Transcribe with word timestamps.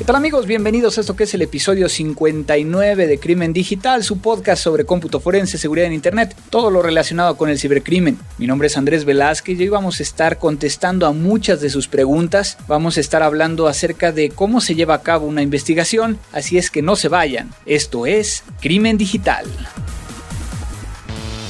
¿Qué 0.00 0.06
tal 0.06 0.16
amigos? 0.16 0.46
Bienvenidos 0.46 0.96
a 0.96 1.02
esto 1.02 1.14
que 1.14 1.24
es 1.24 1.34
el 1.34 1.42
episodio 1.42 1.86
59 1.86 3.06
de 3.06 3.20
Crimen 3.20 3.52
Digital, 3.52 4.02
su 4.02 4.18
podcast 4.18 4.62
sobre 4.62 4.86
cómputo 4.86 5.20
forense, 5.20 5.58
seguridad 5.58 5.88
en 5.88 5.92
Internet, 5.92 6.34
todo 6.48 6.70
lo 6.70 6.80
relacionado 6.80 7.36
con 7.36 7.50
el 7.50 7.58
cibercrimen. 7.58 8.18
Mi 8.38 8.46
nombre 8.46 8.68
es 8.68 8.78
Andrés 8.78 9.04
Velázquez 9.04 9.60
y 9.60 9.64
hoy 9.64 9.68
vamos 9.68 10.00
a 10.00 10.02
estar 10.02 10.38
contestando 10.38 11.04
a 11.04 11.12
muchas 11.12 11.60
de 11.60 11.68
sus 11.68 11.86
preguntas. 11.86 12.56
Vamos 12.66 12.96
a 12.96 13.00
estar 13.00 13.22
hablando 13.22 13.68
acerca 13.68 14.10
de 14.10 14.30
cómo 14.30 14.62
se 14.62 14.74
lleva 14.74 14.94
a 14.94 15.02
cabo 15.02 15.26
una 15.26 15.42
investigación, 15.42 16.18
así 16.32 16.56
es 16.56 16.70
que 16.70 16.80
no 16.80 16.96
se 16.96 17.08
vayan. 17.08 17.50
Esto 17.66 18.06
es 18.06 18.42
Crimen 18.62 18.96
Digital. 18.96 19.44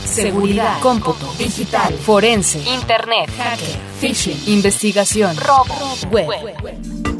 Seguridad, 0.05 0.81
cómputo, 0.81 1.33
digital, 1.39 1.95
forense, 1.99 2.59
internet, 2.59 3.31
hacker, 3.37 3.77
phishing, 4.01 4.43
investigación, 4.49 5.37
robo, 5.37 5.95
web. 6.11 7.20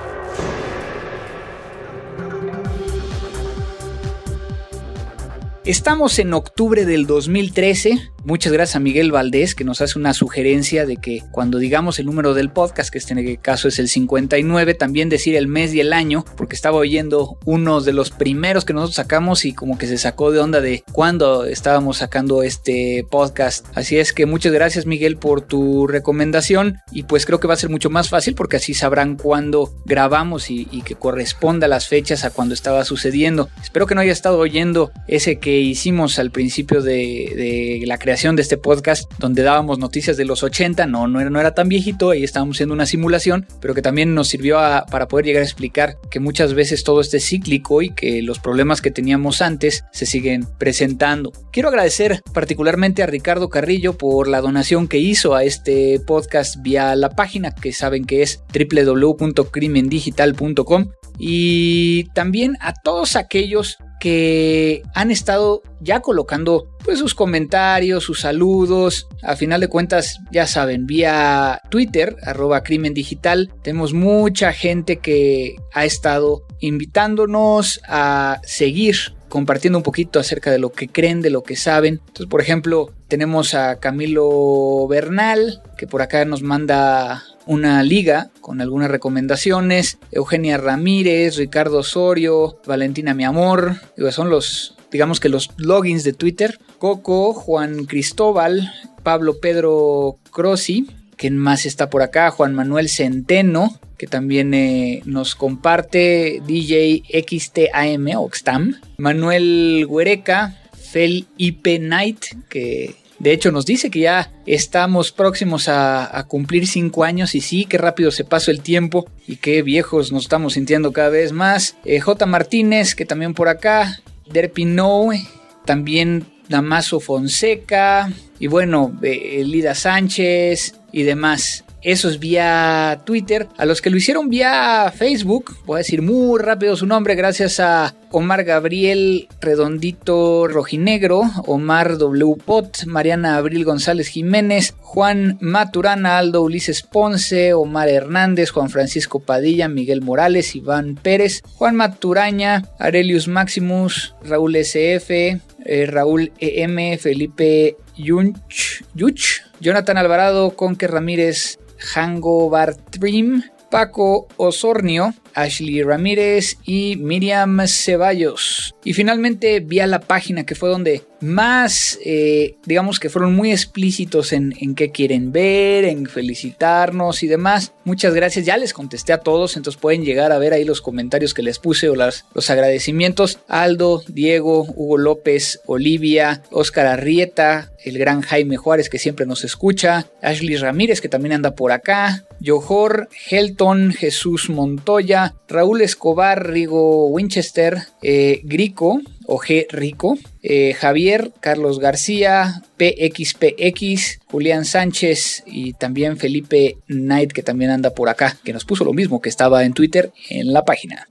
Estamos 5.63 6.17
en 6.17 6.33
octubre 6.33 6.85
del 6.85 7.05
2013 7.05 7.99
Muchas 8.23 8.53
gracias 8.53 8.75
a 8.75 8.79
Miguel 8.79 9.11
Valdés 9.11 9.55
que 9.55 9.63
nos 9.63 9.81
hace 9.81 9.97
una 9.97 10.13
sugerencia 10.13 10.85
de 10.85 10.97
que 10.97 11.23
cuando 11.31 11.57
digamos 11.57 11.97
el 11.97 12.05
número 12.05 12.35
del 12.35 12.51
podcast, 12.51 12.91
que 12.91 12.99
este 12.99 13.37
caso 13.37 13.67
es 13.67 13.79
el 13.79 13.89
59, 13.89 14.75
también 14.75 15.09
decir 15.09 15.35
el 15.35 15.47
mes 15.47 15.73
y 15.73 15.79
el 15.79 15.91
año, 15.91 16.23
porque 16.37 16.55
estaba 16.55 16.77
oyendo 16.77 17.39
uno 17.45 17.81
de 17.81 17.93
los 17.93 18.11
primeros 18.11 18.63
que 18.63 18.73
nosotros 18.73 18.95
sacamos 18.95 19.43
y 19.43 19.53
como 19.53 19.79
que 19.79 19.87
se 19.87 19.97
sacó 19.97 20.31
de 20.31 20.39
onda 20.39 20.61
de 20.61 20.83
cuándo 20.91 21.45
estábamos 21.45 21.97
sacando 21.97 22.43
este 22.43 23.03
podcast. 23.09 23.65
Así 23.73 23.97
es 23.97 24.13
que 24.13 24.27
muchas 24.27 24.53
gracias 24.53 24.85
Miguel 24.85 25.17
por 25.17 25.41
tu 25.41 25.87
recomendación 25.87 26.77
y 26.91 27.03
pues 27.03 27.25
creo 27.25 27.39
que 27.39 27.47
va 27.47 27.55
a 27.55 27.57
ser 27.57 27.71
mucho 27.71 27.89
más 27.89 28.09
fácil 28.09 28.35
porque 28.35 28.57
así 28.57 28.75
sabrán 28.75 29.17
cuándo 29.17 29.73
grabamos 29.85 30.51
y, 30.51 30.65
que 30.85 30.95
corresponda 30.95 31.67
las 31.67 31.87
fechas 31.87 32.23
a 32.23 32.29
cuando 32.29 32.53
estaba 32.53 32.85
sucediendo. 32.85 33.49
Espero 33.61 33.87
que 33.87 33.95
no 33.95 34.01
haya 34.01 34.11
estado 34.11 34.37
oyendo 34.37 34.91
ese 35.07 35.37
que 35.37 35.59
hicimos 35.59 36.19
al 36.19 36.31
principio 36.31 36.81
de 36.81 37.83
la 37.85 37.97
creación 37.97 38.10
de 38.11 38.41
este 38.41 38.57
podcast 38.57 39.09
donde 39.19 39.41
dábamos 39.41 39.79
noticias 39.79 40.17
de 40.17 40.25
los 40.25 40.43
80, 40.43 40.85
no, 40.85 41.07
no 41.07 41.21
era, 41.21 41.29
no 41.29 41.39
era 41.39 41.53
tan 41.53 41.69
viejito, 41.69 42.09
ahí 42.09 42.25
estábamos 42.25 42.57
haciendo 42.57 42.75
una 42.75 42.85
simulación, 42.85 43.47
pero 43.61 43.73
que 43.73 43.81
también 43.81 44.13
nos 44.13 44.27
sirvió 44.27 44.57
para 44.91 45.07
poder 45.07 45.25
llegar 45.25 45.43
a 45.43 45.45
explicar 45.45 45.97
que 46.09 46.19
muchas 46.19 46.53
veces 46.53 46.83
todo 46.83 46.99
este 46.99 47.15
es 47.17 47.25
cíclico 47.25 47.81
y 47.81 47.91
que 47.91 48.21
los 48.21 48.39
problemas 48.39 48.81
que 48.81 48.91
teníamos 48.91 49.41
antes 49.41 49.85
se 49.93 50.05
siguen 50.05 50.45
presentando. 50.57 51.31
Quiero 51.53 51.69
agradecer 51.69 52.21
particularmente 52.33 53.01
a 53.01 53.05
Ricardo 53.05 53.47
Carrillo 53.47 53.97
por 53.97 54.27
la 54.27 54.41
donación 54.41 54.89
que 54.89 54.97
hizo 54.97 55.33
a 55.33 55.45
este 55.45 56.01
podcast 56.05 56.61
vía 56.61 56.93
la 56.97 57.11
página 57.11 57.55
que 57.55 57.71
saben 57.71 58.03
que 58.03 58.23
es 58.23 58.43
www.crimendigital.com 58.53 60.91
y 61.17 62.09
también 62.13 62.57
a 62.59 62.73
todos 62.73 63.15
aquellos 63.15 63.77
que 64.01 64.81
han 64.95 65.11
estado 65.11 65.61
ya 65.79 65.99
colocando 65.99 66.75
pues 66.83 66.97
sus 66.97 67.13
comentarios, 67.13 68.03
sus 68.03 68.21
saludos. 68.21 69.07
A 69.21 69.35
final 69.35 69.61
de 69.61 69.67
cuentas, 69.67 70.19
ya 70.31 70.47
saben, 70.47 70.87
vía 70.87 71.61
Twitter, 71.69 72.17
arroba 72.23 72.63
crimen 72.63 72.95
digital, 72.95 73.53
tenemos 73.61 73.93
mucha 73.93 74.53
gente 74.53 74.97
que 74.97 75.55
ha 75.71 75.85
estado 75.85 76.47
invitándonos 76.61 77.79
a 77.87 78.41
seguir 78.43 78.95
compartiendo 79.29 79.77
un 79.77 79.83
poquito 79.83 80.19
acerca 80.19 80.49
de 80.49 80.57
lo 80.57 80.71
que 80.71 80.87
creen, 80.87 81.21
de 81.21 81.29
lo 81.29 81.43
que 81.43 81.55
saben. 81.55 82.01
Entonces, 82.07 82.25
por 82.25 82.41
ejemplo, 82.41 82.91
tenemos 83.07 83.53
a 83.53 83.79
Camilo 83.79 84.87
Bernal, 84.87 85.61
que 85.77 85.85
por 85.85 86.01
acá 86.01 86.25
nos 86.25 86.41
manda 86.41 87.23
una 87.45 87.83
liga 87.83 88.29
con 88.41 88.61
algunas 88.61 88.91
recomendaciones. 88.91 89.97
Eugenia 90.11 90.57
Ramírez, 90.57 91.37
Ricardo 91.37 91.79
Osorio, 91.79 92.59
Valentina 92.65 93.13
Mi 93.13 93.23
Amor. 93.23 93.75
son 94.11 94.29
los, 94.29 94.75
digamos 94.91 95.19
que 95.19 95.29
los 95.29 95.49
logins 95.57 96.03
de 96.03 96.13
Twitter. 96.13 96.59
Coco, 96.77 97.33
Juan 97.33 97.85
Cristóbal, 97.85 98.71
Pablo 99.03 99.39
Pedro 99.39 100.17
Crossi. 100.31 100.87
¿Quién 101.15 101.37
más 101.37 101.65
está 101.65 101.89
por 101.89 102.01
acá? 102.01 102.31
Juan 102.31 102.55
Manuel 102.55 102.89
Centeno, 102.89 103.79
que 103.97 104.07
también 104.07 104.55
eh, 104.55 105.03
nos 105.05 105.35
comparte 105.35 106.41
DJ 106.47 107.03
XTAM 107.27 108.07
o 108.17 108.27
XTAM. 108.33 108.81
Manuel 108.97 109.85
Huereca, 109.87 110.57
Fel 110.73 111.27
IP 111.37 111.79
Night, 111.79 112.25
que 112.49 112.95
de 113.21 113.33
hecho, 113.33 113.51
nos 113.51 113.67
dice 113.67 113.91
que 113.91 113.99
ya 113.99 114.31
estamos 114.47 115.11
próximos 115.11 115.69
a, 115.69 116.25
cumplir 116.27 116.65
cinco 116.65 117.03
años 117.03 117.35
y 117.35 117.41
sí, 117.41 117.65
qué 117.65 117.77
rápido 117.77 118.09
se 118.09 118.23
pasó 118.23 118.49
el 118.49 118.61
tiempo 118.61 119.07
y 119.27 119.35
qué 119.35 119.61
viejos 119.61 120.11
nos 120.11 120.23
estamos 120.23 120.53
sintiendo 120.53 120.91
cada 120.91 121.09
vez 121.09 121.31
más. 121.31 121.75
Eh, 121.85 121.99
J. 121.99 122.25
Martínez, 122.25 122.95
que 122.95 123.05
también 123.05 123.35
por 123.35 123.47
acá. 123.47 124.01
Derpinoe, 124.25 125.23
también 125.65 126.25
Damaso 126.49 126.99
Fonseca 126.99 128.11
y 128.39 128.47
bueno, 128.47 128.97
eh, 129.03 129.43
Lida 129.45 129.75
Sánchez 129.75 130.79
y 130.91 131.03
demás. 131.03 131.63
Eso 131.81 132.09
es 132.09 132.19
vía 132.19 133.01
Twitter. 133.05 133.47
A 133.57 133.65
los 133.65 133.81
que 133.81 133.89
lo 133.89 133.97
hicieron 133.97 134.29
vía 134.29 134.93
Facebook, 134.95 135.55
voy 135.65 135.75
a 135.75 135.77
decir 135.79 136.01
muy 136.01 136.39
rápido 136.39 136.75
su 136.75 136.85
nombre, 136.85 137.15
gracias 137.15 137.59
a 137.59 137.95
Omar 138.11 138.43
Gabriel 138.43 139.27
Redondito 139.39 140.47
Rojinegro, 140.47 141.23
Omar 141.47 141.97
W. 141.97 142.35
Pot, 142.43 142.85
Mariana 142.85 143.37
Abril 143.37 143.65
González 143.65 144.09
Jiménez, 144.09 144.75
Juan 144.79 145.37
Maturana, 145.41 146.17
Aldo 146.17 146.41
Ulises 146.43 146.83
Ponce, 146.83 147.53
Omar 147.53 147.89
Hernández, 147.89 148.51
Juan 148.51 148.69
Francisco 148.69 149.19
Padilla, 149.21 149.67
Miguel 149.67 150.01
Morales, 150.01 150.55
Iván 150.55 150.95
Pérez, 150.95 151.41
Juan 151.55 151.75
Maturaña, 151.75 152.63
Arelius 152.77 153.27
Maximus, 153.27 154.13
Raúl 154.23 154.55
SF, 154.55 155.39
eh, 155.65 155.85
Raúl 155.87 156.31
EM, 156.39 156.97
Felipe 156.97 157.77
Yunch, 157.95 158.83
Yuch, 158.93 159.41
Jonathan 159.59 159.97
Alvarado, 159.97 160.51
Conque 160.55 160.87
Ramírez, 160.87 161.59
Hango 161.81 162.49
Bartrim, 162.49 163.41
Paco 163.69 164.27
Osornio, 164.37 165.13
Ashley 165.33 165.83
Ramírez 165.83 166.57
y 166.65 166.95
Miriam 166.97 167.67
Ceballos. 167.67 168.75
Y 168.83 168.93
finalmente 168.93 169.59
vi 169.59 169.79
a 169.79 169.87
la 169.87 169.99
página 169.99 170.45
que 170.45 170.55
fue 170.55 170.69
donde 170.69 171.03
más, 171.21 171.99
eh, 172.03 172.55
digamos 172.65 172.99
que 172.99 173.09
fueron 173.09 173.35
muy 173.35 173.51
explícitos 173.51 174.33
en, 174.33 174.55
en 174.59 174.75
qué 174.75 174.91
quieren 174.91 175.31
ver, 175.31 175.85
en 175.85 176.07
felicitarnos 176.07 177.23
y 177.23 177.27
demás. 177.27 177.73
Muchas 177.83 178.13
gracias, 178.13 178.45
ya 178.45 178.57
les 178.57 178.73
contesté 178.73 179.13
a 179.13 179.19
todos, 179.19 179.55
entonces 179.55 179.79
pueden 179.79 180.03
llegar 180.03 180.31
a 180.31 180.39
ver 180.39 180.53
ahí 180.53 180.65
los 180.65 180.81
comentarios 180.81 181.33
que 181.33 181.43
les 181.43 181.59
puse 181.59 181.89
o 181.89 181.95
los 181.95 182.49
agradecimientos. 182.49 183.39
Aldo, 183.47 184.03
Diego, 184.07 184.65
Hugo 184.75 184.97
López, 184.97 185.61
Olivia, 185.65 186.41
Oscar 186.49 186.87
Arrieta, 186.87 187.71
el 187.83 187.97
gran 187.97 188.21
Jaime 188.21 188.57
Juárez 188.57 188.89
que 188.89 188.99
siempre 188.99 189.25
nos 189.25 189.43
escucha, 189.43 190.07
Ashley 190.21 190.57
Ramírez 190.57 191.01
que 191.01 191.09
también 191.09 191.33
anda 191.33 191.55
por 191.55 191.71
acá, 191.71 192.25
Johor, 192.43 193.09
Helton, 193.29 193.91
Jesús 193.91 194.49
Montoya, 194.49 195.20
Raúl 195.47 195.81
Escobar, 195.81 196.47
Rigo 196.47 197.07
Winchester, 197.07 197.77
eh, 198.01 198.41
Grico 198.43 199.01
o 199.25 199.37
G 199.37 199.67
Rico, 199.69 200.17
eh, 200.41 200.73
Javier, 200.73 201.31
Carlos 201.39 201.79
García, 201.79 202.61
PXPX, 202.77 204.19
Julián 204.25 204.65
Sánchez 204.65 205.43
y 205.45 205.73
también 205.73 206.17
Felipe 206.17 206.77
Knight 206.87 207.31
que 207.31 207.43
también 207.43 207.71
anda 207.71 207.91
por 207.91 208.09
acá, 208.09 208.37
que 208.43 208.53
nos 208.53 208.65
puso 208.65 208.83
lo 208.83 208.93
mismo 208.93 209.21
que 209.21 209.29
estaba 209.29 209.63
en 209.63 209.73
Twitter 209.73 210.11
en 210.29 210.53
la 210.53 210.63
página. 210.63 211.07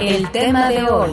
El 0.00 0.30
tema 0.30 0.68
de 0.68 0.84
hoy. 0.84 1.12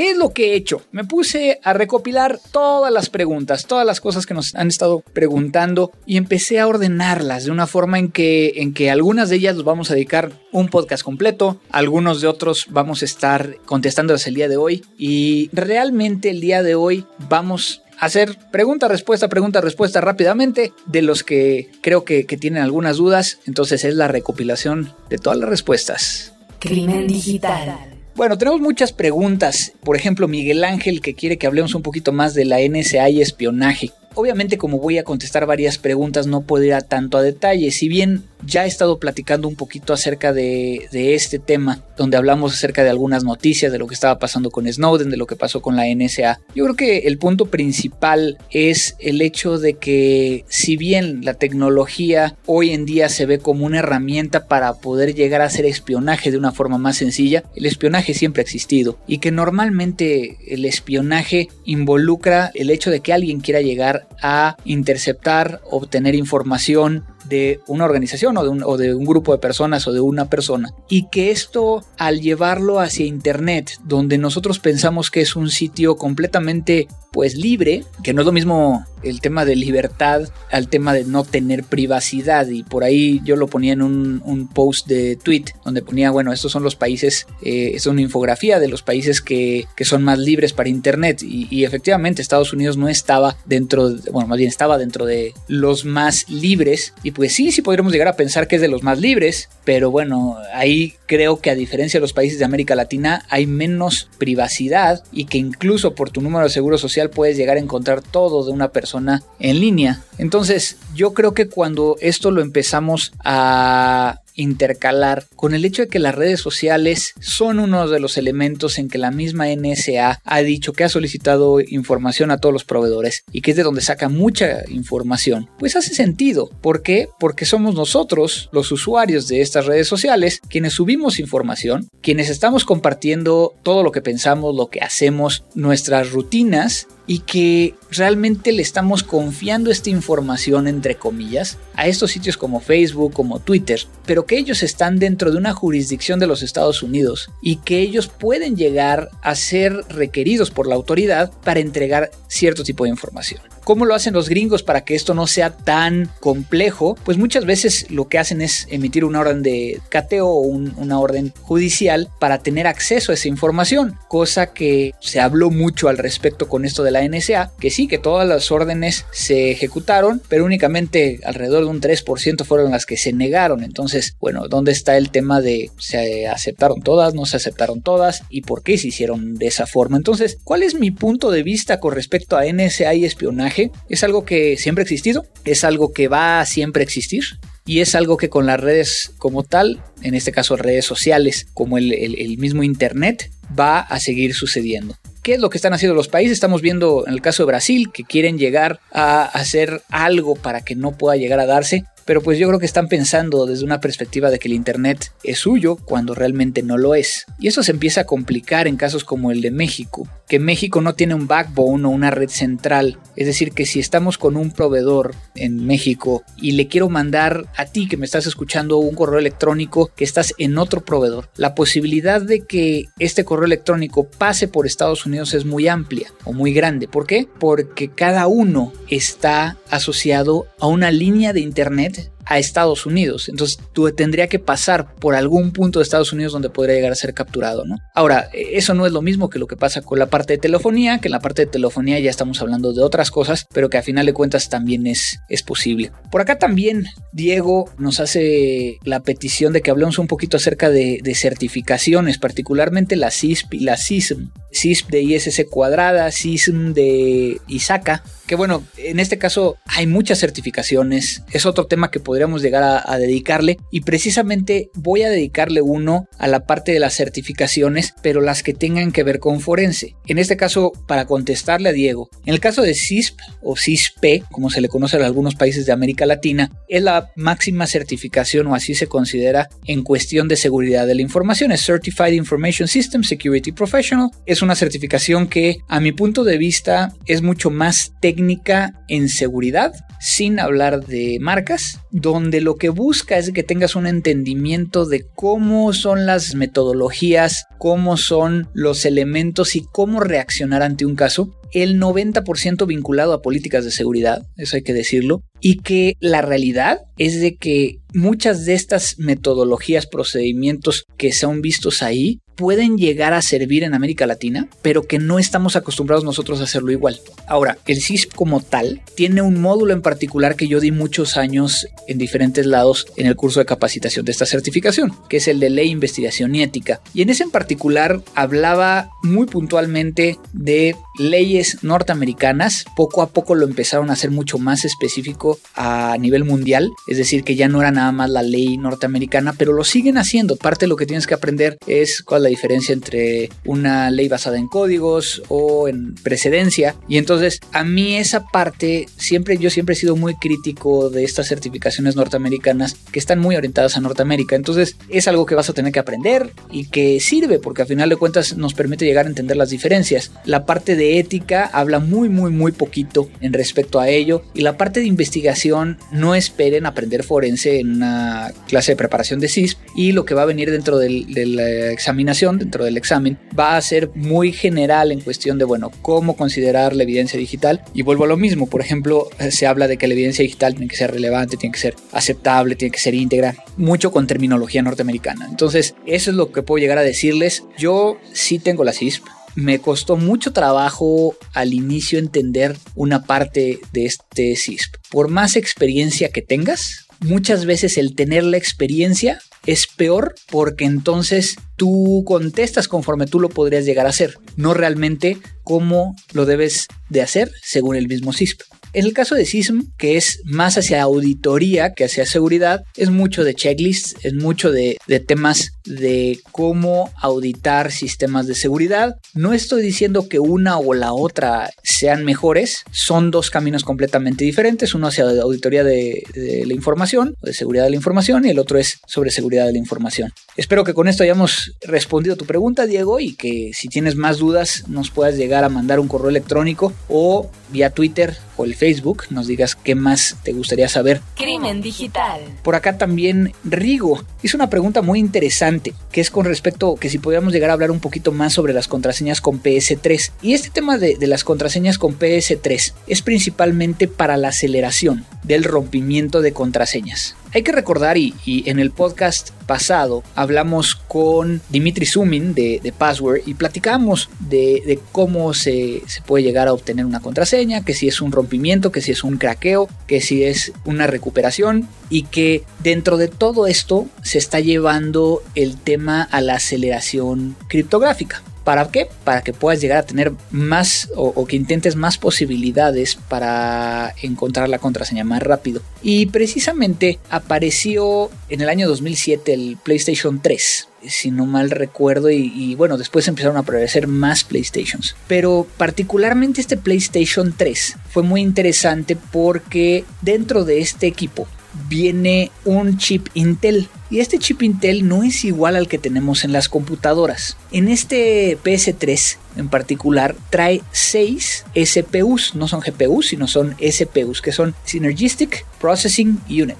¿Qué 0.00 0.12
es 0.12 0.16
lo 0.16 0.32
que 0.32 0.52
he 0.52 0.54
hecho? 0.54 0.80
Me 0.92 1.04
puse 1.04 1.60
a 1.62 1.74
recopilar 1.74 2.40
todas 2.52 2.90
las 2.90 3.10
preguntas, 3.10 3.66
todas 3.66 3.84
las 3.84 4.00
cosas 4.00 4.24
que 4.24 4.32
nos 4.32 4.54
han 4.54 4.68
estado 4.68 5.00
preguntando 5.00 5.92
y 6.06 6.16
empecé 6.16 6.58
a 6.58 6.66
ordenarlas 6.66 7.44
de 7.44 7.50
una 7.50 7.66
forma 7.66 7.98
en 7.98 8.10
que, 8.10 8.54
en 8.56 8.72
que 8.72 8.90
algunas 8.90 9.28
de 9.28 9.36
ellas 9.36 9.56
nos 9.56 9.64
vamos 9.66 9.90
a 9.90 9.94
dedicar 9.94 10.32
un 10.52 10.68
podcast 10.68 11.02
completo, 11.02 11.60
algunos 11.68 12.22
de 12.22 12.28
otros 12.28 12.68
vamos 12.70 13.02
a 13.02 13.04
estar 13.04 13.58
contestándolas 13.66 14.26
el 14.26 14.36
día 14.36 14.48
de 14.48 14.56
hoy 14.56 14.86
y 14.96 15.50
realmente 15.52 16.30
el 16.30 16.40
día 16.40 16.62
de 16.62 16.76
hoy 16.76 17.04
vamos 17.28 17.82
hacer 17.98 18.38
pregunta, 18.50 18.88
respuesta, 18.88 19.28
pregunta, 19.28 19.60
respuesta 19.60 20.00
rápidamente 20.00 20.72
de 20.86 21.02
los 21.02 21.24
que 21.24 21.68
creo 21.82 22.06
que, 22.06 22.24
que 22.24 22.38
tienen 22.38 22.62
algunas 22.62 22.96
dudas. 22.96 23.40
Entonces 23.46 23.84
es 23.84 23.96
la 23.96 24.08
recopilación 24.08 24.94
de 25.10 25.18
todas 25.18 25.38
las 25.38 25.50
respuestas. 25.50 26.32
Crimen 26.58 27.06
digital. 27.06 27.99
Bueno, 28.14 28.36
tenemos 28.36 28.60
muchas 28.60 28.92
preguntas. 28.92 29.72
Por 29.82 29.96
ejemplo, 29.96 30.28
Miguel 30.28 30.64
Ángel 30.64 31.00
que 31.00 31.14
quiere 31.14 31.38
que 31.38 31.46
hablemos 31.46 31.74
un 31.74 31.82
poquito 31.82 32.12
más 32.12 32.34
de 32.34 32.44
la 32.44 32.58
NSA 32.60 33.08
y 33.10 33.20
espionaje. 33.20 33.92
Obviamente 34.14 34.58
como 34.58 34.78
voy 34.78 34.98
a 34.98 35.04
contestar 35.04 35.46
varias 35.46 35.78
preguntas 35.78 36.26
no 36.26 36.42
puedo 36.42 36.64
ir 36.64 36.74
a 36.74 36.80
tanto 36.80 37.18
a 37.18 37.22
detalle, 37.22 37.70
si 37.70 37.88
bien 37.88 38.24
ya 38.44 38.64
he 38.64 38.68
estado 38.68 38.98
platicando 38.98 39.48
un 39.48 39.56
poquito 39.56 39.92
acerca 39.92 40.32
de, 40.32 40.88
de, 40.92 41.14
este 41.14 41.38
tema, 41.38 41.84
donde 41.96 42.16
hablamos 42.16 42.54
acerca 42.54 42.82
de 42.82 42.90
algunas 42.90 43.24
noticias, 43.24 43.70
de 43.70 43.78
lo 43.78 43.86
que 43.86 43.94
estaba 43.94 44.18
pasando 44.18 44.50
con 44.50 44.70
Snowden, 44.70 45.10
de 45.10 45.16
lo 45.16 45.26
que 45.26 45.36
pasó 45.36 45.60
con 45.60 45.76
la 45.76 45.84
NSA. 45.86 46.40
Yo 46.54 46.64
creo 46.64 46.76
que 46.76 46.98
el 47.00 47.18
punto 47.18 47.46
principal 47.46 48.38
es 48.50 48.96
el 48.98 49.20
hecho 49.22 49.58
de 49.58 49.74
que 49.74 50.44
si 50.48 50.76
bien 50.76 51.24
la 51.24 51.34
tecnología 51.34 52.36
hoy 52.46 52.70
en 52.70 52.86
día 52.86 53.08
se 53.08 53.26
ve 53.26 53.38
como 53.38 53.66
una 53.66 53.80
herramienta 53.80 54.46
para 54.46 54.74
poder 54.74 55.14
llegar 55.14 55.42
a 55.42 55.46
hacer 55.46 55.66
espionaje 55.66 56.30
de 56.30 56.38
una 56.38 56.52
forma 56.52 56.78
más 56.78 56.96
sencilla, 56.96 57.44
el 57.54 57.66
espionaje 57.66 58.14
siempre 58.14 58.40
ha 58.40 58.44
existido 58.44 58.98
y 59.06 59.18
que 59.18 59.30
normalmente 59.30 60.38
el 60.48 60.64
espionaje 60.64 61.48
involucra 61.64 62.50
el 62.54 62.70
hecho 62.70 62.90
de 62.90 63.00
que 63.00 63.12
alguien 63.12 63.40
quiera 63.40 63.60
llegar 63.60 63.99
a 64.22 64.56
interceptar, 64.64 65.60
obtener 65.70 66.14
información 66.14 67.04
de 67.30 67.60
una 67.66 67.86
organización 67.86 68.36
o 68.36 68.42
de, 68.42 68.48
un, 68.50 68.62
o 68.62 68.76
de, 68.76 68.94
un, 68.94 69.04
grupo 69.06 69.32
de 69.32 69.38
personas 69.38 69.86
o 69.86 69.92
de 69.92 70.00
una 70.00 70.28
persona. 70.28 70.74
Y 70.88 71.08
que 71.08 71.30
esto 71.30 71.82
al 71.96 72.20
llevarlo 72.20 72.80
hacia 72.80 73.06
Internet, 73.06 73.78
donde 73.84 74.18
nosotros 74.18 74.58
pensamos 74.58 75.10
que 75.10 75.22
es 75.22 75.36
un 75.36 75.48
sitio 75.48 75.96
completamente 75.96 76.88
pues 77.12 77.34
libre, 77.34 77.84
que 78.04 78.12
no 78.12 78.22
es 78.22 78.26
lo 78.26 78.32
mismo 78.32 78.84
el 79.02 79.20
tema 79.20 79.44
de 79.44 79.56
libertad 79.56 80.28
al 80.50 80.68
tema 80.68 80.92
de 80.92 81.04
no 81.04 81.24
tener 81.24 81.64
privacidad. 81.64 82.46
Y 82.48 82.62
por 82.62 82.84
ahí 82.84 83.20
yo 83.24 83.36
lo 83.36 83.48
ponía 83.48 83.72
en 83.72 83.82
un, 83.82 84.22
un 84.24 84.48
post 84.48 84.86
de 84.86 85.16
tweet 85.16 85.46
donde 85.64 85.82
ponía, 85.82 86.10
bueno, 86.10 86.32
estos 86.32 86.52
son 86.52 86.62
los 86.62 86.76
países, 86.76 87.26
eh, 87.42 87.72
es 87.74 87.86
una 87.86 88.02
infografía 88.02 88.60
de 88.60 88.68
los 88.68 88.82
países 88.82 89.20
que, 89.20 89.66
que 89.76 89.84
son 89.84 90.02
más 90.02 90.18
libres 90.18 90.52
para 90.52 90.68
Internet. 90.68 91.22
Y, 91.22 91.48
y, 91.50 91.64
efectivamente 91.64 92.22
Estados 92.22 92.52
Unidos 92.52 92.76
no 92.76 92.88
estaba 92.88 93.36
dentro, 93.44 93.90
de, 93.90 94.10
bueno, 94.10 94.28
más 94.28 94.38
bien 94.38 94.48
estaba 94.48 94.78
dentro 94.78 95.06
de 95.06 95.34
los 95.48 95.84
más 95.84 96.28
libres. 96.28 96.94
Y 97.02 97.12
pues 97.20 97.34
sí, 97.34 97.52
sí 97.52 97.60
podríamos 97.60 97.92
llegar 97.92 98.08
a 98.08 98.16
pensar 98.16 98.48
que 98.48 98.56
es 98.56 98.62
de 98.62 98.68
los 98.68 98.82
más 98.82 98.98
libres, 98.98 99.50
pero 99.64 99.90
bueno, 99.90 100.38
ahí 100.54 100.94
creo 101.04 101.38
que 101.38 101.50
a 101.50 101.54
diferencia 101.54 101.98
de 101.98 102.00
los 102.00 102.14
países 102.14 102.38
de 102.38 102.46
América 102.46 102.74
Latina 102.74 103.26
hay 103.28 103.44
menos 103.44 104.08
privacidad 104.16 105.04
y 105.12 105.26
que 105.26 105.36
incluso 105.36 105.94
por 105.94 106.08
tu 106.08 106.22
número 106.22 106.44
de 106.44 106.50
seguro 106.50 106.78
social 106.78 107.10
puedes 107.10 107.36
llegar 107.36 107.58
a 107.58 107.60
encontrar 107.60 108.00
todo 108.00 108.42
de 108.42 108.52
una 108.52 108.68
persona 108.68 109.22
en 109.38 109.60
línea. 109.60 110.02
Entonces, 110.16 110.78
yo 110.94 111.12
creo 111.12 111.34
que 111.34 111.48
cuando 111.50 111.98
esto 112.00 112.30
lo 112.30 112.40
empezamos 112.40 113.12
a 113.22 114.22
intercalar 114.40 115.26
con 115.36 115.54
el 115.54 115.64
hecho 115.64 115.82
de 115.82 115.88
que 115.88 115.98
las 115.98 116.14
redes 116.14 116.40
sociales 116.40 117.14
son 117.20 117.58
uno 117.58 117.88
de 117.88 118.00
los 118.00 118.16
elementos 118.16 118.78
en 118.78 118.88
que 118.88 118.98
la 118.98 119.10
misma 119.10 119.46
NSA 119.48 120.20
ha 120.24 120.38
dicho 120.40 120.72
que 120.72 120.84
ha 120.84 120.88
solicitado 120.88 121.60
información 121.60 122.30
a 122.30 122.38
todos 122.38 122.52
los 122.52 122.64
proveedores 122.64 123.24
y 123.32 123.42
que 123.42 123.52
es 123.52 123.56
de 123.56 123.62
donde 123.62 123.80
saca 123.80 124.08
mucha 124.08 124.68
información, 124.68 125.48
pues 125.58 125.76
hace 125.76 125.94
sentido. 125.94 126.50
¿Por 126.60 126.82
qué? 126.82 127.08
Porque 127.18 127.44
somos 127.44 127.74
nosotros, 127.74 128.48
los 128.52 128.72
usuarios 128.72 129.28
de 129.28 129.40
estas 129.40 129.66
redes 129.66 129.88
sociales, 129.88 130.40
quienes 130.48 130.74
subimos 130.74 131.18
información, 131.18 131.88
quienes 132.02 132.30
estamos 132.30 132.64
compartiendo 132.64 133.54
todo 133.62 133.82
lo 133.82 133.92
que 133.92 134.02
pensamos, 134.02 134.54
lo 134.54 134.68
que 134.68 134.80
hacemos, 134.80 135.44
nuestras 135.54 136.10
rutinas 136.10 136.86
y 137.06 137.20
que 137.20 137.74
realmente 137.90 138.52
le 138.52 138.62
estamos 138.62 139.02
confiando 139.02 139.70
esta 139.70 139.90
información, 139.90 140.68
entre 140.68 140.94
comillas, 140.96 141.58
a 141.74 141.86
estos 141.86 142.10
sitios 142.10 142.36
como 142.36 142.60
Facebook, 142.60 143.12
como 143.12 143.40
Twitter, 143.40 143.80
pero 144.06 144.26
que 144.26 144.38
ellos 144.38 144.62
están 144.62 144.98
dentro 144.98 145.30
de 145.30 145.38
una 145.38 145.52
jurisdicción 145.52 146.20
de 146.20 146.26
los 146.26 146.42
Estados 146.42 146.82
Unidos 146.82 147.30
y 147.42 147.56
que 147.56 147.80
ellos 147.80 148.08
pueden 148.08 148.56
llegar 148.56 149.10
a 149.22 149.34
ser 149.34 149.72
requeridos 149.88 150.50
por 150.50 150.66
la 150.66 150.74
autoridad 150.74 151.32
para 151.44 151.60
entregar 151.60 152.10
cierto 152.28 152.62
tipo 152.62 152.84
de 152.84 152.90
información. 152.90 153.40
¿Cómo 153.70 153.86
lo 153.86 153.94
hacen 153.94 154.14
los 154.14 154.28
gringos 154.28 154.64
para 154.64 154.80
que 154.80 154.96
esto 154.96 155.14
no 155.14 155.28
sea 155.28 155.50
tan 155.50 156.10
complejo? 156.18 156.98
Pues 157.04 157.18
muchas 157.18 157.44
veces 157.44 157.88
lo 157.88 158.08
que 158.08 158.18
hacen 158.18 158.40
es 158.40 158.66
emitir 158.68 159.04
una 159.04 159.20
orden 159.20 159.44
de 159.44 159.80
cateo 159.90 160.26
o 160.26 160.40
un, 160.40 160.74
una 160.76 160.98
orden 160.98 161.32
judicial 161.42 162.08
para 162.18 162.38
tener 162.38 162.66
acceso 162.66 163.12
a 163.12 163.14
esa 163.14 163.28
información, 163.28 163.96
cosa 164.08 164.52
que 164.52 164.92
se 164.98 165.20
habló 165.20 165.50
mucho 165.50 165.88
al 165.88 165.98
respecto 165.98 166.48
con 166.48 166.64
esto 166.64 166.82
de 166.82 166.90
la 166.90 167.06
NSA, 167.06 167.52
que 167.60 167.70
sí, 167.70 167.86
que 167.86 167.98
todas 167.98 168.26
las 168.26 168.50
órdenes 168.50 169.06
se 169.12 169.52
ejecutaron, 169.52 170.20
pero 170.28 170.44
únicamente 170.44 171.20
alrededor 171.22 171.62
de 171.62 171.70
un 171.70 171.80
3% 171.80 172.44
fueron 172.44 172.72
las 172.72 172.86
que 172.86 172.96
se 172.96 173.12
negaron. 173.12 173.62
Entonces, 173.62 174.16
bueno, 174.18 174.48
¿dónde 174.48 174.72
está 174.72 174.96
el 174.96 175.12
tema 175.12 175.40
de 175.40 175.70
se 175.78 176.26
aceptaron 176.26 176.82
todas, 176.82 177.14
no 177.14 177.24
se 177.24 177.36
aceptaron 177.36 177.82
todas 177.82 178.24
y 178.30 178.40
por 178.40 178.64
qué 178.64 178.76
se 178.78 178.88
hicieron 178.88 179.36
de 179.36 179.46
esa 179.46 179.68
forma? 179.68 179.96
Entonces, 179.96 180.38
¿cuál 180.42 180.64
es 180.64 180.74
mi 180.74 180.90
punto 180.90 181.30
de 181.30 181.44
vista 181.44 181.78
con 181.78 181.94
respecto 181.94 182.36
a 182.36 182.42
NSA 182.52 182.94
y 182.94 183.04
espionaje? 183.04 183.59
Es 183.88 184.04
algo 184.04 184.24
que 184.24 184.56
siempre 184.56 184.82
ha 184.82 184.84
existido, 184.84 185.24
es 185.44 185.64
algo 185.64 185.92
que 185.92 186.08
va 186.08 186.40
a 186.40 186.46
siempre 186.46 186.82
existir 186.82 187.24
y 187.66 187.80
es 187.80 187.94
algo 187.94 188.16
que 188.16 188.28
con 188.28 188.46
las 188.46 188.60
redes 188.60 189.12
como 189.18 189.42
tal, 189.42 189.82
en 190.02 190.14
este 190.14 190.32
caso 190.32 190.56
redes 190.56 190.84
sociales 190.84 191.46
como 191.54 191.78
el, 191.78 191.92
el, 191.92 192.38
mismo 192.38 192.62
Internet, 192.62 193.30
va 193.58 193.80
a 193.80 194.00
seguir 194.00 194.34
sucediendo. 194.34 194.96
¿Qué 195.22 195.34
es 195.34 195.40
lo 195.40 195.50
que 195.50 195.58
están 195.58 195.74
haciendo 195.74 195.94
los 195.94 196.08
países? 196.08 196.32
Estamos 196.32 196.62
viendo 196.62 197.04
en 197.06 197.12
el 197.12 197.20
caso 197.20 197.42
de 197.42 197.48
Brasil 197.48 197.90
que 197.92 198.04
quieren 198.04 198.38
llegar 198.38 198.80
a 198.90 199.24
hacer 199.24 199.82
algo 199.90 200.34
para 200.34 200.62
que 200.62 200.74
no 200.74 200.92
pueda 200.92 201.16
llegar 201.16 201.40
a 201.40 201.46
darse 201.46 201.84
pero 202.10 202.22
pues 202.22 202.40
yo 202.40 202.48
creo 202.48 202.58
que 202.58 202.66
están 202.66 202.88
pensando 202.88 203.46
desde 203.46 203.64
una 203.64 203.80
perspectiva 203.80 204.30
de 204.30 204.40
que 204.40 204.48
el 204.48 204.54
Internet 204.54 205.12
es 205.22 205.38
suyo 205.38 205.76
cuando 205.76 206.12
realmente 206.12 206.60
no 206.60 206.76
lo 206.76 206.96
es. 206.96 207.24
Y 207.38 207.46
eso 207.46 207.62
se 207.62 207.70
empieza 207.70 208.00
a 208.00 208.06
complicar 208.06 208.66
en 208.66 208.76
casos 208.76 209.04
como 209.04 209.30
el 209.30 209.40
de 209.42 209.52
México, 209.52 210.08
que 210.26 210.40
México 210.40 210.80
no 210.80 210.94
tiene 210.94 211.14
un 211.14 211.28
backbone 211.28 211.86
o 211.86 211.90
una 211.90 212.10
red 212.10 212.28
central. 212.28 212.98
Es 213.14 213.26
decir, 213.26 213.52
que 213.52 213.64
si 213.64 213.78
estamos 213.78 214.18
con 214.18 214.36
un 214.36 214.50
proveedor 214.50 215.14
en 215.36 215.64
México 215.64 216.24
y 216.36 216.52
le 216.52 216.66
quiero 216.66 216.88
mandar 216.88 217.46
a 217.56 217.66
ti 217.66 217.86
que 217.86 217.96
me 217.96 218.06
estás 218.06 218.26
escuchando 218.26 218.78
un 218.78 218.96
correo 218.96 219.20
electrónico 219.20 219.92
que 219.94 220.02
estás 220.02 220.34
en 220.38 220.58
otro 220.58 220.80
proveedor, 220.80 221.28
la 221.36 221.54
posibilidad 221.54 222.20
de 222.20 222.40
que 222.40 222.86
este 222.98 223.24
correo 223.24 223.39
electrónico 223.44 224.04
pase 224.04 224.48
por 224.48 224.66
Estados 224.66 225.06
Unidos 225.06 225.34
es 225.34 225.44
muy 225.44 225.68
amplia 225.68 226.12
o 226.24 226.32
muy 226.32 226.52
grande. 226.52 226.88
¿Por 226.88 227.06
qué? 227.06 227.28
Porque 227.38 227.88
cada 227.88 228.26
uno 228.26 228.72
está 228.88 229.56
asociado 229.70 230.46
a 230.58 230.66
una 230.66 230.90
línea 230.90 231.32
de 231.32 231.40
Internet 231.40 232.10
a 232.24 232.38
Estados 232.38 232.86
Unidos. 232.86 233.28
Entonces 233.28 233.58
tú 233.72 233.90
tendría 233.92 234.28
que 234.28 234.38
pasar 234.38 234.94
por 234.94 235.14
algún 235.14 235.52
punto 235.52 235.78
de 235.78 235.84
Estados 235.84 236.12
Unidos 236.12 236.32
donde 236.32 236.50
podría 236.50 236.76
llegar 236.76 236.92
a 236.92 236.96
ser 236.96 237.14
capturado, 237.14 237.64
¿no? 237.64 237.76
Ahora, 237.94 238.28
eso 238.32 238.74
no 238.74 238.86
es 238.86 238.92
lo 238.92 239.02
mismo 239.02 239.30
que 239.30 239.38
lo 239.38 239.46
que 239.46 239.56
pasa 239.56 239.82
con 239.82 239.98
la 239.98 240.06
parte 240.06 240.34
de 240.34 240.38
telefonía, 240.38 240.98
que 240.98 241.08
en 241.08 241.12
la 241.12 241.20
parte 241.20 241.46
de 241.46 241.50
telefonía 241.50 241.98
ya 241.98 242.10
estamos 242.10 242.40
hablando 242.40 242.72
de 242.72 242.82
otras 242.82 243.10
cosas, 243.10 243.46
pero 243.52 243.68
que 243.68 243.78
a 243.78 243.82
final 243.82 244.06
de 244.06 244.12
cuentas 244.12 244.48
también 244.48 244.86
es, 244.86 245.20
es 245.28 245.42
posible. 245.42 245.92
Por 246.10 246.20
acá 246.20 246.38
también 246.38 246.86
Diego 247.12 247.70
nos 247.78 248.00
hace 248.00 248.78
la 248.84 249.00
petición 249.00 249.52
de 249.52 249.62
que 249.62 249.70
hablemos 249.70 249.98
un 249.98 250.06
poquito 250.06 250.36
acerca 250.36 250.70
de, 250.70 251.00
de 251.02 251.14
certificaciones, 251.14 252.18
particularmente 252.18 252.96
la 252.96 253.10
CISP 253.10 253.54
y 253.54 253.60
la 253.60 253.76
CISM. 253.76 254.30
CISP 254.52 254.90
de 254.90 255.02
ISS 255.02 255.46
cuadrada, 255.48 256.10
CISM 256.10 256.72
de 256.72 257.40
ISACA, 257.48 258.02
que 258.30 258.36
bueno, 258.36 258.64
en 258.76 259.00
este 259.00 259.18
caso 259.18 259.56
hay 259.66 259.88
muchas 259.88 260.20
certificaciones, 260.20 261.24
es 261.32 261.46
otro 261.46 261.66
tema 261.66 261.90
que 261.90 261.98
podríamos 261.98 262.42
llegar 262.42 262.84
a, 262.86 262.96
dedicarle 262.96 263.58
y 263.72 263.80
precisamente 263.80 264.70
voy 264.74 265.02
a 265.02 265.10
dedicarle 265.10 265.62
uno 265.62 266.06
a 266.16 266.28
la 266.28 266.46
parte 266.46 266.70
de 266.70 266.78
las 266.78 266.94
certificaciones, 266.94 267.92
pero 268.02 268.20
las 268.20 268.44
que 268.44 268.54
tengan 268.54 268.92
que 268.92 269.02
ver 269.02 269.18
con 269.18 269.40
forense. 269.40 269.96
En 270.06 270.18
este 270.18 270.36
caso, 270.36 270.70
para 270.86 271.06
contestarle 271.06 271.70
a 271.70 271.72
Diego, 271.72 272.08
en 272.24 272.32
el 272.32 272.38
caso 272.38 272.62
de 272.62 272.74
CISP 272.74 273.18
o 273.42 273.56
CISP, 273.56 274.22
como 274.30 274.48
se 274.48 274.60
le 274.60 274.68
conoce 274.68 274.96
en 274.96 275.02
algunos 275.02 275.34
países 275.34 275.66
de 275.66 275.72
América 275.72 276.06
Latina, 276.06 276.52
es 276.68 276.84
la 276.84 277.10
máxima 277.16 277.66
certificación 277.66 278.46
o 278.46 278.54
así 278.54 278.76
se 278.76 278.86
considera 278.86 279.48
en 279.66 279.82
cuestión 279.82 280.28
de 280.28 280.36
seguridad 280.36 280.86
de 280.86 280.94
la 280.94 281.02
información, 281.02 281.50
es 281.50 281.66
Certified 281.66 282.12
Information 282.12 282.68
System 282.68 283.02
Security 283.02 283.50
Professional, 283.50 284.10
es 284.24 284.39
una 284.42 284.54
certificación 284.54 285.28
que 285.28 285.58
a 285.68 285.80
mi 285.80 285.92
punto 285.92 286.24
de 286.24 286.38
vista 286.38 286.94
es 287.06 287.22
mucho 287.22 287.50
más 287.50 287.92
técnica 288.00 288.84
en 288.88 289.08
seguridad, 289.08 289.72
sin 290.00 290.40
hablar 290.40 290.86
de 290.86 291.18
marcas, 291.20 291.80
donde 291.90 292.40
lo 292.40 292.56
que 292.56 292.70
busca 292.70 293.18
es 293.18 293.30
que 293.32 293.42
tengas 293.42 293.76
un 293.76 293.86
entendimiento 293.86 294.86
de 294.86 295.06
cómo 295.14 295.72
son 295.72 296.06
las 296.06 296.34
metodologías, 296.34 297.44
cómo 297.58 297.96
son 297.96 298.48
los 298.54 298.86
elementos 298.86 299.56
y 299.56 299.64
cómo 299.70 300.00
reaccionar 300.00 300.62
ante 300.62 300.86
un 300.86 300.96
caso. 300.96 301.36
El 301.52 301.80
90% 301.80 302.66
vinculado 302.66 303.12
a 303.12 303.22
políticas 303.22 303.64
de 303.64 303.72
seguridad, 303.72 304.22
eso 304.36 304.56
hay 304.56 304.62
que 304.62 304.72
decirlo, 304.72 305.22
y 305.40 305.58
que 305.58 305.96
la 306.00 306.22
realidad 306.22 306.78
es 306.96 307.20
de 307.20 307.36
que 307.36 307.78
muchas 307.92 308.46
de 308.46 308.54
estas 308.54 308.98
metodologías, 308.98 309.86
procedimientos 309.86 310.84
que 310.96 311.12
son 311.12 311.42
vistos 311.42 311.82
ahí, 311.82 312.20
pueden 312.40 312.78
llegar 312.78 313.12
a 313.12 313.20
servir 313.20 313.64
en 313.64 313.74
América 313.74 314.06
Latina, 314.06 314.48
pero 314.62 314.84
que 314.84 314.98
no 314.98 315.18
estamos 315.18 315.56
acostumbrados 315.56 316.04
nosotros 316.04 316.40
a 316.40 316.44
hacerlo 316.44 316.72
igual. 316.72 316.98
Ahora, 317.26 317.58
el 317.66 317.82
CISP 317.82 318.14
como 318.14 318.40
tal 318.40 318.80
tiene 318.94 319.20
un 319.20 319.42
módulo 319.42 319.74
en 319.74 319.82
particular 319.82 320.36
que 320.36 320.48
yo 320.48 320.58
di 320.58 320.70
muchos 320.70 321.18
años 321.18 321.66
en 321.86 321.98
diferentes 321.98 322.46
lados 322.46 322.86
en 322.96 323.04
el 323.04 323.14
curso 323.14 323.40
de 323.40 323.44
capacitación 323.44 324.06
de 324.06 324.12
esta 324.12 324.24
certificación, 324.24 324.90
que 325.10 325.18
es 325.18 325.28
el 325.28 325.38
de 325.38 325.50
ley, 325.50 325.68
investigación 325.68 326.34
y 326.34 326.42
ética. 326.42 326.80
Y 326.94 327.02
en 327.02 327.10
ese 327.10 327.24
en 327.24 327.30
particular 327.30 328.00
hablaba 328.14 328.88
muy 329.02 329.26
puntualmente 329.26 330.16
de 330.32 330.74
leyes 330.98 331.62
norteamericanas. 331.62 332.64
Poco 332.74 333.02
a 333.02 333.10
poco 333.10 333.34
lo 333.34 333.44
empezaron 333.44 333.90
a 333.90 333.92
hacer 333.92 334.10
mucho 334.10 334.38
más 334.38 334.64
específico 334.64 335.38
a 335.54 335.94
nivel 336.00 336.24
mundial, 336.24 336.70
es 336.86 336.96
decir, 336.96 337.22
que 337.22 337.36
ya 337.36 337.48
no 337.48 337.60
era 337.60 337.70
nada 337.70 337.92
más 337.92 338.08
la 338.08 338.22
ley 338.22 338.56
norteamericana, 338.56 339.34
pero 339.36 339.52
lo 339.52 339.62
siguen 339.62 339.98
haciendo. 339.98 340.36
Parte 340.36 340.64
de 340.64 340.68
lo 340.68 340.76
que 340.76 340.86
tienes 340.86 341.06
que 341.06 341.12
aprender 341.12 341.58
es 341.66 342.02
cuál 342.02 342.20
es 342.20 342.22
la 342.22 342.29
diferencia 342.30 342.72
entre 342.72 343.28
una 343.44 343.90
ley 343.90 344.08
basada 344.08 344.38
en 344.38 344.46
códigos 344.46 345.22
o 345.28 345.68
en 345.68 345.94
precedencia. 345.96 346.76
Y 346.88 346.98
entonces 346.98 347.40
a 347.52 347.64
mí 347.64 347.96
esa 347.96 348.24
parte, 348.26 348.86
siempre 348.96 349.38
yo 349.38 349.50
siempre 349.50 349.74
he 349.74 349.76
sido 349.76 349.96
muy 349.96 350.14
crítico 350.14 350.90
de 350.90 351.04
estas 351.04 351.28
certificaciones 351.28 351.96
norteamericanas 351.96 352.74
que 352.92 352.98
están 352.98 353.18
muy 353.18 353.36
orientadas 353.36 353.76
a 353.76 353.80
Norteamérica. 353.80 354.36
Entonces 354.36 354.76
es 354.88 355.08
algo 355.08 355.26
que 355.26 355.34
vas 355.34 355.50
a 355.50 355.52
tener 355.52 355.72
que 355.72 355.80
aprender 355.80 356.30
y 356.50 356.66
que 356.66 357.00
sirve 357.00 357.38
porque 357.38 357.62
al 357.62 357.68
final 357.68 357.88
de 357.88 357.96
cuentas 357.96 358.36
nos 358.36 358.54
permite 358.54 358.84
llegar 358.84 359.06
a 359.06 359.08
entender 359.08 359.36
las 359.36 359.50
diferencias. 359.50 360.12
La 360.24 360.46
parte 360.46 360.76
de 360.76 360.98
ética 360.98 361.50
habla 361.52 361.78
muy 361.78 362.08
muy 362.08 362.30
muy 362.30 362.52
poquito 362.52 363.08
en 363.20 363.32
respecto 363.32 363.80
a 363.80 363.88
ello 363.88 364.22
y 364.34 364.42
la 364.42 364.56
parte 364.56 364.80
de 364.80 364.86
investigación 364.86 365.78
no 365.92 366.14
esperen 366.14 366.66
aprender 366.66 367.02
forense 367.02 367.60
en 367.60 367.76
una 367.76 368.32
clase 368.48 368.72
de 368.72 368.76
preparación 368.76 369.20
de 369.20 369.28
CISP 369.28 369.58
y 369.74 369.92
lo 369.92 370.04
que 370.04 370.14
va 370.14 370.22
a 370.22 370.26
venir 370.26 370.50
dentro 370.50 370.78
de 370.78 370.90
la 370.90 371.70
examinación, 371.70 372.19
dentro 372.28 372.64
del 372.64 372.76
examen, 372.76 373.18
va 373.38 373.56
a 373.56 373.62
ser 373.62 373.90
muy 373.94 374.32
general 374.32 374.92
en 374.92 375.00
cuestión 375.00 375.38
de, 375.38 375.44
bueno, 375.44 375.70
cómo 375.82 376.16
considerar 376.16 376.74
la 376.74 376.82
evidencia 376.82 377.18
digital. 377.18 377.62
Y 377.74 377.82
vuelvo 377.82 378.04
a 378.04 378.08
lo 378.08 378.16
mismo, 378.16 378.48
por 378.48 378.60
ejemplo, 378.60 379.08
se 379.30 379.46
habla 379.46 379.68
de 379.68 379.78
que 379.78 379.88
la 379.88 379.94
evidencia 379.94 380.22
digital 380.22 380.54
tiene 380.54 380.68
que 380.68 380.76
ser 380.76 380.92
relevante, 380.92 381.36
tiene 381.36 381.52
que 381.52 381.60
ser 381.60 381.74
aceptable, 381.92 382.56
tiene 382.56 382.72
que 382.72 382.80
ser 382.80 382.94
íntegra, 382.94 383.34
mucho 383.56 383.90
con 383.90 384.06
terminología 384.06 384.62
norteamericana. 384.62 385.26
Entonces, 385.28 385.74
eso 385.86 386.10
es 386.10 386.16
lo 386.16 386.32
que 386.32 386.42
puedo 386.42 386.60
llegar 386.60 386.78
a 386.78 386.82
decirles. 386.82 387.44
Yo 387.58 387.98
sí 388.12 388.38
tengo 388.38 388.64
la 388.64 388.72
CISP, 388.72 389.04
me 389.34 389.60
costó 389.60 389.96
mucho 389.96 390.32
trabajo 390.32 391.16
al 391.34 391.54
inicio 391.54 391.98
entender 391.98 392.56
una 392.74 393.04
parte 393.04 393.60
de 393.72 393.86
este 393.86 394.36
CISP. 394.36 394.76
Por 394.90 395.08
más 395.08 395.36
experiencia 395.36 396.10
que 396.10 396.22
tengas, 396.22 396.86
muchas 397.00 397.46
veces 397.46 397.78
el 397.78 397.94
tener 397.94 398.24
la 398.24 398.36
experiencia 398.36 399.20
es 399.46 399.66
peor 399.66 400.14
porque 400.30 400.64
entonces 400.64 401.36
tú 401.56 402.04
contestas 402.06 402.68
conforme 402.68 403.06
tú 403.06 403.20
lo 403.20 403.28
podrías 403.28 403.64
llegar 403.64 403.86
a 403.86 403.90
hacer, 403.90 404.18
no 404.36 404.54
realmente 404.54 405.18
cómo 405.44 405.96
lo 406.12 406.26
debes 406.26 406.66
de 406.88 407.02
hacer 407.02 407.30
según 407.42 407.76
el 407.76 407.88
mismo 407.88 408.12
CISP. 408.12 408.42
En 408.72 408.84
el 408.84 408.92
caso 408.92 409.16
de 409.16 409.26
SISM, 409.26 409.62
que 409.78 409.96
es 409.96 410.20
más 410.24 410.56
hacia 410.56 410.82
auditoría 410.82 411.74
que 411.74 411.84
hacia 411.84 412.06
seguridad, 412.06 412.62
es 412.76 412.90
mucho 412.90 413.24
de 413.24 413.34
checklists, 413.34 413.96
es 414.04 414.14
mucho 414.14 414.52
de, 414.52 414.78
temas 415.06 415.52
de 415.64 416.20
cómo 416.30 416.90
auditar 416.96 417.72
sistemas 417.72 418.26
de 418.28 418.34
seguridad. 418.34 418.96
No 419.14 419.32
estoy 419.32 419.62
diciendo 419.62 420.08
que 420.08 420.20
una 420.20 420.58
o 420.58 420.74
la 420.74 420.92
otra 420.92 421.50
sean 421.64 422.04
mejores, 422.04 422.62
son 422.70 423.10
dos 423.10 423.30
caminos 423.30 423.64
completamente 423.64 424.24
diferentes, 424.24 424.74
uno 424.74 424.86
hacia 424.86 425.04
la 425.04 425.22
auditoría 425.22 425.64
de, 425.64 426.04
de 426.14 426.46
la 426.46 426.54
información, 426.54 427.16
de 427.22 427.34
seguridad 427.34 427.64
de 427.64 427.70
la 427.70 427.76
información, 427.76 428.24
y 428.24 428.30
el 428.30 428.38
otro 428.38 428.58
es 428.58 428.78
sobre 428.86 429.10
seguridad 429.10 429.46
de 429.46 429.52
la 429.52 429.58
información. 429.58 430.12
Espero 430.36 430.62
que 430.62 430.74
con 430.74 430.86
esto 430.86 431.02
hayamos 431.02 431.56
respondido 431.62 432.14
a 432.14 432.18
tu 432.18 432.24
pregunta, 432.24 432.66
Diego, 432.66 433.00
y 433.00 433.14
que 433.14 433.50
si 433.52 433.68
tienes 433.68 433.96
más 433.96 434.18
dudas 434.18 434.64
nos 434.68 434.90
puedas 434.90 435.16
llegar 435.16 435.44
a 435.44 435.48
mandar 435.48 435.80
un 435.80 435.88
correo 435.88 436.10
electrónico 436.10 436.72
o 436.88 437.30
vía 437.50 437.70
Twitter 437.70 438.16
o 438.36 438.44
el 438.44 438.54
Facebook 438.60 439.04
nos 439.08 439.26
digas 439.26 439.56
qué 439.56 439.74
más 439.74 440.18
te 440.22 440.34
gustaría 440.34 440.68
saber. 440.68 441.00
Crimen 441.16 441.62
digital. 441.62 442.20
Por 442.42 442.54
acá 442.54 442.76
también 442.76 443.32
Rigo 443.42 444.04
hizo 444.22 444.36
una 444.36 444.50
pregunta 444.50 444.82
muy 444.82 444.98
interesante 444.98 445.72
que 445.90 446.02
es 446.02 446.10
con 446.10 446.26
respecto 446.26 446.76
que 446.76 446.90
si 446.90 446.98
podíamos 446.98 447.32
llegar 447.32 447.48
a 447.48 447.54
hablar 447.54 447.70
un 447.70 447.80
poquito 447.80 448.12
más 448.12 448.34
sobre 448.34 448.52
las 448.52 448.68
contraseñas 448.68 449.22
con 449.22 449.42
PS3. 449.42 450.12
Y 450.20 450.34
este 450.34 450.50
tema 450.50 450.76
de, 450.76 450.96
de 450.96 451.06
las 451.06 451.24
contraseñas 451.24 451.78
con 451.78 451.98
PS3 451.98 452.74
es 452.86 453.00
principalmente 453.00 453.88
para 453.88 454.18
la 454.18 454.28
aceleración 454.28 455.06
del 455.22 455.44
rompimiento 455.44 456.20
de 456.20 456.34
contraseñas. 456.34 457.16
Hay 457.32 457.42
que 457.42 457.52
recordar, 457.52 457.96
y, 457.96 458.14
en 458.26 458.58
el 458.58 458.72
podcast 458.72 459.30
pasado 459.46 460.02
hablamos 460.16 460.74
con 460.74 461.40
Dimitri 461.48 461.86
Sumin 461.86 462.34
de, 462.34 462.60
de 462.62 462.72
Password 462.72 463.22
y 463.26 463.34
platicamos 463.34 464.08
de, 464.18 464.62
de 464.66 464.80
cómo 464.90 465.32
se, 465.34 465.82
se, 465.86 466.02
puede 466.02 466.24
llegar 466.24 466.48
a 466.48 466.52
obtener 466.52 466.86
una 466.86 467.00
contraseña, 467.00 467.64
que 467.64 467.74
si 467.74 467.86
es 467.86 468.00
un 468.00 468.10
rompimiento, 468.10 468.72
que 468.72 468.80
si 468.80 468.90
es 468.90 469.04
un 469.04 469.16
craqueo, 469.16 469.68
que 469.86 470.00
si 470.00 470.24
es 470.24 470.52
una 470.64 470.86
recuperación 470.86 471.68
y 471.88 472.02
que 472.04 472.44
dentro 472.60 472.96
de 472.96 473.08
todo 473.08 473.46
esto 473.46 473.86
se 474.02 474.18
está 474.18 474.40
llevando 474.40 475.22
el 475.34 475.56
tema 475.56 476.02
a 476.02 476.20
la 476.20 476.34
aceleración 476.34 477.36
criptográfica. 477.48 478.22
¿Para 478.50 478.68
qué? 478.68 478.88
Para 479.04 479.22
que 479.22 479.32
puedas 479.32 479.60
llegar 479.60 479.78
a 479.78 479.82
tener 479.84 480.12
más 480.32 480.90
o, 480.96 481.24
que 481.24 481.36
intentes 481.36 481.76
más 481.76 481.98
posibilidades 481.98 482.96
para 482.96 483.94
encontrar 484.02 484.48
la 484.48 484.58
contraseña 484.58 485.04
más 485.04 485.22
rápido. 485.22 485.62
Y 485.82 486.06
precisamente 486.06 486.98
apareció 487.10 488.10
en 488.28 488.40
el 488.40 488.48
año 488.48 488.66
2007 488.66 489.32
el 489.34 489.56
PlayStation 489.62 490.20
3 490.20 490.66
si 490.88 491.12
no 491.12 491.26
mal 491.26 491.50
recuerdo, 491.52 492.10
y, 492.10 492.32
y, 492.34 492.54
bueno, 492.56 492.76
después 492.76 493.06
empezaron 493.06 493.36
a 493.36 493.40
aparecer 493.40 493.86
más 493.86 494.24
PlayStations. 494.24 494.96
Pero 495.06 495.46
particularmente 495.56 496.40
este 496.40 496.56
PlayStation 496.56 497.32
3 497.36 497.76
fue 497.90 498.02
muy 498.02 498.20
interesante 498.20 498.96
porque 498.96 499.84
dentro 500.00 500.44
de 500.44 500.60
este 500.60 500.88
equipo 500.88 501.28
viene 501.68 502.30
un 502.44 502.78
chip 502.78 503.08
Intel. 503.14 503.68
Y 503.90 504.00
este 504.00 504.18
chip 504.18 504.42
Intel 504.42 504.86
no 504.86 505.02
es 505.02 505.24
igual 505.24 505.56
al 505.56 505.68
que 505.68 505.78
tenemos 505.78 506.24
en 506.24 506.32
las 506.32 506.48
computadoras. 506.48 507.36
En 507.50 507.68
este 507.68 508.38
PS3 508.42 509.16
en 509.36 509.48
particular 509.48 510.16
trae 510.30 510.62
6 510.72 511.44
SPUs, 511.64 512.34
no 512.34 512.48
son 512.48 512.60
GPUs, 512.60 513.08
sino 513.08 513.26
son 513.26 513.56
SPUs, 513.60 514.22
que 514.22 514.32
son 514.32 514.54
Synergistic 514.64 515.44
Processing 515.60 516.20
Unit. 516.28 516.56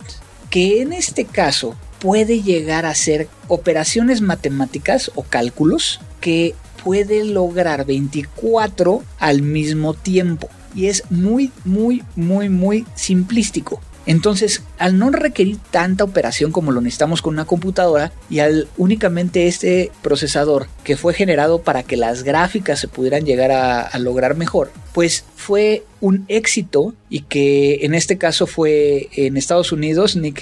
Que 0.51 0.83
en 0.83 0.93
este 0.93 1.25
caso 1.25 1.77
puede 2.01 2.43
llegar 2.43 2.87
a 2.87 2.95
ser 2.95 3.29
operaciones 3.47 4.21
matemáticas 4.21 5.13
o 5.15 5.23
cálculos 5.23 6.01
que 6.21 6.55
puede 6.83 7.25
lograr 7.25 7.85
24 7.85 9.03
al 9.19 9.43
mismo 9.43 9.95
tiempo. 9.95 10.49
Y 10.75 10.87
es 10.87 11.05
muy, 11.11 11.51
muy, 11.65 12.03
muy, 12.17 12.49
muy 12.49 12.87
simplístico. 12.95 13.81
Entonces, 14.07 14.63
al 14.81 14.99
no 14.99 15.11
requerir 15.11 15.59
tanta 15.71 16.05
operación 16.05 16.53
como 16.53 16.73
lo 16.73 16.81
necesitamos 16.81 17.21
con 17.21 17.35
una 17.35 17.45
computadora 17.45 18.13
y 18.31 18.39
al 18.39 18.67
únicamente 18.79 19.47
este 19.47 19.93
procesador 20.03 20.69
que 20.85 20.97
fue 20.97 21.13
generado 21.13 21.61
para 21.61 21.83
que 21.83 21.99
las 21.99 22.25
gráficas 22.25 22.81
se 22.81 22.89
pudieran 22.89 23.25
llegar 23.25 23.53
a, 23.53 23.99
lograr 23.99 24.35
mejor, 24.35 24.73
pues 24.95 25.25
fue 25.37 25.85
un 26.01 26.25
éxito 26.29 26.95
y 27.11 27.21
que 27.21 27.81
en 27.83 27.95
este 27.95 28.17
caso 28.17 28.47
fue 28.47 29.09
en 29.15 29.37
Estados 29.37 29.73
Unidos 29.73 30.17
Nick 30.17 30.41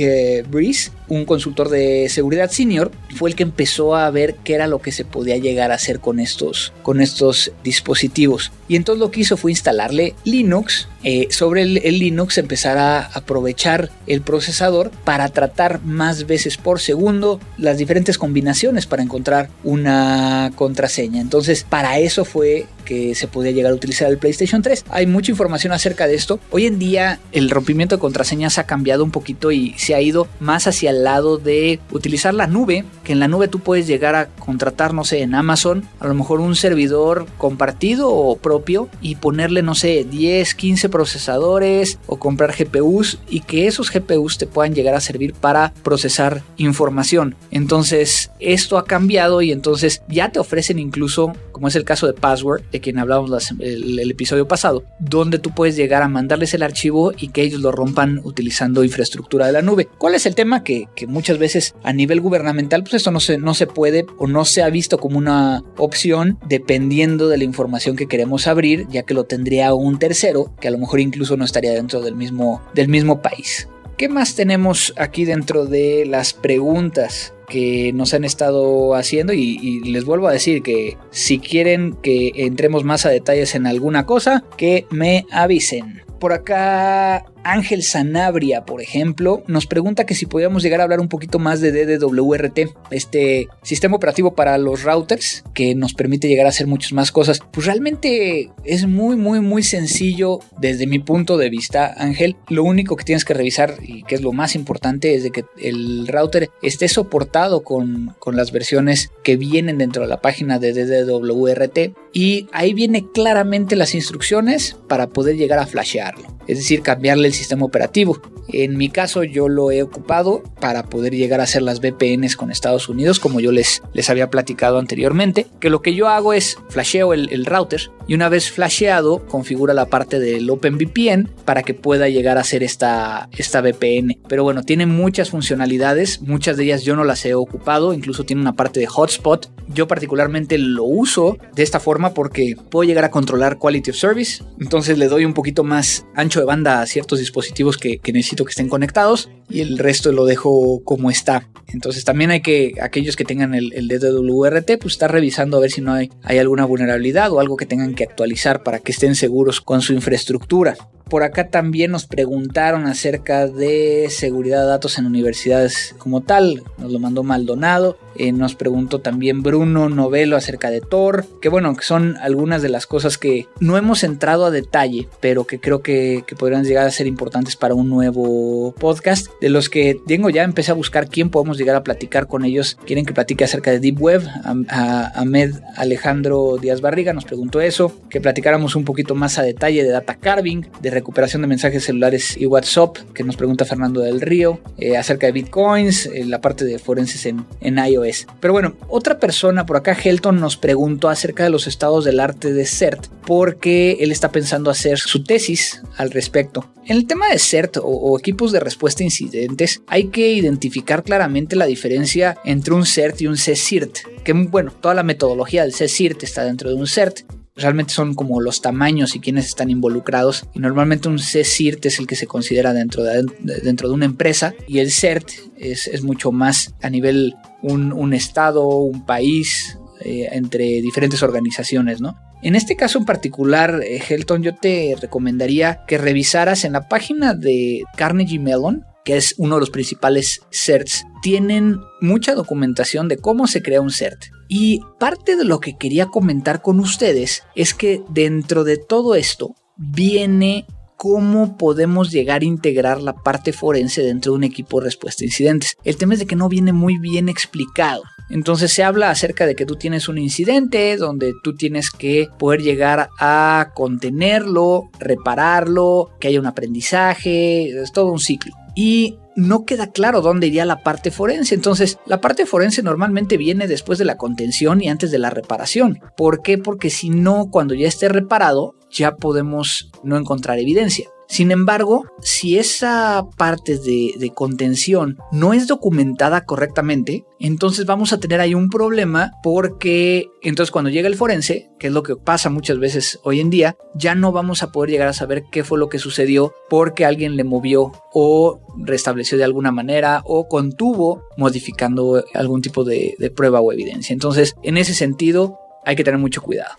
Breeze, 0.49 0.93
un 1.09 1.25
consultor 1.25 1.69
de 1.69 2.09
seguridad 2.09 2.51
senior, 2.51 2.93
fue 3.17 3.31
el 3.31 3.37
que 3.37 3.43
empezó 3.43 3.97
a 3.97 4.09
ver 4.11 4.37
qué 4.45 4.55
era 4.55 4.69
lo 4.69 4.81
que 4.81 4.93
se 4.93 5.05
podía 5.05 5.37
llegar 5.37 5.73
a 5.73 5.75
hacer 5.75 5.99
con 5.99 6.21
estos, 6.21 6.73
con 6.83 7.01
estos 7.01 7.51
dispositivos. 7.65 8.53
Y 8.69 8.77
entonces 8.77 9.01
lo 9.01 9.11
que 9.11 9.21
hizo 9.21 9.37
fue 9.37 9.51
instalarle 9.51 10.15
Linux, 10.25 10.89
eh, 11.03 11.27
sobre 11.31 11.63
el, 11.63 11.79
el, 11.79 11.99
Linux 11.99 12.39
empezar 12.39 12.79
a 12.79 13.01
aprovechar 13.01 13.91
el 14.07 14.21
procesador 14.29 14.91
para 15.05 15.31
tratar 15.31 15.83
más 15.85 16.27
veces 16.27 16.59
por 16.59 16.81
segundo 16.81 17.41
las 17.57 17.79
diferentes 17.79 18.19
combinaciones 18.19 18.85
para 18.85 19.03
encontrar 19.03 19.49
una 19.65 20.53
contraseña. 20.55 21.23
Entonces 21.23 21.65
para 21.65 21.99
eso 21.99 22.27
fue 22.27 22.67
que 22.89 23.15
se 23.15 23.29
podía 23.29 23.51
llegar 23.51 23.73
a 23.73 23.75
utilizar 23.75 24.09
el 24.11 24.17
PlayStation 24.17 24.63
3. 24.63 24.87
Hay 24.89 25.07
mucha 25.07 25.31
información 25.31 25.75
acerca 25.75 26.07
de 26.07 26.15
esto. 26.15 26.41
Hoy 26.51 26.65
en 26.65 26.79
día 26.79 27.21
el 27.33 27.51
rompimiento 27.51 27.97
de 27.97 28.01
contraseñas 28.01 28.57
ha 28.57 28.65
cambiado 28.65 29.05
un 29.05 29.11
poquito 29.11 29.53
y 29.53 29.75
se 29.77 29.95
ha 29.95 30.01
ido 30.01 30.27
más 30.41 30.67
hacia 30.67 30.89
el 30.89 31.05
lado 31.05 31.37
de 31.37 31.81
utilizar 31.91 32.33
la 32.33 32.47
nube, 32.47 32.87
que 33.05 33.13
en 33.13 33.21
la 33.21 33.29
nube 33.29 33.49
tú 33.49 33.59
puedes 33.59 33.87
llegar 33.87 34.15
a 34.15 34.29
contratar, 34.29 34.95
no 34.95 35.05
sé, 35.05 35.21
en 35.21 35.35
Amazon, 35.35 35.87
a 36.01 36.07
lo 36.07 36.15
mejor 36.15 36.41
un 36.41 36.57
servidor 36.57 37.27
compartido 37.37 38.11
o 38.11 38.39
propio 38.39 38.89
y 39.03 39.17
ponerle, 39.17 39.61
no 39.61 39.75
sé, 39.75 40.07
10, 40.09 40.55
15 40.55 40.89
procesadores 40.89 41.99
o 42.07 42.19
comprar 42.19 42.55
GPUs 42.57 43.19
y 43.29 43.41
que 43.41 43.67
esos 43.67 43.93
GPUs 43.93 44.39
te 44.39 44.47
puedan 44.47 44.75
llegar 44.75 44.95
a 44.95 45.01
servir 45.01 45.35
para 45.35 45.75
procesar 45.83 46.43
información. 46.57 47.35
Entonces, 47.51 48.31
esto 48.41 48.79
ha 48.79 48.87
cambiado 48.87 49.43
y 49.43 49.53
entonces 49.53 50.01
ya 50.09 50.33
te 50.33 50.39
ofrecen 50.39 50.79
incluso 50.79 51.35
como 51.59 51.67
es 51.67 51.75
el 51.75 51.83
caso 51.83 52.07
de 52.07 52.13
Password, 52.13 52.63
de 52.71 52.81
quien 52.81 53.01
hablábamos 53.01 53.51
el, 53.59 53.99
el, 53.99 54.11
episodio 54.13 54.47
pasado, 54.47 54.85
donde 55.01 55.41
tú 55.41 55.51
puedes 55.51 55.75
llegar 55.75 56.05
a 56.05 56.09
mandarles 56.09 56.55
el 56.55 56.63
archivo 56.63 57.13
y 57.19 57.31
que 57.31 57.43
ellos 57.43 57.61
lo 57.63 57.73
rompan 57.73 58.21
utilizando 58.23 58.85
infraestructura 58.85 59.47
de 59.47 59.53
la 59.53 59.61
nube. 59.61 59.89
¿Cuál 59.99 60.15
es 60.15 60.25
el 60.25 60.37
tema? 60.37 60.63
Que, 60.63 60.87
que 60.95 61.09
muchas 61.09 61.39
veces 61.39 61.75
a 61.83 61.93
nivel 61.93 62.21
gubernamental, 62.21 62.85
pues 62.85 62.95
esto 62.95 63.11
no 63.11 63.19
se, 63.19 63.39
no 63.39 63.55
se 63.55 63.67
puede 63.67 64.07
o 64.19 64.29
no 64.29 64.45
se 64.45 64.63
ha 64.63 64.71
visto 64.71 64.99
como 64.99 65.19
una 65.19 65.65
opción 65.77 66.39
dependiendo 66.47 67.27
de 67.27 67.39
la 67.39 67.45
información 67.45 67.97
que 67.97 68.07
queremos 68.07 68.47
abrir, 68.47 68.87
ya 68.89 69.03
que 69.03 69.15
lo 69.15 69.25
tendría 69.25 69.75
un 69.75 69.99
tercero 69.99 70.55
que 70.61 70.69
a 70.69 70.71
lo 70.71 70.79
mejor 70.79 71.01
incluso 71.01 71.37
no 71.37 71.45
estaría 71.45 71.73
dentro 71.73 72.03
del 72.03 72.15
mismo, 72.15 72.63
del 72.73 72.87
mismo 72.87 73.21
país. 73.21 73.69
¿Qué 73.97 74.09
más 74.09 74.37
tenemos 74.37 74.95
aquí 74.97 75.25
dentro 75.25 75.67
de 75.67 76.07
las 76.07 76.33
preguntas? 76.33 77.35
Que 77.49 77.93
nos 77.93 78.15
han 78.15 78.25
estado 78.25 78.95
haciendo 78.95 79.33
y, 79.33 79.81
les 79.81 80.05
vuelvo 80.05 80.29
a 80.29 80.33
decir 80.33 80.63
que 80.63 80.97
si 81.11 81.39
quieren 81.39 81.97
que 82.03 82.33
entremos 82.37 82.85
más 82.85 83.07
a 83.07 83.11
detalles 83.11 83.55
en 83.55 83.67
alguna 83.67 84.07
cosa, 84.07 84.45
que 84.57 84.87
me 84.91 85.27
avisen. 85.31 86.03
Por 86.21 86.33
acá 86.33 87.25
Ángel 87.49 87.83
Sanabria, 87.83 88.67
por 88.67 88.83
ejemplo, 88.83 89.43
nos 89.47 89.67
pregunta 89.67 90.05
que 90.05 90.15
si 90.15 90.27
podíamos 90.27 90.63
llegar 90.63 90.81
a 90.81 90.85
hablar 90.85 91.01
un 91.01 91.09
poquito 91.09 91.39
más 91.39 91.63
de 91.63 91.73
DDWRT, 91.73 92.59
este 92.91 93.49
sistema 93.63 93.97
operativo 93.97 94.35
para 94.35 94.59
los 94.59 94.83
routers 94.83 95.45
que 95.55 95.75
nos 95.75 95.95
permite 95.95 96.29
llegar 96.29 96.45
a 96.45 96.51
hacer 96.51 96.67
muchas 96.67 96.93
más 96.93 97.11
cosas. 97.11 97.41
Pues 97.51 97.65
realmente 97.65 98.51
es 98.65 98.87
muy, 98.87 99.17
muy, 99.17 99.41
muy 99.41 99.63
sencillo 99.63 100.41
desde 100.61 100.87
mi 100.87 100.99
punto 100.99 101.39
de 101.39 101.49
vista, 101.49 101.95
Ángel. 101.97 102.37
Lo 102.49 102.65
único 102.65 102.97
que 102.97 103.05
tienes 103.05 103.25
que 103.25 103.33
revisar 103.33 103.77
y 103.83 104.03
que 104.03 104.17
es 104.17 104.21
lo 104.21 104.33
más 104.33 104.55
importante 104.55 105.15
es 105.15 105.23
de 105.23 105.31
que 105.31 105.47
el 105.59 106.07
router 106.07 106.51
esté 106.61 106.87
soportado 106.89 107.63
con, 107.63 108.15
con 108.19 108.37
las 108.37 108.53
versiones 108.53 109.11
que 109.25 109.39
vienen 109.39 109.79
dentro 109.79 110.03
de 110.03 110.09
la 110.09 110.21
página 110.21 110.59
de 110.59 110.75
DDWRT 110.75 111.97
y 112.13 112.47
ahí 112.53 112.75
viene 112.75 113.07
claramente 113.11 113.75
las 113.75 113.95
instrucciones 113.95 114.77
para 114.87 115.07
poder 115.09 115.37
llegar 115.37 115.59
a 115.61 115.67
flashearlo 115.67 116.39
es 116.49 116.57
decir, 116.57 116.81
cambiarle 116.81 117.29
el 117.29 117.35
sistema 117.39 117.65
operativo. 117.65 118.21
En 118.49 118.77
mi 118.77 118.89
caso 118.89 119.25
yo 119.25 119.49
lo 119.49 119.71
he 119.71 119.83
ocupado 119.83 120.43
para 120.61 120.85
poder 120.85 121.15
llegar 121.15 121.41
a 121.41 121.45
hacer 121.45 121.63
las 121.63 121.81
VPNs 121.81 122.37
con 122.37 122.51
Estados 122.51 122.89
Unidos, 122.89 123.21
como 123.21 123.41
yo 123.41 123.53
les, 123.53 123.83
les 123.93 124.11
había 124.11 124.31
platicado 124.31 124.79
anteriormente, 124.79 125.47
que 125.61 125.71
lo 125.71 125.83
que 125.83 125.95
yo 125.95 126.09
hago 126.09 126.33
es 126.33 126.57
flasheo 126.69 127.13
el, 127.15 127.47
router 127.47 127.91
y 128.09 128.15
una 128.15 128.29
vez 128.29 128.51
flasheado 128.51 129.25
configura 129.27 129.75
la 129.75 129.87
parte 129.87 130.19
del 130.19 130.49
OpenVPN 130.51 131.31
para 131.45 131.63
que 131.63 131.75
pueda 131.75 132.09
llegar 132.09 132.39
a 132.39 132.41
hacer 132.41 132.63
esta, 132.63 133.29
esta 133.37 133.61
VPN. 133.61 134.19
Pero 134.27 134.43
bueno, 134.43 134.63
tiene 134.63 134.87
muchas 134.87 135.31
funcionalidades, 135.31 136.23
muchas 136.23 136.57
de 136.57 136.65
ellas 136.65 136.83
yo 136.83 136.97
no 136.97 137.05
las 137.05 137.25
he 137.27 137.35
ocupado, 137.35 137.93
incluso 137.93 138.25
tiene 138.25 138.43
una 138.43 138.57
parte 138.57 138.81
de 138.81 138.87
hotspot. 138.87 139.51
Yo 139.69 139.87
particularmente 139.87 140.57
lo 140.57 140.85
uso 140.85 141.37
de 141.55 141.63
esta 141.63 141.79
forma 141.79 142.15
porque 142.15 142.57
puedo 142.71 142.89
llegar 142.89 143.05
a 143.05 143.11
controlar 143.11 143.59
quality 143.59 143.91
of 143.91 143.97
service, 143.97 144.43
entonces 144.59 144.97
le 144.97 145.09
doy 145.09 145.27
un 145.27 145.35
poquito 145.35 145.63
más 145.63 146.07
ancho 146.15 146.41
de 146.41 146.47
banda 146.47 146.81
a 146.81 146.87
ciertos 146.87 147.19
dispositivos 147.19 147.77
que, 147.77 148.01
necesito 148.13 148.45
que 148.45 148.51
estén 148.51 148.71
conectados 148.71 149.31
y 149.49 149.61
el 149.61 149.79
resto 149.79 150.13
lo 150.13 150.25
dejo 150.25 150.83
como 150.85 151.11
está. 151.11 151.49
Entonces 151.69 152.05
también 152.05 152.31
hay 152.31 152.41
que, 152.41 152.75
aquellos 152.81 153.17
que 153.17 153.25
tengan 153.25 153.55
el, 153.55 153.73
el 153.75 153.89
DWRT, 153.89 154.79
pues 154.81 154.95
estar 154.95 155.13
revisando 155.13 155.57
a 155.57 155.61
ver 155.61 155.71
si 155.71 155.81
no 155.81 155.93
hay, 155.93 156.11
hay 156.23 156.39
alguna 156.39 156.65
vulnerabilidad 156.65 157.31
o 157.33 157.41
algo 157.41 157.57
que 157.57 157.67
tengan 157.67 157.95
que 157.95 158.05
actualizar 158.05 158.63
para 158.63 158.79
que 158.79 158.93
estén 158.93 159.15
seguros 159.15 159.61
con 159.61 159.83
su 159.83 159.93
infraestructura. 159.93 160.77
Por 161.09 161.23
acá 161.23 161.49
también 161.49 161.91
nos 161.91 162.07
preguntaron 162.07 162.87
acerca 162.87 163.47
de 163.47 164.09
seguridad 164.11 164.63
de 164.63 164.69
datos 164.69 164.99
en 164.99 165.07
universidades 165.07 165.95
como 165.99 166.21
tal. 166.21 166.63
Nos 166.79 166.93
lo 166.93 166.99
mandó 166.99 167.23
Maldonado. 167.23 167.97
Eh, 168.17 168.33
nos 168.33 168.57
preguntó 168.57 169.01
también 169.01 169.43
Bruno 169.43 169.89
Novelo 169.89 170.37
acerca 170.37 170.71
de 170.71 170.81
Tor. 170.81 171.25
Que 171.41 171.49
bueno, 171.49 171.75
que 171.77 171.85
son 171.85 172.17
algunas 172.19 172.63
de 172.63 172.69
las 172.69 172.87
cosas 172.87 173.17
que 173.17 173.47
no 173.61 173.79
hemos 173.79 174.03
entrado 174.05 174.45
a 174.45 174.51
detalle, 174.51 175.09
pero 175.21 175.45
que 175.45 175.61
creo 175.61 175.83
que, 175.83 176.25
podrían 176.39 176.65
llegar 176.65 176.87
a 176.87 176.91
ser 176.91 177.07
importantes 177.07 177.57
para 177.57 177.75
un 177.75 177.89
nuevo 177.89 178.75
podcast. 178.79 179.29
De 179.41 179.49
los 179.49 179.69
que, 179.69 180.01
Diego, 180.07 180.31
ya 180.31 180.43
empecé 180.43 180.73
a 180.73 180.75
buscar 180.75 181.09
quién 181.09 181.31
podemos 181.31 181.59
llegar 181.59 181.77
a 181.77 181.85
platicar 181.85 182.27
con 182.27 182.45
ellos. 182.45 182.77
Quieren 182.85 183.07
que 183.07 183.15
platique 183.15 183.45
acerca 183.45 183.71
de 183.71 183.81
Deep 183.81 184.01
Web. 184.01 184.23
A, 184.69 185.13
Ahmed 185.15 185.55
Alejandro 185.77 186.59
Díaz 186.61 186.81
Barriga 186.81 187.13
nos 187.13 187.25
preguntó 187.25 187.61
eso. 187.61 187.93
Que 188.11 188.21
platicáramos 188.21 188.77
un 188.77 188.85
poquito 188.85 189.15
más 189.15 189.39
a 189.39 189.43
detalle 189.43 189.83
de 189.85 189.91
data 189.91 190.17
carving, 190.17 190.63
de 190.81 190.91
recuperación 190.99 191.43
de 191.43 191.49
mensajes 191.49 191.85
celulares 191.85 192.37
y 192.37 192.47
WhatsApp, 192.47 192.99
que 193.15 193.25
nos 193.25 193.37
pregunta 193.37 193.65
Fernando 193.65 194.01
del 194.01 194.21
Río, 194.21 194.61
eh, 194.79 194.97
acerca 194.97 195.27
de 195.27 195.33
bitcoins, 195.33 196.07
eh, 196.07 196.25
la 196.25 196.41
parte 196.41 196.65
de 196.65 196.79
forenses 196.79 197.27
en, 197.27 197.47
en, 197.61 197.79
iOS. 197.79 198.27
Pero 198.41 198.53
bueno, 198.53 198.75
otra 198.89 199.19
persona 199.19 199.65
por 199.67 199.77
acá, 199.77 199.93
Helton, 199.93 200.41
nos 200.41 200.57
preguntó 200.57 201.09
acerca 201.09 201.45
de 201.45 201.51
los 201.51 201.67
estados 201.67 202.05
del 202.05 202.21
arte 202.21 202.53
de 202.53 202.67
CERT, 202.67 203.07
porque 203.27 203.99
él 204.01 204.11
está 204.11 204.33
pensando 204.33 204.71
hacer 204.71 204.99
su 204.99 205.23
tesis 205.23 205.83
al 205.97 206.11
respecto. 206.11 206.71
En 206.87 206.97
el 206.97 207.07
tema 207.07 207.29
de 207.29 207.39
CERT 207.39 207.77
o, 207.83 208.19
equipos 208.19 208.51
de 208.51 208.61
respuesta 208.61 209.03
a 209.03 209.05
incidentes, 209.05 209.83
hay 209.87 210.09
que 210.09 210.33
identificar 210.33 211.03
claramente 211.03 211.55
la 211.55 211.67
diferencia 211.67 212.39
entre 212.45 212.73
un 212.73 212.87
CERT 212.87 213.21
y 213.21 213.27
un 213.27 213.35
CSIRT, 213.35 213.99
que 214.25 214.33
bueno, 214.33 214.73
toda 214.73 214.95
la 214.95 215.03
metodología 215.03 215.63
del 215.63 215.75
CSIRT 215.75 216.23
está 216.23 216.45
dentro 216.45 216.71
de 216.71 216.77
un 216.77 216.87
CERT, 216.87 217.21
realmente 217.59 217.93
son 217.93 218.15
como 218.15 218.41
los 218.41 218.63
tamaños 218.63 219.15
y 219.15 219.21
quienes 219.21 219.47
están 219.47 219.71
involucrados. 219.71 220.47
Y 220.55 220.61
normalmente 220.61 221.09
un 221.09 221.17
CSIRT 221.17 221.87
es 221.87 221.99
el 221.99 222.07
que 222.07 222.17
se 222.17 222.27
considera 222.27 222.73
dentro 222.73 223.03
de, 223.03 223.25
dentro 223.63 223.89
de 223.89 223.95
una 223.95 224.05
empresa 224.05 224.55
y 224.67 224.79
el 224.79 224.91
CERT 224.91 225.31
es, 225.57 226.03
mucho 226.03 226.33
más 226.33 226.75
a 226.83 226.91
nivel 226.91 227.35
un, 227.63 228.15
estado, 228.15 228.67
un 228.67 229.05
país, 229.05 229.79
eh, 230.01 230.29
entre 230.33 230.81
diferentes 230.81 231.23
organizaciones, 231.23 232.01
¿no? 232.01 232.17
En 232.41 232.55
este 232.55 232.77
caso 232.77 232.99
en 232.99 233.05
particular, 233.05 233.81
eh, 233.83 234.01
Helton, 234.09 234.45
yo 234.45 234.55
te 234.55 234.97
recomendaría 235.01 235.85
que 235.89 235.99
revisaras 235.99 236.65
en 236.65 236.73
la 236.73 236.89
página 236.89 237.35
de 237.35 237.83
Carnegie 237.97 238.39
Mellon, 238.39 238.85
que 239.05 239.17
es 239.17 239.35
uno 239.39 239.57
de 239.57 239.61
los 239.61 239.71
principales 239.71 240.41
CERTs, 240.53 241.05
tienen 241.21 241.79
mucha 242.01 242.35
documentación 242.35 243.09
de 243.09 243.17
cómo 243.17 243.49
se 243.49 243.61
crea 243.61 243.81
un 243.81 243.91
CERT. 243.91 244.27
Y 244.49 244.81
parte 244.99 245.37
de 245.37 245.45
lo 245.45 245.61
que 245.61 245.77
quería 245.77 246.07
comentar 246.07 246.63
con 246.63 246.81
ustedes 246.81 247.45
es 247.55 247.75
que 247.75 248.03
dentro 248.09 248.65
de 248.65 248.79
todo 248.79 249.15
esto 249.15 249.55
viene 249.77 250.67
cómo 250.99 251.57
podemos 251.57 252.11
llegar 252.11 252.43
a 252.43 252.47
integrar 252.47 253.01
la 253.01 253.15
parte 253.15 253.53
forense 253.53 254.03
dentro 254.03 254.33
de 254.33 254.39
un 254.39 254.45
equipo 254.45 254.81
de 254.81 254.87
respuesta 254.87 255.23
a 255.23 255.27
incidentes. 255.27 255.77
El 255.85 255.97
tema 255.97 256.15
es 256.15 256.21
de 256.21 256.27
que 256.27 256.35
no 256.35 256.49
viene 256.49 256.73
muy 256.73 256.99
bien 256.99 257.29
explicado. 257.29 258.03
Entonces 258.31 258.73
se 258.73 258.83
habla 258.83 259.11
acerca 259.11 259.47
de 259.47 259.55
que 259.55 259.65
tú 259.65 259.77
tienes 259.77 260.09
un 260.09 260.19
incidente 260.19 260.97
donde 260.97 261.33
tú 261.43 261.55
tienes 261.55 261.91
que 261.91 262.29
poder 262.39 262.63
llegar 262.63 263.09
a 263.19 263.71
contenerlo, 263.75 264.91
repararlo, 264.99 266.11
que 266.21 266.29
haya 266.29 266.41
un 266.41 266.47
aprendizaje, 266.47 267.81
es 267.81 267.93
todo 267.93 268.11
un 268.11 268.19
ciclo. 268.19 268.53
Y 268.75 269.17
no 269.39 269.65
queda 269.65 269.93
claro 269.93 270.21
dónde 270.21 270.49
iría 270.49 270.65
la 270.65 270.83
parte 270.83 271.13
forense. 271.13 271.55
Entonces, 271.55 271.99
la 272.07 272.21
parte 272.21 272.45
forense 272.45 272.83
normalmente 272.83 273.37
viene 273.37 273.69
después 273.69 273.99
de 273.99 274.05
la 274.05 274.17
contención 274.17 274.83
y 274.83 274.89
antes 274.89 275.13
de 275.13 275.19
la 275.19 275.31
reparación. 275.31 276.01
¿Por 276.17 276.43
qué? 276.43 276.59
Porque 276.59 276.91
si 276.91 277.09
no, 277.09 277.47
cuando 277.51 277.75
ya 277.75 277.87
esté 277.87 278.09
reparado, 278.09 278.75
ya 278.91 279.15
podemos 279.15 279.91
no 280.03 280.17
encontrar 280.17 280.59
evidencia. 280.59 281.09
Sin 281.29 281.51
embargo, 281.51 282.07
si 282.21 282.59
esa 282.59 283.27
parte 283.37 283.79
de, 283.79 284.33
contención 284.35 285.19
no 285.31 285.53
es 285.53 285.67
documentada 285.67 286.45
correctamente, 286.45 287.25
entonces 287.39 287.85
vamos 287.85 288.13
a 288.13 288.19
tener 288.19 288.41
ahí 288.41 288.55
un 288.55 288.71
problema 288.71 289.33
porque 289.43 290.29
entonces 290.43 290.71
cuando 290.71 290.91
llega 290.91 291.07
el 291.07 291.17
forense, 291.17 291.71
que 291.79 291.89
es 291.89 291.93
lo 291.93 292.03
que 292.03 292.17
pasa 292.17 292.51
muchas 292.51 292.79
veces 292.79 293.21
hoy 293.25 293.41
en 293.41 293.51
día, 293.51 293.77
ya 293.95 294.15
no 294.15 294.33
vamos 294.33 294.63
a 294.63 294.73
poder 294.73 294.91
llegar 294.91 295.09
a 295.09 295.13
saber 295.13 295.45
qué 295.51 295.65
fue 295.65 295.79
lo 295.79 295.89
que 295.89 295.99
sucedió 295.99 296.55
porque 296.71 297.05
alguien 297.05 297.37
le 297.37 297.45
movió 297.45 297.93
o 298.13 298.61
restableció 298.79 299.37
de 299.37 299.45
alguna 299.45 299.71
manera 299.71 300.23
o 300.25 300.49
contuvo 300.49 301.23
modificando 301.37 302.25
algún 302.35 302.63
tipo 302.63 302.85
de 302.85 303.33
prueba 303.37 303.61
o 303.61 303.73
evidencia. 303.73 304.15
Entonces, 304.15 304.55
en 304.63 304.79
ese 304.79 304.95
sentido, 304.95 305.59
hay 305.85 305.97
que 305.97 306.05
tener 306.05 306.21
mucho 306.21 306.43
cuidado. 306.43 306.75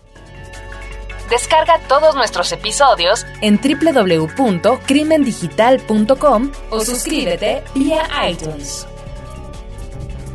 Descarga 1.30 1.78
todos 1.86 2.16
nuestros 2.16 2.50
episodios 2.50 3.24
en 3.40 3.60
www.crimendigital.com 3.60 6.50
o 6.70 6.80
suscríbete 6.80 7.62
vía 7.76 8.02
iTunes. 8.28 8.84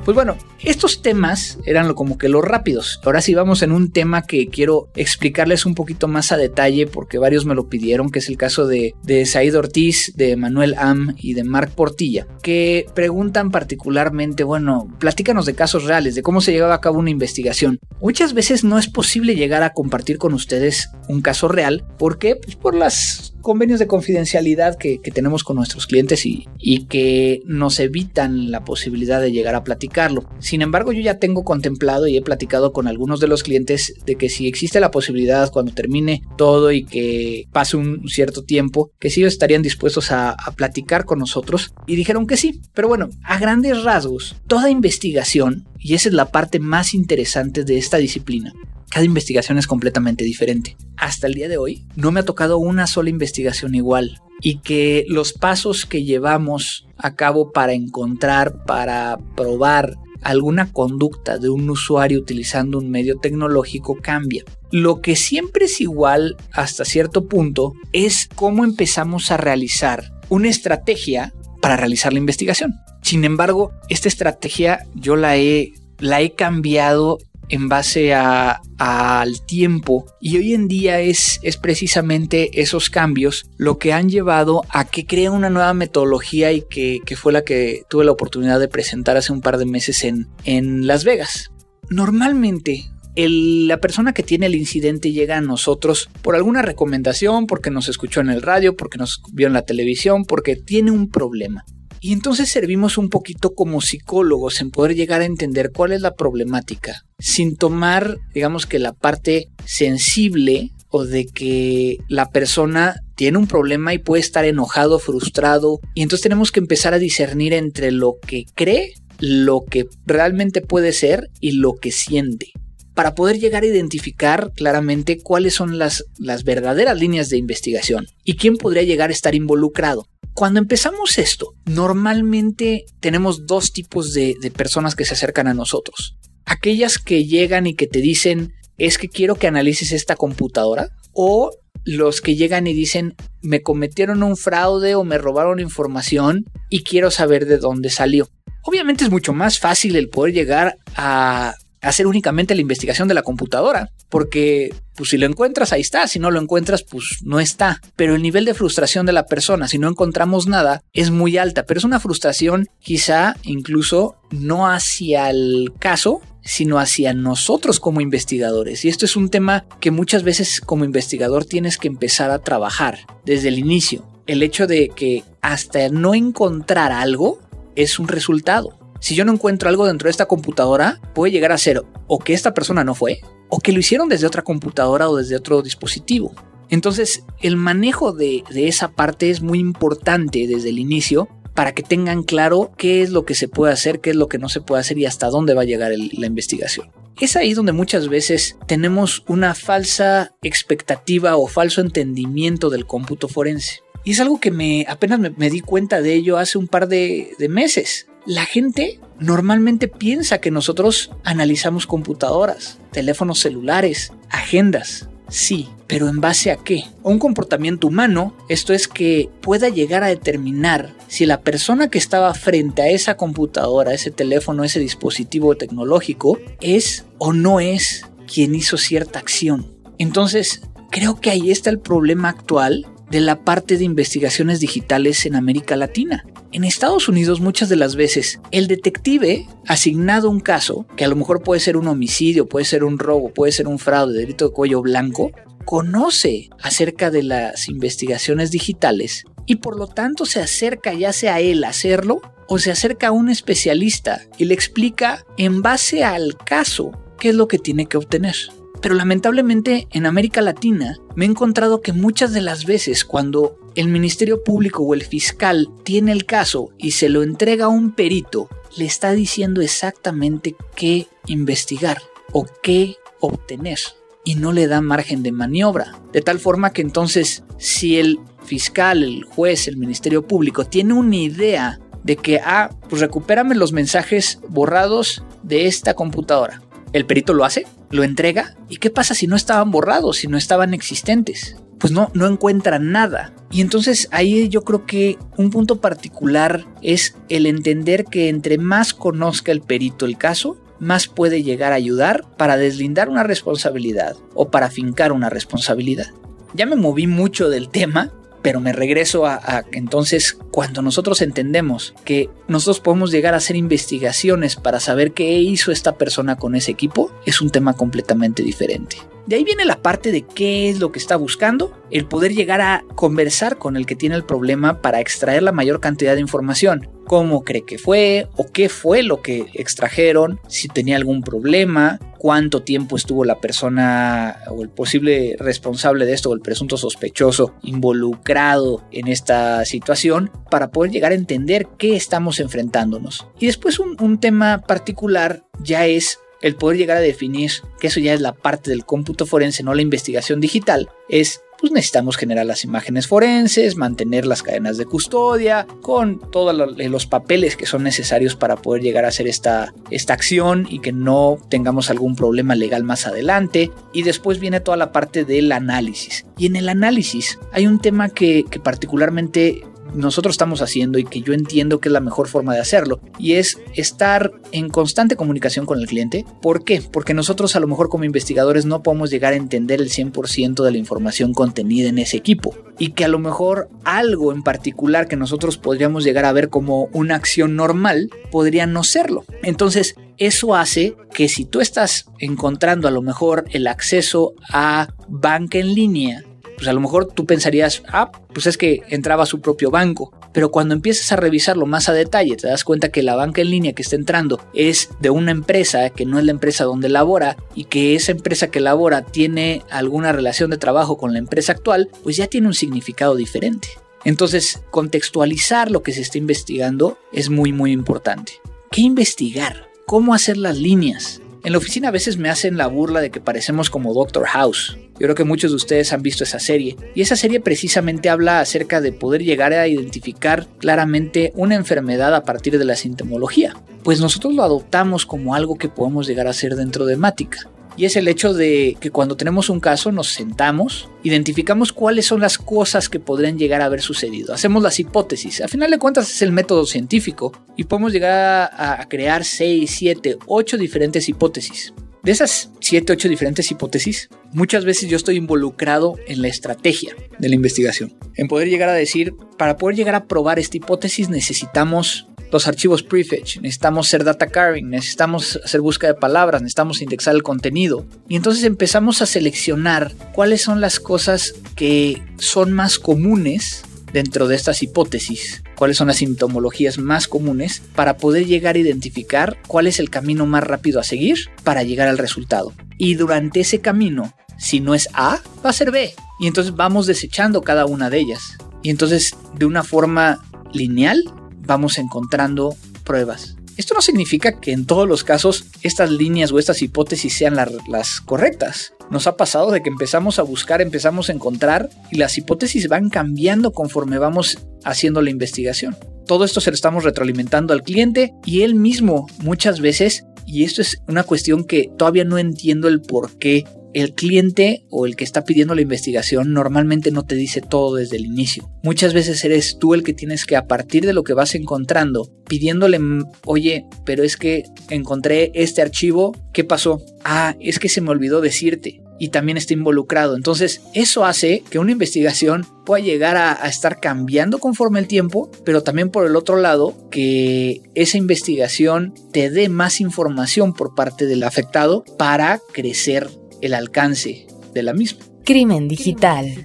Pues 0.05 0.15
bueno, 0.15 0.37
estos 0.65 1.01
temas 1.01 1.59
eran 1.65 1.93
como 1.93 2.17
que 2.17 2.29
los 2.29 2.43
rápidos. 2.43 2.99
Ahora 3.03 3.21
sí 3.21 3.33
vamos 3.33 3.61
en 3.61 3.71
un 3.71 3.91
tema 3.91 4.23
que 4.23 4.47
quiero 4.47 4.89
explicarles 4.95 5.65
un 5.65 5.75
poquito 5.75 6.07
más 6.07 6.31
a 6.31 6.37
detalle 6.37 6.87
porque 6.87 7.17
varios 7.17 7.45
me 7.45 7.55
lo 7.55 7.69
pidieron, 7.69 8.09
que 8.09 8.19
es 8.19 8.29
el 8.29 8.37
caso 8.37 8.67
de, 8.67 8.95
de 9.03 9.25
Said 9.25 9.57
Ortiz, 9.57 10.13
de 10.15 10.35
Manuel 10.35 10.75
Am 10.77 11.15
y 11.17 11.33
de 11.33 11.43
Marc 11.43 11.71
Portilla, 11.71 12.27
que 12.41 12.85
preguntan 12.93 13.51
particularmente, 13.51 14.43
bueno, 14.43 14.87
platícanos 14.99 15.45
de 15.45 15.55
casos 15.55 15.83
reales, 15.83 16.15
de 16.15 16.23
cómo 16.23 16.41
se 16.41 16.51
llevaba 16.51 16.75
a 16.75 16.81
cabo 16.81 16.99
una 16.99 17.09
investigación. 17.09 17.79
Muchas 18.01 18.33
veces 18.33 18.63
no 18.63 18.79
es 18.79 18.87
posible 18.87 19.35
llegar 19.35 19.63
a 19.63 19.73
compartir 19.73 20.17
con 20.17 20.33
ustedes 20.33 20.89
un 21.07 21.21
caso 21.21 21.47
real. 21.47 21.85
¿Por 21.97 22.17
qué? 22.17 22.35
Pues 22.35 22.55
por 22.55 22.75
las 22.75 23.34
convenios 23.45 23.77
de 23.77 23.85
confidencialidad 23.85 24.75
que, 24.75 24.97
tenemos 25.13 25.43
con 25.43 25.55
nuestros 25.55 25.85
clientes 25.85 26.25
y, 26.25 26.85
que 26.87 27.43
nos 27.45 27.79
evitan 27.79 28.49
la 28.49 28.65
posibilidad 28.65 29.21
de 29.21 29.31
llegar 29.31 29.53
a 29.53 29.63
platicarlo. 29.63 30.27
Sin 30.39 30.63
embargo, 30.63 30.91
yo 30.91 31.01
ya 31.01 31.19
tengo 31.19 31.43
contemplado 31.43 32.07
y 32.07 32.17
he 32.17 32.23
platicado 32.23 32.73
con 32.73 32.87
algunos 32.87 33.19
de 33.19 33.27
los 33.27 33.43
clientes 33.43 33.93
de 34.03 34.15
que 34.15 34.29
si 34.29 34.47
existe 34.47 34.79
la 34.79 34.89
posibilidad 34.89 35.51
cuando 35.51 35.73
termine 35.73 36.23
todo 36.37 36.71
y 36.71 36.85
que 36.85 37.47
pase 37.51 37.77
un 37.77 38.09
cierto 38.09 38.43
tiempo, 38.43 38.89
que 38.99 39.11
sí 39.11 39.23
estarían 39.23 39.61
dispuestos 39.61 40.11
a, 40.11 40.31
a 40.31 40.51
platicar 40.55 41.05
con 41.05 41.19
nosotros 41.19 41.71
y 41.85 41.95
dijeron 41.95 42.25
que 42.25 42.37
sí. 42.37 42.61
Pero 42.73 42.87
bueno, 42.87 43.09
a 43.23 43.37
grandes 43.37 43.83
rasgos, 43.83 44.37
toda 44.47 44.71
investigación, 44.71 45.67
y 45.77 45.93
esa 45.93 46.09
es 46.09 46.15
la 46.15 46.31
parte 46.31 46.57
más 46.57 46.95
interesante 46.95 47.63
de 47.63 47.77
esta 47.77 47.97
disciplina, 47.97 48.53
cada 48.89 49.05
investigación 49.05 49.57
es 49.57 49.67
completamente 49.67 50.23
diferente. 50.23 50.77
Hasta 50.97 51.27
el 51.27 51.33
día 51.33 51.49
de 51.49 51.57
hoy 51.57 51.85
no 51.95 52.11
me 52.11 52.21
ha 52.21 52.25
tocado 52.25 52.57
una 52.57 52.87
sola 52.87 53.09
investigación 53.09 53.75
igual 53.75 54.21
y 54.41 54.59
que 54.59 55.05
los 55.07 55.33
pasos 55.33 55.85
que 55.85 56.03
llevamos 56.03 56.87
a 56.97 57.15
cabo 57.15 57.51
para 57.51 57.73
encontrar, 57.73 58.63
para 58.65 59.17
probar 59.35 59.95
alguna 60.21 60.71
conducta 60.71 61.37
de 61.37 61.49
un 61.49 61.69
usuario 61.69 62.19
utilizando 62.19 62.79
un 62.79 62.89
medio 62.89 63.17
tecnológico 63.19 63.97
cambia. 64.01 64.43
Lo 64.71 65.01
que 65.01 65.15
siempre 65.15 65.65
es 65.65 65.79
igual 65.81 66.35
hasta 66.51 66.83
cierto 66.83 67.27
punto 67.27 67.73
es 67.93 68.27
cómo 68.35 68.63
empezamos 68.63 69.31
a 69.31 69.37
realizar 69.37 70.11
una 70.29 70.49
estrategia 70.49 71.33
para 71.61 71.77
realizar 71.77 72.11
la 72.11 72.19
investigación. 72.19 72.73
Sin 73.01 73.23
embargo, 73.23 73.71
esta 73.87 74.07
estrategia 74.07 74.87
yo 74.95 75.15
la 75.15 75.37
he, 75.37 75.73
la 75.99 76.21
he 76.21 76.31
cambiado 76.31 77.19
en 77.49 77.69
base 77.69 78.13
al 78.13 79.45
tiempo 79.45 80.05
y 80.19 80.37
hoy 80.37 80.53
en 80.53 80.67
día 80.67 80.99
es, 80.99 81.39
es 81.43 81.57
precisamente 81.57 82.61
esos 82.61 82.89
cambios 82.89 83.49
lo 83.57 83.77
que 83.77 83.93
han 83.93 84.09
llevado 84.09 84.63
a 84.69 84.85
que 84.85 85.05
crea 85.05 85.31
una 85.31 85.49
nueva 85.49 85.73
metodología 85.73 86.51
y 86.51 86.61
que, 86.61 87.01
fue 87.15 87.33
la 87.33 87.43
que 87.43 87.83
tuve 87.89 88.05
la 88.05 88.11
oportunidad 88.11 88.59
de 88.59 88.67
presentar 88.67 89.17
hace 89.17 89.31
un 89.31 89.41
par 89.41 89.57
de 89.57 89.65
meses 89.65 90.03
en, 90.03 90.27
en 90.43 90.87
Las 90.87 91.03
Vegas. 91.03 91.51
Normalmente 91.89 92.89
la 93.15 93.79
persona 93.79 94.13
que 94.13 94.23
tiene 94.23 94.47
el 94.47 94.55
incidente 94.55 95.11
llega 95.11 95.37
a 95.37 95.41
nosotros 95.41 96.09
por 96.21 96.35
alguna 96.35 96.61
recomendación, 96.61 97.47
porque 97.47 97.71
nos 97.71 97.87
escuchó 97.87 98.19
en 98.19 98.29
el 98.29 98.41
radio, 98.41 98.75
porque 98.75 98.97
nos 98.97 99.21
vio 99.31 99.47
en 99.47 99.53
la 99.53 99.61
televisión, 99.61 100.25
porque 100.25 100.55
tiene 100.55 100.91
un 100.91 101.09
problema. 101.09 101.63
Y 102.05 102.13
entonces 102.13 102.49
servimos 102.49 102.99
un 102.99 103.09
poquito 103.09 103.55
como 103.55 103.81
psicólogos 103.81 104.61
en 104.61 104.69
poder 104.69 104.95
llegar 104.95 105.21
a 105.21 105.25
entender 105.25 105.71
cuál 105.75 105.91
es 105.91 106.01
la 106.01 106.13
problemática, 106.13 107.01
sin 107.17 107.57
tomar, 107.57 108.17
digamos 108.31 108.67
que 108.67 108.77
la 108.77 108.93
parte 108.93 109.47
sensible 109.65 110.69
o 110.89 111.03
de 111.03 111.25
que 111.25 111.97
la 112.07 112.29
persona 112.29 112.97
tiene 113.15 113.39
un 113.39 113.47
problema 113.47 113.95
y 113.95 113.97
puede 113.97 114.21
estar 114.21 114.45
enojado, 114.45 114.99
frustrado, 114.99 115.79
y 115.95 116.03
entonces 116.03 116.21
tenemos 116.21 116.51
que 116.51 116.59
empezar 116.59 116.93
a 116.93 116.99
discernir 116.99 117.53
entre 117.53 117.89
lo 117.89 118.17
que 118.21 118.45
cree, 118.53 118.93
lo 119.17 119.61
que 119.67 119.87
realmente 120.05 120.61
puede 120.61 120.93
ser 120.93 121.31
y 121.39 121.53
lo 121.53 121.73
que 121.73 121.91
siente 121.91 122.51
para 122.95 123.13
poder 123.13 123.39
llegar 123.39 123.63
a 123.63 123.67
identificar 123.67 124.51
claramente 124.55 125.19
cuáles 125.21 125.53
son 125.53 125.77
las, 125.77 126.05
las 126.17 126.43
verdaderas 126.43 126.97
líneas 126.97 127.29
de 127.29 127.37
investigación 127.37 128.07
y 128.23 128.37
quién 128.37 128.57
podría 128.57 128.83
llegar 128.83 129.09
a 129.09 129.13
estar 129.13 129.35
involucrado. 129.35 130.07
Cuando 130.35 130.59
empezamos 130.59 131.17
esto, 131.17 131.53
normalmente 131.63 132.83
tenemos 132.99 133.47
dos 133.47 133.71
tipos 133.71 134.13
de, 134.13 134.35
personas 134.53 134.93
que 134.93 135.05
se 135.05 135.13
acercan 135.13 135.47
a 135.47 135.53
nosotros. 135.53 136.17
Aquellas 136.45 136.97
que 136.97 137.23
llegan 137.23 137.67
y 137.67 137.75
que 137.75 137.87
te 137.87 137.99
dicen, 138.01 138.51
es 138.77 138.97
que 138.97 139.07
quiero 139.07 139.35
que 139.35 139.47
analices 139.47 139.93
esta 139.93 140.17
computadora. 140.17 140.89
O 141.13 141.51
los 141.85 142.19
que 142.19 142.35
llegan 142.35 142.67
y 142.67 142.73
dicen, 142.73 143.15
me 143.41 143.61
cometieron 143.61 144.23
un 144.23 144.35
fraude 144.35 144.95
o 144.95 145.05
me 145.05 145.17
robaron 145.17 145.61
información 145.61 146.43
y 146.69 146.83
quiero 146.83 147.11
saber 147.11 147.45
de 147.45 147.57
dónde 147.57 147.89
salió. 147.89 148.27
Obviamente 148.63 149.05
es 149.05 149.11
mucho 149.11 149.31
más 149.31 149.59
fácil 149.59 149.95
el 149.95 150.09
poder 150.09 150.33
llegar 150.33 150.75
a 150.97 151.55
hacer 151.85 152.07
únicamente 152.07 152.55
la 152.55 152.61
investigación 152.61 153.07
de 153.07 153.13
la 153.13 153.23
computadora, 153.23 153.91
porque 154.09 154.73
pues 154.95 155.09
si 155.11 155.17
lo 155.17 155.25
encuentras 155.25 155.71
ahí 155.71 155.81
está, 155.81 156.07
si 156.07 156.19
no 156.19 156.31
lo 156.31 156.41
encuentras 156.41 156.83
pues 156.83 157.19
no 157.23 157.39
está. 157.39 157.81
Pero 157.95 158.15
el 158.15 158.21
nivel 158.21 158.45
de 158.45 158.53
frustración 158.53 159.05
de 159.05 159.13
la 159.13 159.25
persona, 159.25 159.67
si 159.67 159.77
no 159.77 159.87
encontramos 159.87 160.47
nada, 160.47 160.81
es 160.93 161.11
muy 161.11 161.37
alta, 161.37 161.65
pero 161.65 161.77
es 161.77 161.83
una 161.83 161.99
frustración 161.99 162.67
quizá 162.79 163.35
incluso 163.43 164.15
no 164.31 164.67
hacia 164.67 165.29
el 165.29 165.73
caso, 165.79 166.21
sino 166.41 166.79
hacia 166.79 167.13
nosotros 167.13 167.79
como 167.79 168.01
investigadores. 168.01 168.85
Y 168.85 168.89
esto 168.89 169.05
es 169.05 169.15
un 169.15 169.29
tema 169.29 169.65
que 169.79 169.91
muchas 169.91 170.23
veces 170.23 170.61
como 170.61 170.85
investigador 170.85 171.45
tienes 171.45 171.77
que 171.77 171.87
empezar 171.87 172.31
a 172.31 172.39
trabajar 172.39 172.99
desde 173.25 173.49
el 173.49 173.59
inicio. 173.59 174.05
El 174.27 174.41
hecho 174.43 174.65
de 174.65 174.89
que 174.89 175.23
hasta 175.41 175.89
no 175.89 176.15
encontrar 176.15 176.91
algo 176.91 177.39
es 177.75 177.99
un 177.99 178.07
resultado 178.07 178.84
si 179.05 179.13
yo 179.13 179.23
no 179.23 179.33
encuentro 179.33 179.69
algo 179.69 179.85
dentro 179.85 180.07
de 180.07 180.11
esta 180.11 180.25
computadora, 180.25 180.99
puede 181.13 181.31
llegar 181.31 181.51
a 181.51 181.59
ser 181.59 181.83
o 182.07 182.17
que 182.17 182.33
esta 182.33 182.55
persona 182.55 182.83
no 182.83 182.95
fue, 182.95 183.21
o 183.49 183.59
que 183.59 183.71
lo 183.71 183.77
hicieron 183.77 184.09
desde 184.09 184.25
otra 184.25 184.41
computadora 184.41 185.07
o 185.07 185.15
desde 185.15 185.35
otro 185.35 185.61
dispositivo. 185.61 186.33
Entonces, 186.71 187.23
el 187.39 187.55
manejo 187.55 188.13
de, 188.13 188.43
esa 188.55 188.93
parte 188.93 189.29
es 189.29 189.43
muy 189.43 189.59
importante 189.59 190.47
desde 190.47 190.69
el 190.69 190.79
inicio 190.79 191.29
para 191.53 191.75
que 191.75 191.83
tengan 191.83 192.23
claro 192.23 192.71
qué 192.79 193.03
es 193.03 193.11
lo 193.11 193.25
que 193.25 193.35
se 193.35 193.47
puede 193.47 193.73
hacer, 193.73 193.99
qué 193.99 194.09
es 194.09 194.15
lo 194.15 194.27
que 194.27 194.39
no 194.39 194.49
se 194.49 194.61
puede 194.61 194.81
hacer 194.81 194.97
y 194.97 195.05
hasta 195.05 195.29
dónde 195.29 195.53
va 195.53 195.61
a 195.61 195.65
llegar 195.65 195.91
la 195.95 196.25
investigación. 196.25 196.91
Es 197.21 197.35
ahí 197.35 197.53
donde 197.53 197.73
muchas 197.73 198.09
veces 198.09 198.57
tenemos 198.65 199.23
una 199.27 199.53
falsa 199.53 200.33
expectativa 200.41 201.35
o 201.37 201.45
falso 201.45 201.79
entendimiento 201.79 202.71
del 202.71 202.87
cómputo 202.87 203.27
forense. 203.27 203.81
Y 204.03 204.13
es 204.13 204.19
algo 204.19 204.39
que 204.39 204.85
apenas 204.87 205.19
me, 205.19 205.49
di 205.51 205.59
cuenta 205.59 206.01
de 206.01 206.15
ello 206.15 206.39
hace 206.39 206.57
un 206.57 206.67
par 206.67 206.87
de 206.87 207.35
meses. 207.51 208.07
La 208.25 208.45
gente 208.45 208.99
normalmente 209.19 209.87
piensa 209.87 210.39
que 210.39 210.49
nosotros 210.49 211.11
analizamos 211.23 211.85
computadoras, 211.85 212.79
teléfonos 212.91 213.39
celulares, 213.39 214.13
agendas. 214.31 215.09
Sí, 215.29 215.69
pero 215.85 216.09
¿en 216.09 216.21
base 216.21 216.49
a 216.49 216.57
qué? 216.57 216.85
Un 217.03 217.19
comportamiento 217.19 217.87
humano, 217.87 218.35
esto 218.49 218.73
es 218.73 218.87
que 218.87 219.29
pueda 219.41 219.69
llegar 219.69 220.03
a 220.03 220.07
determinar 220.07 220.95
si 221.07 221.27
la 221.27 221.41
persona 221.41 221.89
que 221.89 221.99
estaba 221.99 222.33
frente 222.33 222.81
a 222.81 222.89
esa 222.89 223.15
computadora, 223.15 223.93
ese 223.93 224.09
teléfono, 224.09 224.63
ese 224.63 224.79
dispositivo 224.79 225.55
tecnológico, 225.55 226.39
es 226.61 227.05
o 227.19 227.31
no 227.31 227.59
es 227.59 228.07
quien 228.25 228.55
hizo 228.55 228.77
cierta 228.77 229.19
acción. 229.19 229.71
Entonces, 229.99 230.61
creo 230.89 231.21
que 231.21 231.29
ahí 231.29 231.51
está 231.51 231.69
el 231.69 231.79
problema 231.79 232.29
actual 232.29 232.87
de 233.11 233.21
la 233.21 233.43
parte 233.43 233.77
de 233.77 233.83
investigaciones 233.83 234.59
digitales 234.59 235.27
en 235.27 235.35
América 235.35 235.75
Latina. 235.75 236.25
En 236.55 236.63
Estados 236.63 237.09
Unidos 237.09 237.41
muchas 237.41 237.67
de 237.67 237.75
las 237.75 237.97
veces 237.97 238.39
el 238.49 238.67
detective 238.67 239.45
asignado 239.67 240.29
un 240.29 240.39
caso, 240.39 240.87
que 240.95 241.03
a 241.03 241.09
lo 241.09 241.17
mejor 241.17 241.43
puede 241.43 241.59
ser 241.59 241.75
un 241.75 241.89
homicidio, 241.89 242.47
puede 242.47 242.63
ser 242.63 242.85
un 242.85 242.97
robo, 242.97 243.33
puede 243.33 243.51
ser 243.51 243.67
un 243.67 243.77
fraude, 243.77 244.17
delito 244.17 244.47
de 244.47 244.53
cuello 244.53 244.81
blanco, 244.81 245.33
conoce 245.65 246.47
acerca 246.63 247.11
de 247.11 247.23
las 247.23 247.67
investigaciones 247.67 248.51
digitales 248.51 249.25
y 249.45 249.57
por 249.57 249.77
lo 249.77 249.87
tanto 249.87 250.25
se 250.25 250.39
acerca 250.39 250.93
ya 250.93 251.11
sea 251.11 251.35
a 251.35 251.39
él 251.41 251.61
a 251.65 251.71
hacerlo 251.71 252.21
o 252.47 252.57
se 252.57 252.71
acerca 252.71 253.07
a 253.07 253.11
un 253.11 253.27
especialista 253.27 254.21
y 254.37 254.45
le 254.45 254.53
explica 254.53 255.25
en 255.35 255.61
base 255.61 256.05
al 256.05 256.37
caso 256.37 256.93
qué 257.19 257.31
es 257.31 257.35
lo 257.35 257.49
que 257.49 257.59
tiene 257.59 257.87
que 257.87 257.97
obtener. 257.97 258.37
Pero 258.81 258.95
lamentablemente 258.95 259.89
en 259.91 260.05
América 260.05 260.39
Latina 260.39 260.99
me 261.17 261.25
he 261.25 261.27
encontrado 261.27 261.81
que 261.81 261.91
muchas 261.91 262.31
de 262.31 262.39
las 262.39 262.63
veces 262.63 263.03
cuando 263.03 263.57
el 263.75 263.89
Ministerio 263.89 264.43
Público 264.43 264.83
o 264.83 264.93
el 264.93 265.03
fiscal 265.03 265.69
tiene 265.83 266.11
el 266.11 266.25
caso 266.25 266.69
y 266.77 266.91
se 266.91 267.09
lo 267.09 267.23
entrega 267.23 267.65
a 267.65 267.69
un 267.69 267.91
perito, 267.93 268.49
le 268.77 268.85
está 268.85 269.11
diciendo 269.11 269.61
exactamente 269.61 270.55
qué 270.75 271.07
investigar 271.27 272.01
o 272.31 272.45
qué 272.63 272.95
obtener 273.19 273.79
y 274.23 274.35
no 274.35 274.51
le 274.51 274.67
da 274.67 274.81
margen 274.81 275.23
de 275.23 275.31
maniobra. 275.31 275.93
De 276.11 276.21
tal 276.21 276.39
forma 276.39 276.71
que 276.71 276.81
entonces 276.81 277.43
si 277.57 277.97
el 277.97 278.19
fiscal, 278.43 279.03
el 279.03 279.23
juez, 279.23 279.67
el 279.67 279.77
Ministerio 279.77 280.25
Público 280.25 280.65
tiene 280.65 280.93
una 280.93 281.15
idea 281.15 281.79
de 282.03 282.15
que, 282.15 282.39
ah, 282.39 282.69
pues 282.89 283.01
recupérame 283.01 283.55
los 283.55 283.71
mensajes 283.71 284.39
borrados 284.47 285.23
de 285.43 285.67
esta 285.67 285.95
computadora. 285.95 286.61
El 286.93 287.05
perito 287.05 287.33
lo 287.33 287.43
hace, 287.43 287.65
lo 287.89 288.03
entrega. 288.03 288.55
¿Y 288.69 288.77
qué 288.77 288.89
pasa 288.89 289.15
si 289.15 289.27
no 289.27 289.35
estaban 289.35 289.71
borrados, 289.71 290.17
si 290.17 290.27
no 290.27 290.37
estaban 290.37 290.73
existentes? 290.73 291.57
Pues 291.79 291.91
no, 291.91 292.11
no 292.13 292.25
encuentran 292.27 292.91
nada. 292.91 293.33
Y 293.51 293.61
entonces 293.61 294.07
ahí 294.11 294.49
yo 294.49 294.63
creo 294.63 294.85
que 294.85 295.17
un 295.37 295.49
punto 295.49 295.81
particular 295.81 296.65
es 296.81 297.15
el 297.29 297.45
entender 297.45 298.05
que 298.05 298.29
entre 298.29 298.57
más 298.57 298.93
conozca 298.93 299.51
el 299.51 299.61
perito 299.61 300.05
el 300.05 300.17
caso, 300.17 300.57
más 300.79 301.07
puede 301.07 301.43
llegar 301.43 301.71
a 301.71 301.75
ayudar 301.75 302.25
para 302.37 302.57
deslindar 302.57 303.09
una 303.09 303.23
responsabilidad 303.23 304.15
o 304.33 304.49
para 304.49 304.69
fincar 304.69 305.11
una 305.11 305.29
responsabilidad. 305.29 306.07
Ya 306.53 306.65
me 306.65 306.75
moví 306.75 307.07
mucho 307.07 307.49
del 307.49 307.69
tema, 307.69 308.11
pero 308.45 308.61
me 308.61 308.73
regreso 308.73 309.25
a, 309.25 309.65
entonces 309.71 310.37
cuando 310.51 310.83
nosotros 310.83 311.23
entendemos 311.23 311.95
que 312.05 312.29
nosotros 312.47 312.79
podemos 312.79 313.09
llegar 313.09 313.33
a 313.33 313.37
hacer 313.37 313.55
investigaciones 313.55 314.55
para 314.55 314.79
saber 314.79 315.13
qué 315.13 315.39
hizo 315.39 315.71
esta 315.71 315.97
persona 315.97 316.35
con 316.35 316.53
ese 316.53 316.69
equipo, 316.69 317.09
es 317.25 317.41
un 317.41 317.49
tema 317.49 317.73
completamente 317.73 318.43
diferente. 318.43 318.97
De 319.25 319.37
ahí 319.37 319.43
viene 319.43 319.65
la 319.65 319.81
parte 319.81 320.11
de 320.11 320.21
qué 320.21 320.69
es 320.69 320.79
lo 320.79 320.91
que 320.91 320.99
está 320.99 321.15
buscando, 321.15 321.75
el 321.89 322.05
poder 322.05 322.35
llegar 322.35 322.61
a 322.61 322.83
conversar 322.93 323.57
con 323.57 323.77
el 323.77 323.87
que 323.87 323.95
tiene 323.95 324.13
el 324.13 324.25
problema 324.25 324.79
para 324.79 324.99
extraer 324.99 325.41
la 325.41 325.51
mayor 325.51 325.79
cantidad 325.79 326.13
de 326.13 326.21
información. 326.21 326.87
Cómo 327.05 327.43
cree 327.43 327.63
que 327.63 327.77
fue 327.77 328.27
o 328.35 328.45
qué 328.51 328.69
fue 328.69 329.03
lo 329.03 329.21
que 329.21 329.45
extrajeron, 329.53 330.39
si 330.47 330.67
tenía 330.67 330.97
algún 330.97 331.21
problema, 331.21 331.99
cuánto 332.17 332.63
tiempo 332.63 332.95
estuvo 332.95 333.23
la 333.23 333.39
persona 333.39 334.39
o 334.49 334.63
el 334.63 334.69
posible 334.69 335.35
responsable 335.39 336.05
de 336.05 336.13
esto 336.13 336.31
o 336.31 336.33
el 336.33 336.41
presunto 336.41 336.75
sospechoso 336.75 337.53
involucrado 337.61 338.83
en 338.91 339.07
esta 339.07 339.63
situación 339.65 340.31
para 340.49 340.71
poder 340.71 340.91
llegar 340.91 341.11
a 341.11 341.15
entender 341.15 341.67
qué 341.77 341.95
estamos 341.95 342.39
enfrentándonos. 342.39 343.27
Y 343.39 343.45
después 343.45 343.79
un, 343.79 343.95
un 344.01 344.19
tema 344.19 344.61
particular 344.61 345.43
ya 345.61 345.85
es 345.85 346.19
el 346.41 346.55
poder 346.55 346.77
llegar 346.77 346.97
a 346.97 347.01
definir, 347.01 347.51
que 347.79 347.87
eso 347.87 347.99
ya 347.99 348.13
es 348.13 348.21
la 348.21 348.33
parte 348.33 348.69
del 348.69 348.85
cómputo 348.85 349.25
forense, 349.25 349.63
no 349.63 349.73
la 349.73 349.81
investigación 349.81 350.39
digital, 350.39 350.89
es 351.09 351.41
pues 351.59 351.71
necesitamos 351.71 352.17
generar 352.17 352.45
las 352.45 352.63
imágenes 352.63 353.07
forenses, 353.07 353.75
mantener 353.75 354.25
las 354.25 354.43
cadenas 354.43 354.77
de 354.77 354.85
custodia, 354.85 355.65
con 355.81 356.19
todos 356.31 356.55
los 356.55 357.05
papeles 357.05 357.55
que 357.55 357.65
son 357.65 357.83
necesarios 357.83 358.35
para 358.35 358.57
poder 358.57 358.81
llegar 358.81 359.05
a 359.05 359.09
hacer 359.09 359.27
esta, 359.27 359.73
esta 359.89 360.13
acción 360.13 360.67
y 360.69 360.79
que 360.79 360.91
no 360.91 361.37
tengamos 361.49 361.89
algún 361.89 362.15
problema 362.15 362.55
legal 362.55 362.83
más 362.83 363.07
adelante. 363.07 363.71
Y 363.93 364.03
después 364.03 364.39
viene 364.39 364.59
toda 364.59 364.77
la 364.77 364.91
parte 364.91 365.25
del 365.25 365.51
análisis. 365.51 366.25
Y 366.37 366.47
en 366.47 366.55
el 366.55 366.69
análisis 366.69 367.39
hay 367.51 367.67
un 367.67 367.79
tema 367.79 368.09
que, 368.09 368.45
que 368.49 368.59
particularmente 368.59 369.63
nosotros 369.95 370.33
estamos 370.33 370.61
haciendo 370.61 370.99
y 370.99 371.05
que 371.05 371.21
yo 371.21 371.33
entiendo 371.33 371.79
que 371.79 371.89
es 371.89 371.93
la 371.93 371.99
mejor 371.99 372.27
forma 372.27 372.53
de 372.53 372.59
hacerlo 372.59 372.99
y 373.17 373.33
es 373.33 373.57
estar 373.73 374.31
en 374.51 374.69
constante 374.69 375.15
comunicación 375.15 375.65
con 375.65 375.79
el 375.79 375.87
cliente. 375.87 376.25
¿Por 376.41 376.63
qué? 376.63 376.81
Porque 376.91 377.13
nosotros 377.13 377.55
a 377.55 377.59
lo 377.59 377.67
mejor 377.67 377.89
como 377.89 378.03
investigadores 378.03 378.65
no 378.65 378.83
podemos 378.83 379.09
llegar 379.09 379.33
a 379.33 379.37
entender 379.37 379.81
el 379.81 379.89
100% 379.89 380.63
de 380.63 380.71
la 380.71 380.77
información 380.77 381.33
contenida 381.33 381.89
en 381.89 381.99
ese 381.99 382.17
equipo 382.17 382.55
y 382.77 382.91
que 382.91 383.05
a 383.05 383.09
lo 383.09 383.19
mejor 383.19 383.69
algo 383.83 384.31
en 384.31 384.43
particular 384.43 385.07
que 385.07 385.15
nosotros 385.15 385.57
podríamos 385.57 386.03
llegar 386.03 386.25
a 386.25 386.33
ver 386.33 386.49
como 386.49 386.89
una 386.91 387.15
acción 387.15 387.55
normal 387.55 388.09
podría 388.31 388.67
no 388.67 388.83
serlo. 388.83 389.23
Entonces, 389.43 389.95
eso 390.17 390.55
hace 390.55 390.95
que 391.13 391.27
si 391.27 391.45
tú 391.45 391.61
estás 391.61 392.05
encontrando 392.19 392.87
a 392.87 392.91
lo 392.91 393.01
mejor 393.01 393.45
el 393.51 393.67
acceso 393.67 394.33
a 394.49 394.87
banca 395.07 395.57
en 395.57 395.73
línea 395.73 396.23
pues 396.55 396.67
a 396.67 396.73
lo 396.73 396.81
mejor 396.81 397.05
tú 397.05 397.25
pensarías, 397.25 397.83
ah, 397.87 398.11
pues 398.33 398.47
es 398.47 398.57
que 398.57 398.81
entraba 398.89 399.23
a 399.23 399.27
su 399.27 399.41
propio 399.41 399.71
banco. 399.71 400.11
Pero 400.33 400.51
cuando 400.51 400.73
empiezas 400.73 401.11
a 401.11 401.15
revisarlo 401.15 401.65
más 401.65 401.89
a 401.89 401.93
detalle, 401.93 402.35
te 402.35 402.47
das 402.47 402.63
cuenta 402.63 402.89
que 402.89 403.03
la 403.03 403.15
banca 403.15 403.41
en 403.41 403.49
línea 403.49 403.73
que 403.73 403.81
está 403.81 403.95
entrando 403.95 404.39
es 404.53 404.89
de 404.99 405.09
una 405.09 405.31
empresa 405.31 405.89
que 405.89 406.05
no 406.05 406.19
es 406.19 406.25
la 406.25 406.31
empresa 406.31 406.65
donde 406.65 406.89
labora 406.89 407.37
y 407.55 407.65
que 407.65 407.95
esa 407.95 408.11
empresa 408.11 408.47
que 408.47 408.59
labora 408.59 409.03
tiene 409.03 409.63
alguna 409.69 410.11
relación 410.11 410.49
de 410.49 410.57
trabajo 410.57 410.97
con 410.97 411.13
la 411.13 411.19
empresa 411.19 411.53
actual, 411.53 411.89
pues 412.03 412.17
ya 412.17 412.27
tiene 412.27 412.47
un 412.47 412.53
significado 412.53 413.15
diferente. 413.15 413.69
Entonces, 414.03 414.61
contextualizar 414.71 415.71
lo 415.71 415.81
que 415.81 415.91
se 415.91 416.01
está 416.01 416.17
investigando 416.17 416.97
es 417.11 417.29
muy 417.29 417.51
muy 417.51 417.71
importante. 417.71 418.33
¿Qué 418.71 418.81
investigar? 418.81 419.69
¿Cómo 419.85 420.13
hacer 420.13 420.37
las 420.37 420.57
líneas? 420.57 421.21
En 421.45 421.51
la 421.51 421.59
oficina 421.59 421.89
a 421.89 421.91
veces 421.91 422.17
me 422.17 422.31
hacen 422.31 422.57
la 422.57 422.65
burla 422.65 423.01
de 423.01 423.11
que 423.11 423.21
parecemos 423.21 423.69
como 423.69 423.93
Doctor 423.93 424.25
House. 424.25 424.79
Yo 424.93 425.01
creo 425.01 425.13
que 425.13 425.25
muchos 425.25 425.51
de 425.51 425.57
ustedes 425.57 425.93
han 425.93 426.01
visto 426.01 426.23
esa 426.23 426.39
serie. 426.39 426.75
Y 426.95 427.03
esa 427.03 427.15
serie 427.15 427.39
precisamente 427.39 428.09
habla 428.09 428.39
acerca 428.39 428.81
de 428.81 428.91
poder 428.91 429.23
llegar 429.23 429.53
a 429.53 429.67
identificar 429.67 430.47
claramente 430.57 431.31
una 431.35 431.53
enfermedad 431.53 432.15
a 432.15 432.23
partir 432.23 432.57
de 432.57 432.65
la 432.65 432.75
sintomología. 432.75 433.55
Pues 433.83 434.01
nosotros 434.01 434.33
lo 434.33 434.41
adoptamos 434.41 435.05
como 435.05 435.35
algo 435.35 435.55
que 435.55 435.69
podemos 435.69 436.07
llegar 436.07 436.25
a 436.25 436.31
hacer 436.31 436.55
dentro 436.55 436.87
de 436.87 436.97
Mática 436.97 437.47
y 437.77 437.85
es 437.85 437.95
el 437.95 438.07
hecho 438.07 438.33
de 438.33 438.77
que 438.79 438.91
cuando 438.91 439.17
tenemos 439.17 439.49
un 439.49 439.59
caso 439.59 439.91
nos 439.91 440.07
sentamos, 440.09 440.89
identificamos 441.03 441.73
cuáles 441.73 442.05
son 442.05 442.21
las 442.21 442.37
cosas 442.37 442.89
que 442.89 442.99
podrían 442.99 443.37
llegar 443.37 443.61
a 443.61 443.65
haber 443.65 443.81
sucedido, 443.81 444.33
hacemos 444.33 444.63
las 444.63 444.79
hipótesis, 444.79 445.41
a 445.41 445.47
final 445.47 445.71
de 445.71 445.79
cuentas 445.79 446.09
es 446.09 446.21
el 446.21 446.31
método 446.31 446.65
científico 446.65 447.31
y 447.55 447.65
podemos 447.65 447.91
llegar 447.91 448.49
a, 448.53 448.85
crear 448.87 449.23
6, 449.23 449.69
7, 449.69 450.17
8 450.25 450.57
diferentes 450.57 451.09
hipótesis. 451.09 451.73
De 452.03 452.11
esas 452.11 452.51
7, 452.59 452.93
8 452.93 453.09
diferentes 453.09 453.49
hipótesis, 453.49 454.09
muchas 454.31 454.63
veces 454.63 454.89
yo 454.89 454.95
estoy 454.95 455.15
involucrado 455.15 455.95
en 456.05 456.21
la 456.21 456.27
estrategia 456.27 456.95
de 457.17 457.29
la 457.29 457.35
investigación, 457.35 457.95
en 458.15 458.27
poder 458.27 458.47
llegar 458.47 458.69
a 458.69 458.73
decir, 458.73 459.15
para 459.39 459.57
poder 459.57 459.75
llegar 459.75 459.95
a 459.95 460.05
probar 460.05 460.37
esta 460.37 460.57
hipótesis 460.57 461.09
necesitamos 461.09 462.07
los 462.35 462.49
archivos 462.49 462.83
prefetch, 462.83 463.37
necesitamos 463.37 463.87
hacer 463.87 464.03
data 464.03 464.27
carving, 464.27 464.69
necesitamos 464.69 465.39
hacer 465.41 465.61
búsqueda 465.61 465.93
de 465.93 465.99
palabras, 465.99 466.41
necesitamos 466.41 466.81
indexar 466.81 467.15
el 467.15 467.23
contenido. 467.23 467.85
Y 468.09 468.17
entonces 468.17 468.43
empezamos 468.43 469.01
a 469.01 469.05
seleccionar 469.05 469.93
cuáles 470.13 470.41
son 470.41 470.59
las 470.59 470.81
cosas 470.81 471.33
que 471.55 472.03
son 472.17 472.51
más 472.51 472.77
comunes 472.77 473.63
dentro 473.93 474.27
de 474.27 474.35
estas 474.35 474.61
hipótesis, 474.63 475.43
cuáles 475.55 475.77
son 475.77 475.87
las 475.87 475.95
sintomologías 475.95 476.77
más 476.77 477.07
comunes 477.07 477.61
para 477.73 477.95
poder 477.95 478.25
llegar 478.25 478.55
a 478.55 478.59
identificar 478.59 479.37
cuál 479.47 479.67
es 479.67 479.79
el 479.79 479.89
camino 479.89 480.25
más 480.25 480.43
rápido 480.43 480.81
a 480.81 480.83
seguir 480.83 481.17
para 481.45 481.63
llegar 481.63 481.87
al 481.87 481.97
resultado. 481.97 482.51
Y 482.77 482.95
durante 482.95 483.39
ese 483.39 483.61
camino, 483.61 484.13
si 484.37 484.59
no 484.59 484.75
es 484.75 484.89
A, 484.93 485.21
va 485.45 485.51
a 485.51 485.53
ser 485.53 485.71
B. 485.71 485.93
Y 486.19 486.27
entonces 486.27 486.53
vamos 486.53 486.85
desechando 486.85 487.43
cada 487.43 487.65
una 487.65 487.89
de 487.89 487.99
ellas. 487.99 488.37
Y 488.61 488.71
entonces 488.71 489.15
de 489.37 489.45
una 489.45 489.63
forma 489.63 490.21
lineal 490.51 491.01
vamos 491.45 491.77
encontrando 491.77 492.55
pruebas. 492.83 493.35
Esto 493.57 493.73
no 493.73 493.81
significa 493.81 494.39
que 494.39 494.51
en 494.51 494.65
todos 494.65 494.87
los 494.87 495.03
casos 495.03 495.45
estas 495.61 495.89
líneas 495.89 496.31
o 496.31 496.39
estas 496.39 496.61
hipótesis 496.61 497.17
sean 497.17 497.35
las 497.35 498.01
correctas. 498.01 498.73
Nos 498.91 499.07
ha 499.07 499.15
pasado 499.15 499.49
de 499.51 499.63
que 499.63 499.69
empezamos 499.69 500.19
a 500.19 500.23
buscar, 500.23 500.61
empezamos 500.61 501.09
a 501.09 501.13
encontrar 501.13 501.69
y 501.89 501.97
las 501.97 502.17
hipótesis 502.17 502.67
van 502.67 502.89
cambiando 502.89 503.51
conforme 503.51 503.97
vamos 503.97 504.39
haciendo 504.65 505.01
la 505.01 505.09
investigación. 505.09 505.75
Todo 506.05 506.25
esto 506.25 506.41
se 506.41 506.51
lo 506.51 506.55
estamos 506.55 506.83
retroalimentando 506.83 507.53
al 507.53 507.63
cliente 507.63 508.13
y 508.25 508.41
él 508.41 508.55
mismo 508.55 509.07
muchas 509.23 509.59
veces, 509.61 510.05
y 510.27 510.43
esto 510.43 510.61
es 510.61 510.81
una 510.87 511.03
cuestión 511.03 511.45
que 511.45 511.71
todavía 511.77 512.03
no 512.03 512.17
entiendo 512.17 512.67
el 512.67 512.81
por 512.81 513.17
qué 513.17 513.45
el 513.75 513.93
cliente 513.93 514.65
o 514.69 514.85
el 514.85 514.95
que 514.95 515.03
está 515.03 515.25
pidiendo 515.25 515.53
la 515.53 515.61
investigación 515.61 516.31
normalmente 516.31 516.91
no 516.91 517.03
te 517.03 517.15
dice 517.15 517.41
todo 517.41 517.75
desde 517.75 517.97
el 517.97 518.05
inicio. 518.05 518.49
Muchas 518.63 518.93
veces 518.93 519.23
eres 519.25 519.57
tú 519.59 519.73
el 519.73 519.83
que 519.83 519.93
tienes 519.93 520.25
que 520.25 520.37
a 520.37 520.47
partir 520.47 520.85
de 520.85 520.93
lo 520.93 521.03
que 521.03 521.13
vas 521.13 521.35
encontrando, 521.35 522.09
pidiéndole, 522.25 522.79
oye, 523.25 523.65
pero 523.83 524.03
es 524.03 524.15
que 524.15 524.45
encontré 524.69 525.29
este 525.35 525.61
archivo, 525.61 526.15
¿qué 526.31 526.45
pasó? 526.45 526.81
Ah, 527.03 527.35
es 527.41 527.59
que 527.59 527.67
se 527.67 527.81
me 527.81 527.89
olvidó 527.89 528.21
decirte 528.21 528.81
y 528.97 529.09
también 529.09 529.37
está 529.37 529.53
involucrado. 529.53 530.15
Entonces, 530.15 530.61
eso 530.73 531.03
hace 531.03 531.43
que 531.49 531.59
una 531.59 531.73
investigación 531.73 532.47
pueda 532.65 532.81
llegar 532.81 533.17
a, 533.17 533.43
a, 533.43 533.49
estar 533.49 533.81
cambiando 533.81 534.39
conforme 534.39 534.79
el 534.79 534.87
tiempo, 534.87 535.29
pero 535.43 535.63
también 535.63 535.89
por 535.89 536.05
el 536.05 536.15
otro 536.15 536.37
lado, 536.37 536.73
que 536.89 537.61
esa 537.75 537.97
investigación 537.97 538.93
te 539.11 539.29
dé 539.29 539.49
más 539.49 539.81
información 539.81 540.53
por 540.53 540.75
parte 540.75 541.07
del 541.07 541.23
afectado 541.23 541.83
para 541.97 542.39
crecer 542.53 543.09
el 543.41 543.53
alcance 543.53 544.27
de 544.53 544.63
la 544.63 544.73
misma. 544.73 545.05
Crimen 545.23 545.67
digital. 545.67 546.43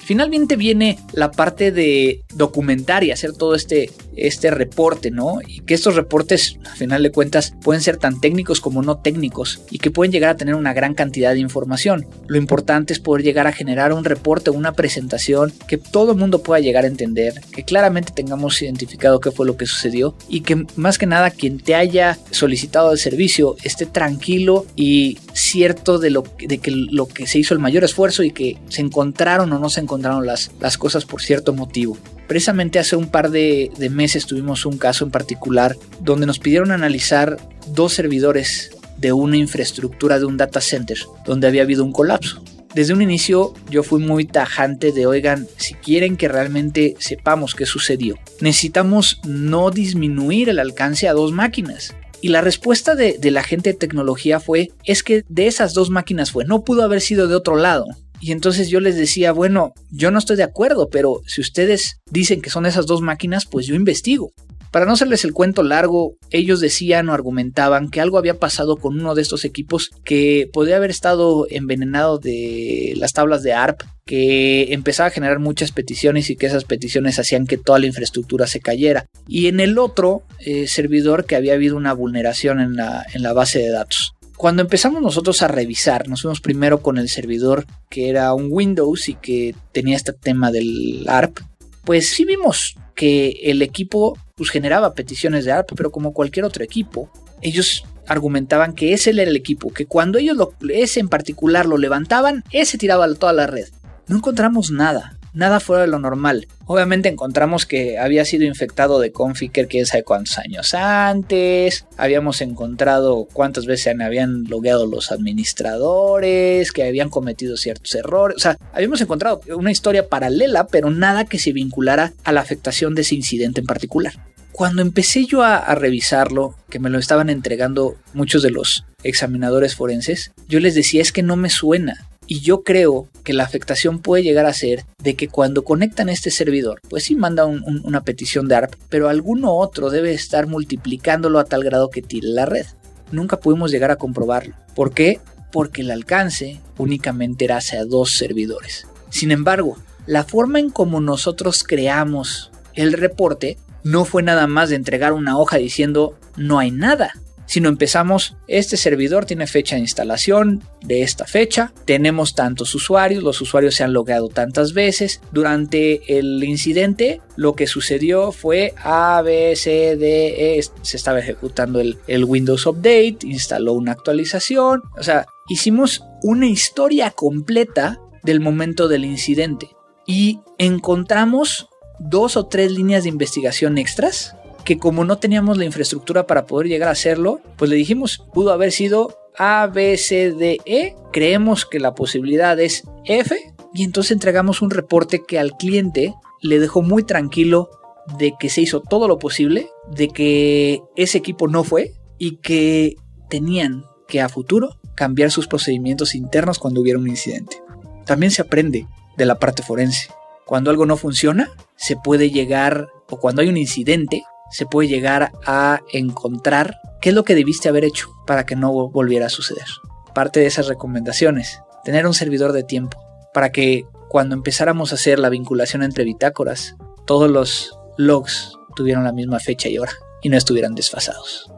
Finalmente 0.00 0.56
viene 0.56 0.98
la 1.12 1.32
parte 1.32 1.72
de 1.72 2.22
documentar 2.34 3.02
y 3.02 3.10
hacer 3.10 3.32
todo 3.32 3.54
este, 3.54 3.90
este 4.16 4.50
reporte, 4.50 5.10
¿no? 5.10 5.38
Y 5.46 5.60
que 5.60 5.74
estos 5.74 5.96
reportes, 5.96 6.58
al 6.64 6.76
final 6.76 7.02
de 7.02 7.12
cuentas, 7.12 7.54
pueden 7.62 7.82
ser 7.82 7.96
tan 7.96 8.20
técnicos 8.20 8.60
como 8.60 8.82
no 8.82 8.98
técnicos 8.98 9.60
y 9.70 9.78
que 9.78 9.90
pueden 9.90 10.12
llegar 10.12 10.30
a 10.30 10.36
tener 10.36 10.54
una 10.54 10.72
gran 10.72 10.94
cantidad 10.94 11.32
de 11.32 11.40
información. 11.40 12.06
Lo 12.26 12.38
importante 12.38 12.92
es 12.92 13.00
poder 13.00 13.22
llegar 13.22 13.46
a 13.46 13.52
generar 13.52 13.92
un 13.92 14.04
reporte, 14.04 14.50
una 14.50 14.72
presentación 14.72 15.52
que 15.66 15.78
todo 15.78 16.12
el 16.12 16.18
mundo 16.18 16.42
pueda 16.42 16.60
llegar 16.60 16.84
a 16.84 16.88
entender, 16.88 17.34
que 17.52 17.64
claramente 17.64 18.12
tengamos 18.14 18.60
identificado 18.62 19.20
qué 19.20 19.30
fue 19.30 19.46
lo 19.46 19.56
que 19.56 19.66
sucedió 19.66 20.16
y 20.28 20.40
que 20.40 20.66
más 20.76 20.98
que 20.98 21.06
nada 21.06 21.30
quien 21.30 21.58
te 21.58 21.74
haya 21.74 22.18
solicitado 22.30 22.92
el 22.92 22.98
servicio 22.98 23.56
esté 23.62 23.86
tranquilo 23.86 24.66
y 24.76 25.18
cierto 25.32 25.98
de, 25.98 26.10
lo, 26.10 26.24
de 26.38 26.58
que 26.58 26.70
lo 26.70 27.06
que 27.06 27.26
se 27.26 27.38
hizo 27.38 27.54
el 27.54 27.60
mayor 27.60 27.84
esfuerzo 27.84 28.22
y 28.22 28.30
que 28.30 28.58
se 28.68 28.82
encontraron 28.82 29.52
o 29.52 29.58
no 29.58 29.68
se 29.68 29.80
encontraron 29.80 30.26
las, 30.26 30.50
las 30.60 30.78
cosas 30.78 31.04
por 31.04 31.22
cierto 31.22 31.52
motivo. 31.52 31.98
Precisamente 32.26 32.78
hace 32.78 32.96
un 32.96 33.08
par 33.08 33.30
de, 33.30 33.70
meses 33.90 34.26
tuvimos 34.26 34.66
un 34.66 34.78
caso 34.78 35.04
en 35.04 35.10
particular 35.10 35.76
donde 36.00 36.26
nos 36.26 36.38
pidieron 36.38 36.72
analizar 36.72 37.36
dos 37.68 37.92
servidores 37.92 38.70
de 38.98 39.12
una 39.12 39.36
infraestructura 39.36 40.18
de 40.18 40.24
un 40.24 40.36
data 40.36 40.60
center 40.60 40.98
donde 41.24 41.46
había 41.46 41.62
habido 41.62 41.84
un 41.84 41.92
colapso. 41.92 42.42
Desde 42.74 42.92
un 42.92 43.00
inicio 43.00 43.54
yo 43.70 43.82
fui 43.82 44.02
muy 44.02 44.24
tajante 44.24 44.92
de, 44.92 45.06
oigan, 45.06 45.46
si 45.56 45.74
quieren 45.74 46.16
que 46.16 46.28
realmente 46.28 46.96
sepamos 46.98 47.54
qué 47.54 47.64
sucedió, 47.64 48.16
necesitamos 48.40 49.20
no 49.24 49.70
disminuir 49.70 50.48
el 50.48 50.58
alcance 50.58 51.08
a 51.08 51.14
dos 51.14 51.32
máquinas. 51.32 51.94
Y 52.20 52.28
la 52.28 52.40
respuesta 52.40 52.94
de, 52.94 53.18
de 53.18 53.30
la 53.30 53.42
gente 53.42 53.72
de 53.72 53.78
tecnología 53.78 54.40
fue, 54.40 54.72
es 54.84 55.02
que 55.02 55.24
de 55.28 55.46
esas 55.46 55.74
dos 55.74 55.90
máquinas 55.90 56.32
fue, 56.32 56.44
no 56.44 56.64
pudo 56.64 56.82
haber 56.82 57.00
sido 57.00 57.28
de 57.28 57.36
otro 57.36 57.56
lado. 57.56 57.86
Y 58.20 58.32
entonces 58.32 58.68
yo 58.68 58.80
les 58.80 58.96
decía, 58.96 59.32
bueno, 59.32 59.72
yo 59.90 60.10
no 60.10 60.18
estoy 60.18 60.36
de 60.36 60.42
acuerdo, 60.42 60.88
pero 60.90 61.22
si 61.26 61.40
ustedes 61.40 62.00
dicen 62.10 62.40
que 62.40 62.50
son 62.50 62.66
esas 62.66 62.86
dos 62.86 63.02
máquinas, 63.02 63.46
pues 63.46 63.66
yo 63.66 63.74
investigo. 63.74 64.32
Para 64.70 64.84
no 64.84 64.92
hacerles 64.92 65.24
el 65.24 65.32
cuento 65.32 65.62
largo, 65.62 66.16
ellos 66.30 66.60
decían 66.60 67.08
o 67.08 67.14
argumentaban 67.14 67.88
que 67.88 68.00
algo 68.00 68.18
había 68.18 68.38
pasado 68.38 68.76
con 68.76 69.00
uno 69.00 69.14
de 69.14 69.22
estos 69.22 69.44
equipos 69.44 69.90
que 70.04 70.50
podía 70.52 70.76
haber 70.76 70.90
estado 70.90 71.46
envenenado 71.48 72.18
de 72.18 72.92
las 72.96 73.14
tablas 73.14 73.42
de 73.42 73.54
ARP, 73.54 73.82
que 74.04 74.74
empezaba 74.74 75.06
a 75.06 75.12
generar 75.12 75.38
muchas 75.38 75.72
peticiones 75.72 76.28
y 76.28 76.36
que 76.36 76.46
esas 76.46 76.64
peticiones 76.64 77.18
hacían 77.18 77.46
que 77.46 77.56
toda 77.56 77.78
la 77.78 77.86
infraestructura 77.86 78.46
se 78.46 78.60
cayera. 78.60 79.06
Y 79.26 79.46
en 79.46 79.60
el 79.60 79.78
otro 79.78 80.24
eh, 80.40 80.66
servidor 80.68 81.24
que 81.24 81.36
había 81.36 81.54
habido 81.54 81.76
una 81.76 81.94
vulneración 81.94 82.60
en 82.60 82.76
la, 82.76 83.06
en 83.14 83.22
la 83.22 83.32
base 83.32 83.60
de 83.60 83.70
datos. 83.70 84.15
Cuando 84.36 84.62
empezamos 84.62 85.00
nosotros 85.00 85.40
a 85.42 85.48
revisar, 85.48 86.08
nos 86.08 86.22
fuimos 86.22 86.40
primero 86.40 86.82
con 86.82 86.98
el 86.98 87.08
servidor 87.08 87.66
que 87.88 88.10
era 88.10 88.34
un 88.34 88.48
Windows 88.50 89.08
y 89.08 89.14
que 89.14 89.54
tenía 89.72 89.96
este 89.96 90.12
tema 90.12 90.50
del 90.50 91.06
ARP, 91.08 91.38
pues 91.84 92.10
sí 92.10 92.24
vimos 92.24 92.76
que 92.94 93.40
el 93.44 93.62
equipo 93.62 94.18
pues, 94.34 94.50
generaba 94.50 94.94
peticiones 94.94 95.44
de 95.44 95.52
ARP, 95.52 95.72
pero 95.74 95.90
como 95.90 96.12
cualquier 96.12 96.44
otro 96.44 96.62
equipo, 96.62 97.10
ellos 97.40 97.84
argumentaban 98.06 98.74
que 98.74 98.92
ese 98.92 99.10
era 99.10 99.22
el 99.22 99.36
equipo, 99.36 99.72
que 99.72 99.86
cuando 99.86 100.18
ellos 100.18 100.36
lo, 100.36 100.52
ese 100.68 101.00
en 101.00 101.08
particular 101.08 101.66
lo 101.66 101.78
levantaban, 101.78 102.44
ese 102.52 102.78
tiraba 102.78 103.12
toda 103.14 103.32
la 103.32 103.46
red. 103.46 103.68
No 104.06 104.16
encontramos 104.16 104.70
nada 104.70 105.15
nada 105.36 105.60
fuera 105.60 105.82
de 105.82 105.88
lo 105.88 106.00
normal. 106.00 106.48
Obviamente 106.64 107.08
encontramos 107.08 107.66
que 107.66 107.98
había 107.98 108.24
sido 108.24 108.44
infectado 108.44 108.98
de 108.98 109.12
Conficker 109.12 109.68
quién 109.68 109.86
sabe 109.86 110.02
cuántos 110.02 110.38
años 110.38 110.74
antes. 110.74 111.86
Habíamos 111.96 112.40
encontrado 112.40 113.28
cuántas 113.32 113.66
veces 113.66 113.94
habían 114.00 114.44
logueado 114.44 114.86
los 114.86 115.12
administradores, 115.12 116.72
que 116.72 116.84
habían 116.84 117.10
cometido 117.10 117.56
ciertos 117.56 117.94
errores. 117.94 118.36
O 118.36 118.40
sea, 118.40 118.56
habíamos 118.72 119.00
encontrado 119.00 119.40
una 119.54 119.70
historia 119.70 120.08
paralela, 120.08 120.66
pero 120.66 120.90
nada 120.90 121.26
que 121.26 121.38
se 121.38 121.52
vinculara 121.52 122.14
a 122.24 122.32
la 122.32 122.40
afectación 122.40 122.94
de 122.94 123.02
ese 123.02 123.14
incidente 123.14 123.60
en 123.60 123.66
particular. 123.66 124.14
Cuando 124.52 124.80
empecé 124.80 125.26
yo 125.26 125.42
a 125.42 125.74
revisarlo, 125.74 126.54
que 126.70 126.78
me 126.78 126.88
lo 126.88 126.98
estaban 126.98 127.28
entregando 127.28 127.96
muchos 128.14 128.42
de 128.42 128.50
los 128.50 128.86
examinadores 129.02 129.76
forenses, 129.76 130.32
yo 130.48 130.60
les 130.60 130.74
decía 130.74 131.02
es 131.02 131.12
que 131.12 131.22
no 131.22 131.36
me 131.36 131.50
suena. 131.50 132.08
Y 132.26 132.40
yo 132.40 132.62
creo 132.62 133.08
que 133.22 133.32
la 133.32 133.44
afectación 133.44 134.00
puede 134.00 134.22
llegar 134.22 134.46
a 134.46 134.52
ser 134.52 134.84
de 135.02 135.14
que 135.14 135.28
cuando 135.28 135.64
conectan 135.64 136.08
este 136.08 136.30
servidor, 136.30 136.80
pues 136.88 137.04
sí 137.04 137.14
manda 137.14 137.46
una 137.46 138.02
petición 138.02 138.48
de 138.48 138.56
ARP, 138.56 138.74
pero 138.88 139.08
alguno 139.08 139.54
otro 139.54 139.90
debe 139.90 140.12
estar 140.12 140.46
multiplicándolo 140.46 141.38
a 141.38 141.44
tal 141.44 141.62
grado 141.62 141.90
que 141.90 142.02
tire 142.02 142.28
la 142.28 142.46
red. 142.46 142.66
Nunca 143.12 143.38
pudimos 143.38 143.70
llegar 143.70 143.92
a 143.92 143.96
comprobarlo. 143.96 144.56
¿Por 144.74 144.92
qué? 144.92 145.20
Porque 145.52 145.82
el 145.82 145.90
alcance 145.92 146.60
únicamente 146.78 147.44
era 147.44 147.58
hacia 147.58 147.84
dos 147.84 148.12
servidores. 148.12 148.88
Sin 149.10 149.30
embargo, 149.30 149.76
la 150.06 150.24
forma 150.24 150.58
en 150.58 150.70
como 150.70 151.00
nosotros 151.00 151.62
creamos 151.62 152.50
el 152.74 152.92
reporte 152.92 153.56
no 153.84 154.04
fue 154.04 154.22
nada 154.22 154.48
más 154.48 154.68
de 154.68 154.76
entregar 154.76 155.12
una 155.12 155.38
hoja 155.38 155.58
diciendo 155.58 156.18
no 156.36 156.58
hay 156.58 156.72
nada 156.72 157.12
sino 157.46 157.68
empezamos, 157.68 158.36
este 158.48 158.76
servidor 158.76 159.24
tiene 159.24 159.46
fecha 159.46 159.76
de 159.76 159.82
instalación 159.82 160.62
de 160.82 161.02
esta 161.02 161.26
fecha, 161.26 161.72
tenemos 161.84 162.34
tantos 162.34 162.74
usuarios, 162.74 163.22
los 163.22 163.40
usuarios 163.40 163.74
se 163.74 163.84
han 163.84 163.92
logueado 163.92 164.28
tantas 164.28 164.72
veces, 164.72 165.20
durante 165.32 166.18
el 166.18 166.42
incidente 166.44 167.20
lo 167.36 167.54
que 167.54 167.66
sucedió 167.66 168.32
fue 168.32 168.74
A, 168.82 169.22
B, 169.22 169.54
C, 169.56 169.96
D, 169.96 170.58
E, 170.58 170.62
se 170.82 170.96
estaba 170.96 171.18
ejecutando 171.18 171.80
el, 171.80 171.98
el 172.06 172.24
Windows 172.24 172.66
Update, 172.66 173.18
instaló 173.22 173.72
una 173.74 173.92
actualización, 173.92 174.82
o 174.98 175.02
sea, 175.02 175.26
hicimos 175.48 176.02
una 176.22 176.46
historia 176.46 177.10
completa 177.10 178.00
del 178.22 178.40
momento 178.40 178.88
del 178.88 179.04
incidente 179.04 179.70
y 180.06 180.40
encontramos 180.58 181.68
dos 181.98 182.36
o 182.36 182.46
tres 182.46 182.72
líneas 182.72 183.04
de 183.04 183.08
investigación 183.08 183.78
extras 183.78 184.35
que 184.66 184.78
como 184.78 185.04
no 185.04 185.16
teníamos 185.16 185.56
la 185.56 185.64
infraestructura 185.64 186.26
para 186.26 186.44
poder 186.44 186.66
llegar 186.66 186.88
a 186.88 186.92
hacerlo, 186.92 187.40
pues 187.56 187.70
le 187.70 187.76
dijimos, 187.76 188.26
pudo 188.34 188.52
haber 188.52 188.72
sido 188.72 189.16
A, 189.38 189.68
B, 189.68 189.96
C, 189.96 190.32
D, 190.32 190.58
E, 190.66 190.96
creemos 191.12 191.64
que 191.64 191.78
la 191.78 191.94
posibilidad 191.94 192.58
es 192.58 192.82
F, 193.04 193.38
y 193.72 193.84
entonces 193.84 194.10
entregamos 194.10 194.62
un 194.62 194.70
reporte 194.70 195.22
que 195.26 195.38
al 195.38 195.56
cliente 195.56 196.14
le 196.42 196.58
dejó 196.58 196.82
muy 196.82 197.04
tranquilo 197.04 197.70
de 198.18 198.34
que 198.38 198.50
se 198.50 198.60
hizo 198.60 198.80
todo 198.80 199.06
lo 199.06 199.18
posible, 199.18 199.68
de 199.90 200.08
que 200.08 200.82
ese 200.96 201.18
equipo 201.18 201.46
no 201.46 201.62
fue 201.62 201.94
y 202.18 202.38
que 202.38 202.96
tenían 203.30 203.84
que 204.08 204.20
a 204.20 204.28
futuro 204.28 204.80
cambiar 204.96 205.30
sus 205.30 205.46
procedimientos 205.46 206.14
internos 206.14 206.58
cuando 206.58 206.80
hubiera 206.80 206.98
un 206.98 207.08
incidente. 207.08 207.62
También 208.04 208.32
se 208.32 208.42
aprende 208.42 208.88
de 209.16 209.26
la 209.26 209.38
parte 209.38 209.62
forense. 209.62 210.08
Cuando 210.44 210.70
algo 210.70 210.86
no 210.86 210.96
funciona, 210.96 211.50
se 211.76 211.96
puede 211.96 212.30
llegar, 212.30 212.88
o 213.08 213.18
cuando 213.18 213.42
hay 213.42 213.48
un 213.48 213.56
incidente, 213.56 214.24
se 214.50 214.66
puede 214.66 214.88
llegar 214.88 215.32
a 215.46 215.80
encontrar 215.92 216.80
qué 217.00 217.10
es 217.10 217.14
lo 217.14 217.24
que 217.24 217.34
debiste 217.34 217.68
haber 217.68 217.84
hecho 217.84 218.08
para 218.26 218.46
que 218.46 218.56
no 218.56 218.72
volviera 218.90 219.26
a 219.26 219.30
suceder. 219.30 219.66
Parte 220.14 220.40
de 220.40 220.46
esas 220.46 220.66
recomendaciones, 220.66 221.60
tener 221.84 222.06
un 222.06 222.14
servidor 222.14 222.52
de 222.52 222.62
tiempo, 222.62 222.98
para 223.32 223.52
que 223.52 223.84
cuando 224.08 224.34
empezáramos 224.34 224.92
a 224.92 224.94
hacer 224.94 225.18
la 225.18 225.28
vinculación 225.28 225.82
entre 225.82 226.04
bitácoras, 226.04 226.76
todos 227.06 227.30
los 227.30 227.78
logs 227.98 228.52
tuvieran 228.74 229.04
la 229.04 229.12
misma 229.12 229.40
fecha 229.40 229.68
y 229.68 229.78
hora 229.78 229.92
y 230.22 230.28
no 230.28 230.36
estuvieran 230.36 230.74
desfasados. 230.74 231.50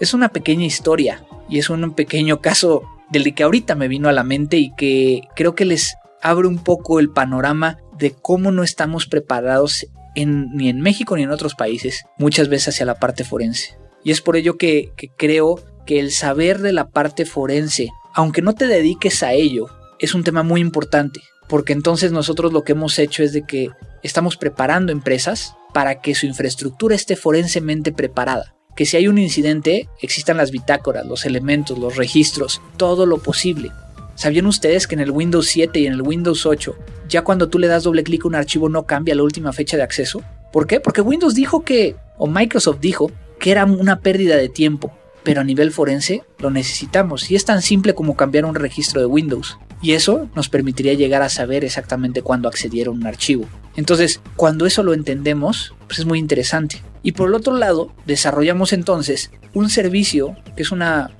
Es 0.00 0.14
una 0.14 0.28
pequeña 0.28 0.64
historia 0.64 1.24
y 1.48 1.58
es 1.58 1.70
un 1.70 1.94
pequeño 1.94 2.40
caso 2.40 2.82
del 3.10 3.34
que 3.34 3.42
ahorita 3.42 3.74
me 3.74 3.88
vino 3.88 4.08
a 4.08 4.12
la 4.12 4.24
mente 4.24 4.56
y 4.56 4.74
que 4.74 5.22
creo 5.34 5.54
que 5.54 5.64
les 5.64 5.96
abre 6.22 6.48
un 6.48 6.58
poco 6.58 7.00
el 7.00 7.10
panorama 7.10 7.78
de 7.98 8.12
cómo 8.12 8.50
no 8.50 8.62
estamos 8.62 9.06
preparados 9.06 9.86
ni 10.16 10.68
en 10.68 10.80
México 10.80 11.16
ni 11.16 11.22
en 11.22 11.30
otros 11.30 11.54
países, 11.54 12.04
muchas 12.18 12.48
veces 12.48 12.68
hacia 12.68 12.86
la 12.86 12.98
parte 12.98 13.24
forense. 13.24 13.76
Y 14.02 14.10
es 14.10 14.20
por 14.20 14.36
ello 14.36 14.56
que, 14.56 14.92
que 14.96 15.08
creo 15.08 15.60
que 15.86 15.98
el 15.98 16.12
saber 16.12 16.60
de 16.60 16.72
la 16.72 16.88
parte 16.88 17.24
forense, 17.24 17.90
aunque 18.14 18.42
no 18.42 18.54
te 18.54 18.66
dediques 18.66 19.22
a 19.22 19.32
ello, 19.32 19.66
es 19.98 20.14
un 20.14 20.24
tema 20.24 20.42
muy 20.42 20.60
importante, 20.60 21.20
porque 21.48 21.72
entonces 21.72 22.12
nosotros 22.12 22.52
lo 22.52 22.64
que 22.64 22.72
hemos 22.72 22.98
hecho 22.98 23.22
es 23.22 23.32
de 23.32 23.42
que 23.42 23.70
estamos 24.02 24.36
preparando 24.36 24.92
empresas 24.92 25.54
para 25.72 26.00
que 26.00 26.14
su 26.14 26.26
infraestructura 26.26 26.94
esté 26.94 27.16
forensemente 27.16 27.92
preparada. 27.92 28.54
Que 28.76 28.86
si 28.86 28.96
hay 28.96 29.08
un 29.08 29.18
incidente, 29.18 29.88
existan 30.00 30.36
las 30.36 30.50
bitácoras, 30.50 31.06
los 31.06 31.24
elementos, 31.26 31.78
los 31.78 31.96
registros, 31.96 32.60
todo 32.76 33.06
lo 33.06 33.18
posible 33.18 33.70
¿Sabían 34.16 34.46
ustedes 34.46 34.86
que 34.86 34.94
en 34.94 35.00
el 35.00 35.10
Windows 35.10 35.46
7 35.48 35.80
y 35.80 35.86
en 35.86 35.94
el 35.94 36.02
Windows 36.02 36.46
8, 36.46 36.76
ya 37.08 37.22
cuando 37.22 37.48
tú 37.48 37.58
le 37.58 37.66
das 37.66 37.84
doble 37.84 38.04
clic 38.04 38.24
a 38.24 38.28
un 38.28 38.34
archivo 38.34 38.68
no 38.68 38.84
cambia 38.84 39.14
la 39.14 39.22
última 39.22 39.52
fecha 39.52 39.76
de 39.76 39.82
acceso? 39.82 40.22
¿Por 40.52 40.66
qué? 40.66 40.80
Porque 40.80 41.00
Windows 41.00 41.34
dijo 41.34 41.64
que, 41.64 41.96
o 42.16 42.26
Microsoft 42.26 42.80
dijo, 42.80 43.10
que 43.38 43.50
era 43.50 43.64
una 43.64 44.00
pérdida 44.00 44.36
de 44.36 44.48
tiempo, 44.48 44.92
pero 45.22 45.40
a 45.40 45.44
nivel 45.44 45.72
forense 45.72 46.22
lo 46.38 46.50
necesitamos 46.50 47.30
y 47.30 47.34
es 47.34 47.44
tan 47.44 47.62
simple 47.62 47.94
como 47.94 48.16
cambiar 48.16 48.44
un 48.44 48.54
registro 48.54 49.00
de 49.00 49.06
Windows. 49.06 49.58
Y 49.82 49.92
eso 49.92 50.28
nos 50.34 50.48
permitiría 50.48 50.94
llegar 50.94 51.22
a 51.22 51.28
saber 51.28 51.64
exactamente 51.64 52.22
cuándo 52.22 52.48
accedieron 52.48 52.96
a 52.96 52.98
un 53.00 53.06
archivo. 53.06 53.46
Entonces, 53.76 54.20
cuando 54.36 54.64
eso 54.64 54.82
lo 54.82 54.94
entendemos, 54.94 55.74
pues 55.86 55.98
es 55.98 56.06
muy 56.06 56.18
interesante. 56.18 56.82
Y 57.02 57.12
por 57.12 57.28
el 57.28 57.34
otro 57.34 57.56
lado, 57.56 57.92
desarrollamos 58.06 58.72
entonces 58.72 59.30
un 59.52 59.68
servicio 59.68 60.36
que 60.56 60.62
es 60.62 60.72
una, 60.72 61.10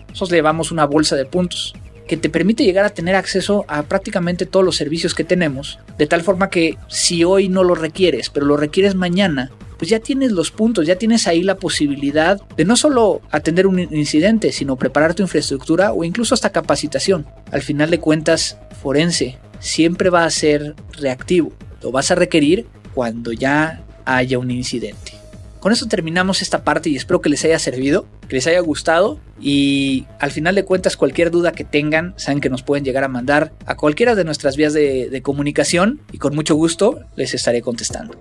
una 0.71 0.87
bolsa 0.87 1.17
de 1.17 1.27
puntos 1.27 1.75
que 2.15 2.21
te 2.21 2.31
permite 2.31 2.65
llegar 2.65 2.85
a 2.85 2.91
tener 2.91 3.17
acceso 3.17 3.65
a 3.67 3.83
prácticamente 3.83 4.47
todos 4.47 4.65
los 4.65 4.77
servicios 4.77 5.15
que 5.15 5.25
tenemos, 5.25 5.81
de 5.99 6.07
tal 6.07 6.23
forma 6.23 6.49
que 6.49 6.79
si 6.87 7.25
hoy 7.25 7.49
no 7.49 7.65
lo 7.65 7.75
requieres, 7.75 8.31
pero 8.31 8.47
lo 8.47 8.57
requieres 8.57 8.95
mañana, 8.95 9.51
pues 9.79 9.91
ya 9.91 9.99
tienes 9.99 10.31
los 10.31 10.53
puntos, 10.53 10.87
ya 10.87 10.95
tienes 10.95 11.27
ahí 11.27 11.43
la 11.43 11.57
posibilidad 11.57 12.41
de 12.57 12.65
no 12.65 12.77
solo 12.77 13.21
atender 13.33 13.67
un 13.67 13.81
incidente, 13.81 14.53
sino 14.53 14.77
preparar 14.77 15.15
tu 15.15 15.25
infraestructura 15.25 15.93
o 15.93 16.05
incluso 16.05 16.35
hasta 16.35 16.53
capacitación. 16.53 17.27
Al 17.51 17.63
final 17.63 17.91
de 17.91 17.99
cuentas, 17.99 18.59
forense 18.81 19.37
siempre 19.59 20.09
va 20.09 20.25
a 20.25 20.31
ser 20.31 20.77
reactivo, 20.93 21.53
lo 21.83 21.91
vas 21.91 22.13
a 22.13 22.15
requerir 22.15 22.69
cuando 22.95 23.33
ya 23.33 23.83
haya 24.05 24.39
un 24.39 24.53
incidente. 24.53 25.24
Con 25.65 25.73
eso 25.73 25.87
terminamos 25.87 26.43
esta 26.43 26.63
parte 26.63 26.91
y 26.91 26.97
espero 26.97 27.23
que 27.23 27.31
les 27.31 27.43
haya 27.47 27.59
servido, 27.59 28.05
que 28.29 28.37
les 28.37 28.47
haya 28.47 28.61
gustado 28.61 29.19
y 29.41 30.05
al 30.19 30.31
final 30.31 30.55
de 30.55 30.67
cuentas 30.67 30.95
cualquier 30.95 31.31
duda 31.31 31.53
que 31.53 31.65
tengan, 31.65 32.13
saben 32.19 32.43
que 32.43 32.51
nos 32.51 32.63
pueden 32.63 32.85
llegar 32.85 33.03
a 33.03 33.09
mandar 33.09 33.55
a 33.65 33.75
cualquiera 33.75 34.15
de 34.15 34.25
nuestras 34.25 34.59
vías 34.59 34.75
de, 34.75 35.23
comunicación 35.23 36.03
y 36.13 36.19
con 36.19 36.35
mucho 36.35 36.55
gusto 36.55 37.01
les 37.17 37.33
estaré 37.33 37.63
contestando. 37.63 38.15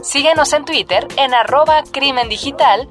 Síguenos 0.00 0.52
en 0.52 0.64
Twitter 0.64 1.08
en 1.16 1.34
arroba 1.34 1.82
crimen 1.90 2.28
digital, 2.28 2.88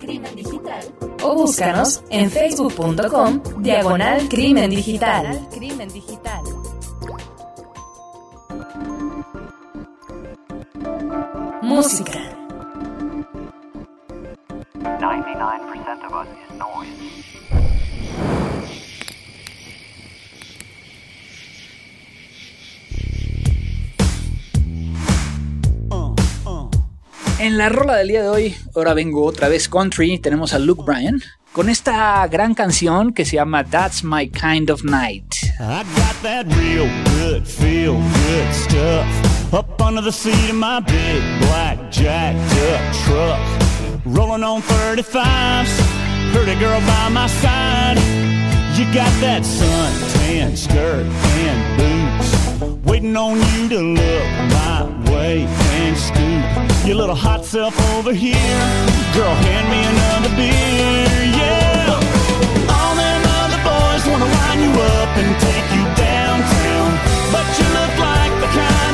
o 1.24 1.36
búscanos 1.36 2.04
en 2.10 2.30
facebook.com 2.30 3.42
diagonal 3.62 4.28
crimen 4.28 4.72
digital. 4.72 5.48
Música. 11.62 12.20
99% 15.00 16.06
of 16.06 16.14
us 16.14 16.28
is 16.28 16.58
noise. 16.58 17.10
en 27.40 27.58
la 27.58 27.70
rola 27.70 27.96
del 27.96 28.10
día 28.10 28.22
de 28.22 28.30
hoy, 28.30 28.56
ahora 28.76 28.94
vengo 28.94 29.26
otra 29.26 29.48
vez 29.48 29.70
country, 29.70 30.20
tenemos 30.20 30.54
a 30.54 30.60
Luke 30.60 30.84
Bryan 30.86 31.22
con 31.54 31.70
esta 31.70 32.26
gran 32.28 32.54
canción 32.54 33.14
que 33.14 33.26
se 33.26 33.38
llama 33.38 33.64
That's 33.64 34.04
My 34.04 34.30
Kind 34.30 34.70
of 34.70 34.84
Night. 34.84 35.36
I 35.60 35.84
got 35.96 36.22
that 36.22 36.46
real 36.56 36.88
good, 37.18 37.46
feel 37.46 37.96
good 37.96 38.54
stuff 38.54 39.29
up 39.54 39.82
under 39.82 40.02
the 40.02 40.12
seat 40.12 40.50
of 40.50 40.56
my 40.56 40.80
big 40.80 41.22
black 41.42 41.92
jacked 41.92 42.38
up 42.72 42.96
truck. 43.04 44.06
Rolling 44.06 44.44
on 44.44 44.62
35s, 44.62 46.34
pretty 46.34 46.60
girl 46.60 46.80
by 46.82 47.10
my 47.10 47.28
side. 47.28 47.98
You 48.78 48.86
got 48.94 49.12
that 49.22 49.42
suntan 49.42 50.56
skirt 50.56 51.06
and 51.06 51.60
boots 51.78 52.86
waiting 52.86 53.18
on 53.18 53.38
you 53.38 53.70
to 53.70 53.80
look 53.80 54.28
my 54.54 55.12
way 55.12 55.46
and 55.46 55.98
scoop 55.98 56.88
your 56.88 56.96
little 56.96 57.16
hot 57.16 57.44
self 57.44 57.78
over 57.94 58.14
here. 58.14 58.60
Girl, 59.14 59.34
hand 59.46 59.68
me 59.74 59.80
another 59.94 60.32
beer, 60.38 61.26
yeah. 61.40 62.00
All 62.76 62.96
them 62.96 63.22
other 63.42 63.62
boys 63.68 64.04
wanna 64.08 64.32
line 64.32 64.62
you 64.62 64.72
up 64.72 65.12
and 65.18 65.32
take 65.42 65.68
you 65.76 65.84
downtown, 65.98 66.90
but 67.34 67.46
you 67.60 67.68
look 67.74 67.89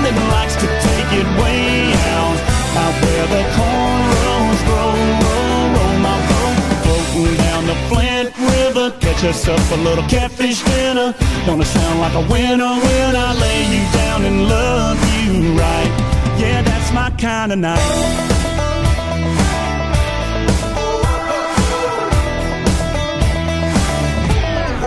that 0.05 0.17
likes 0.37 0.55
to 0.61 0.67
take 0.85 1.09
it 1.17 1.27
way 1.41 1.89
out, 2.13 2.37
out 2.77 2.95
where 3.01 3.27
the 3.33 3.43
cornrows 3.57 4.59
grow, 4.69 4.93
roll, 5.25 5.65
roll 5.73 5.97
my 6.05 6.17
boat, 6.29 6.57
floating 6.85 7.35
down 7.37 7.61
the 7.65 7.77
Flint 7.89 8.29
River. 8.37 8.87
Catch 8.99 9.23
us 9.23 9.47
up 9.47 9.65
a 9.71 9.79
little 9.81 10.05
catfish 10.07 10.61
dinner. 10.61 11.15
Gonna 11.45 11.65
sound 11.65 11.99
like 12.01 12.13
a 12.13 12.25
winner 12.31 12.73
when 12.85 13.15
I 13.15 13.33
lay 13.33 13.61
you 13.73 13.83
down 13.93 14.25
and 14.25 14.47
love 14.47 14.97
you 15.17 15.57
right. 15.57 15.91
Yeah, 16.37 16.61
that's 16.61 16.91
my 16.93 17.09
kind 17.17 17.51
of 17.51 17.59
night. 17.59 18.54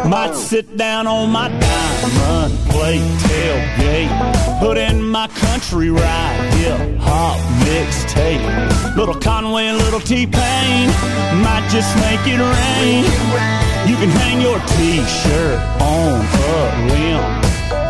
Might 0.08 0.34
sit 0.34 0.78
down 0.78 1.06
on 1.06 1.30
my 1.30 1.48
diamond 1.48 2.58
plate 2.70 3.02
tailgate, 3.28 4.58
put 4.58 4.78
in 4.78 5.06
my 5.06 5.28
country 5.28 5.90
ride, 5.90 6.54
hip 6.54 6.98
hop 6.98 7.36
mixtape. 7.66 8.96
Little 8.96 9.14
Conway, 9.14 9.66
and 9.66 9.76
little 9.76 10.00
T 10.00 10.26
Pain, 10.26 10.88
might 11.44 11.68
just 11.70 11.94
make 11.96 12.24
it 12.24 12.40
rain. 12.40 13.04
You 13.86 13.96
can 13.96 14.08
hang 14.08 14.40
your 14.40 14.58
T-shirt 14.58 15.60
on 15.82 16.24
a 16.24 16.58
limb. 16.88 17.22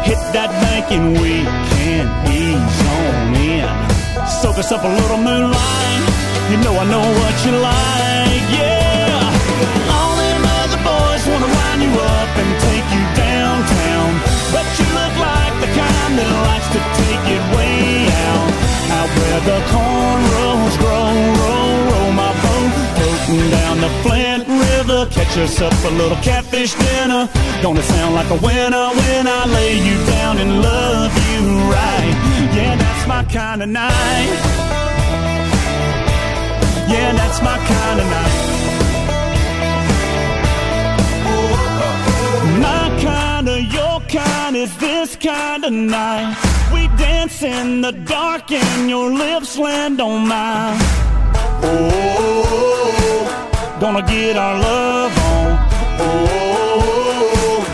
Hit 0.03 0.19
that 0.35 0.51
bank 0.61 0.91
and 0.91 1.12
we 1.23 1.47
can 1.71 2.07
ease 2.27 2.81
on 2.99 3.35
in. 3.37 4.27
Soak 4.27 4.59
us 4.59 4.73
up 4.73 4.83
a 4.83 4.89
little 4.89 5.19
moonlight. 5.19 6.03
You 6.51 6.57
know 6.64 6.75
I 6.79 6.85
know 6.91 7.07
what 7.21 7.47
you 7.47 7.53
like, 7.62 8.59
yeah. 8.59 8.78
But 14.53 14.66
you 14.78 14.86
look 14.96 15.14
like 15.20 15.55
the 15.61 15.70
kind 15.76 16.12
that 16.18 16.30
likes 16.49 16.68
to 16.72 16.80
take 17.01 17.24
it 17.36 17.44
way 17.53 18.09
out, 18.28 18.51
out 18.96 19.11
where 19.18 19.40
the 19.51 19.59
cornrows 19.72 20.74
grow, 20.80 21.12
roll, 21.42 21.74
roll 21.90 22.12
my 22.12 22.32
boat, 22.42 22.72
floating 22.96 23.44
down 23.51 23.80
the 23.80 23.92
Flint 24.03 24.44
River. 24.49 25.07
Catch 25.11 25.61
up 25.61 25.72
a 25.84 25.92
little 26.01 26.18
catfish 26.22 26.74
dinner. 26.74 27.28
Gonna 27.62 27.82
sound 27.82 28.14
like 28.14 28.30
a 28.30 28.38
winner 28.46 28.88
when 29.01 29.26
I 29.26 29.44
lay 29.46 29.74
you 29.78 29.96
down 30.07 30.38
and 30.38 30.62
love 30.62 31.12
you 31.30 31.40
right. 31.68 32.14
Yeah, 32.57 32.76
that's 32.76 33.07
my 33.07 33.24
kind 33.24 33.62
of 33.62 33.68
night. 33.68 34.38
Yeah, 36.88 37.12
that's 37.12 37.40
my 37.42 37.59
kind 37.59 38.01
of 38.01 38.07
night. 38.07 38.57
Kind 44.09 44.56
is 44.56 44.74
this 44.78 45.16
kind 45.16 45.64
of 45.64 45.72
night. 45.72 46.34
We 46.72 46.88
dance 46.96 47.42
in 47.42 47.82
the 47.82 47.92
dark 47.92 48.50
and 48.50 48.88
your 48.88 49.11
lips 49.12 49.59
land 49.59 50.00
on 50.00 50.26
mine. 50.26 50.78
Oh, 51.62 53.26
gonna 53.80 54.02
get 54.02 54.36
our 54.36 54.59
love 54.59 55.12
on. 55.18 55.59
Oh, 56.00 57.64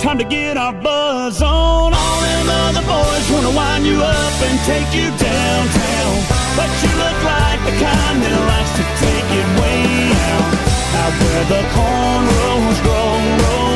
time 0.00 0.18
to 0.18 0.24
get 0.24 0.56
our 0.56 0.72
buzz 0.72 1.40
on. 1.40 1.94
All 1.94 2.20
them 2.20 2.48
other 2.64 2.82
boys 2.82 3.30
wanna 3.30 3.56
wind 3.56 3.86
you 3.86 4.02
up 4.02 4.42
and 4.46 4.58
take 4.66 4.90
you 4.98 5.08
downtown. 5.16 6.14
But 6.58 6.70
you 6.82 6.90
look 7.04 7.18
like 7.22 7.60
the 7.68 7.74
kind 7.86 8.16
that 8.22 8.34
likes 8.50 8.72
to 8.78 8.84
take 9.06 9.28
it 9.40 9.48
way 9.60 9.82
out. 10.30 10.48
Out 11.00 11.14
where 11.22 11.44
the 11.54 11.62
cornrows 11.74 12.78
grow, 12.82 13.14
roll, 13.42 13.73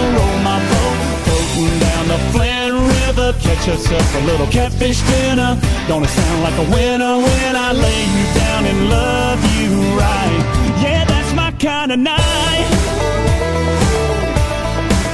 Flint 2.33 2.75
River, 2.75 3.33
catch 3.41 3.69
up 3.69 4.15
a 4.21 4.27
little 4.27 4.47
catfish 4.47 5.01
dinner. 5.03 5.59
Gonna 5.89 6.09
sound 6.09 6.43
like 6.43 6.59
a 6.59 6.71
winner 6.71 7.17
when 7.19 7.57
I 7.57 7.73
lay 7.73 8.03
you 8.17 8.25
down 8.35 8.63
and 8.67 8.91
love 8.91 9.41
you 9.57 9.71
right. 9.97 10.43
Yeah, 10.83 11.05
that's 11.05 11.33
my 11.35 11.51
kind 11.53 11.93
of 11.93 11.99
night. 11.99 12.69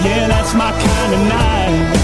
Yeah, 0.05 0.29
that's 0.29 0.55
my 0.55 0.71
kind 0.71 1.15
of 1.15 1.21
night. 1.39 1.95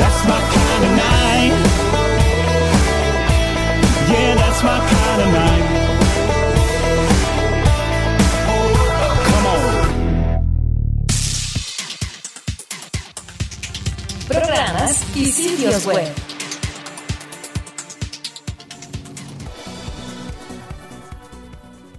That's 0.00 0.24
my 0.26 0.40
kind 0.56 0.84
of 0.84 0.92
night. 1.06 1.54
Yeah, 4.10 4.34
that's 4.34 4.62
my 4.62 4.78
kind 4.78 5.22
of 5.22 5.28
night. 5.32 5.67
Y 15.18 15.26
sitios 15.26 15.84
web. 15.86 16.06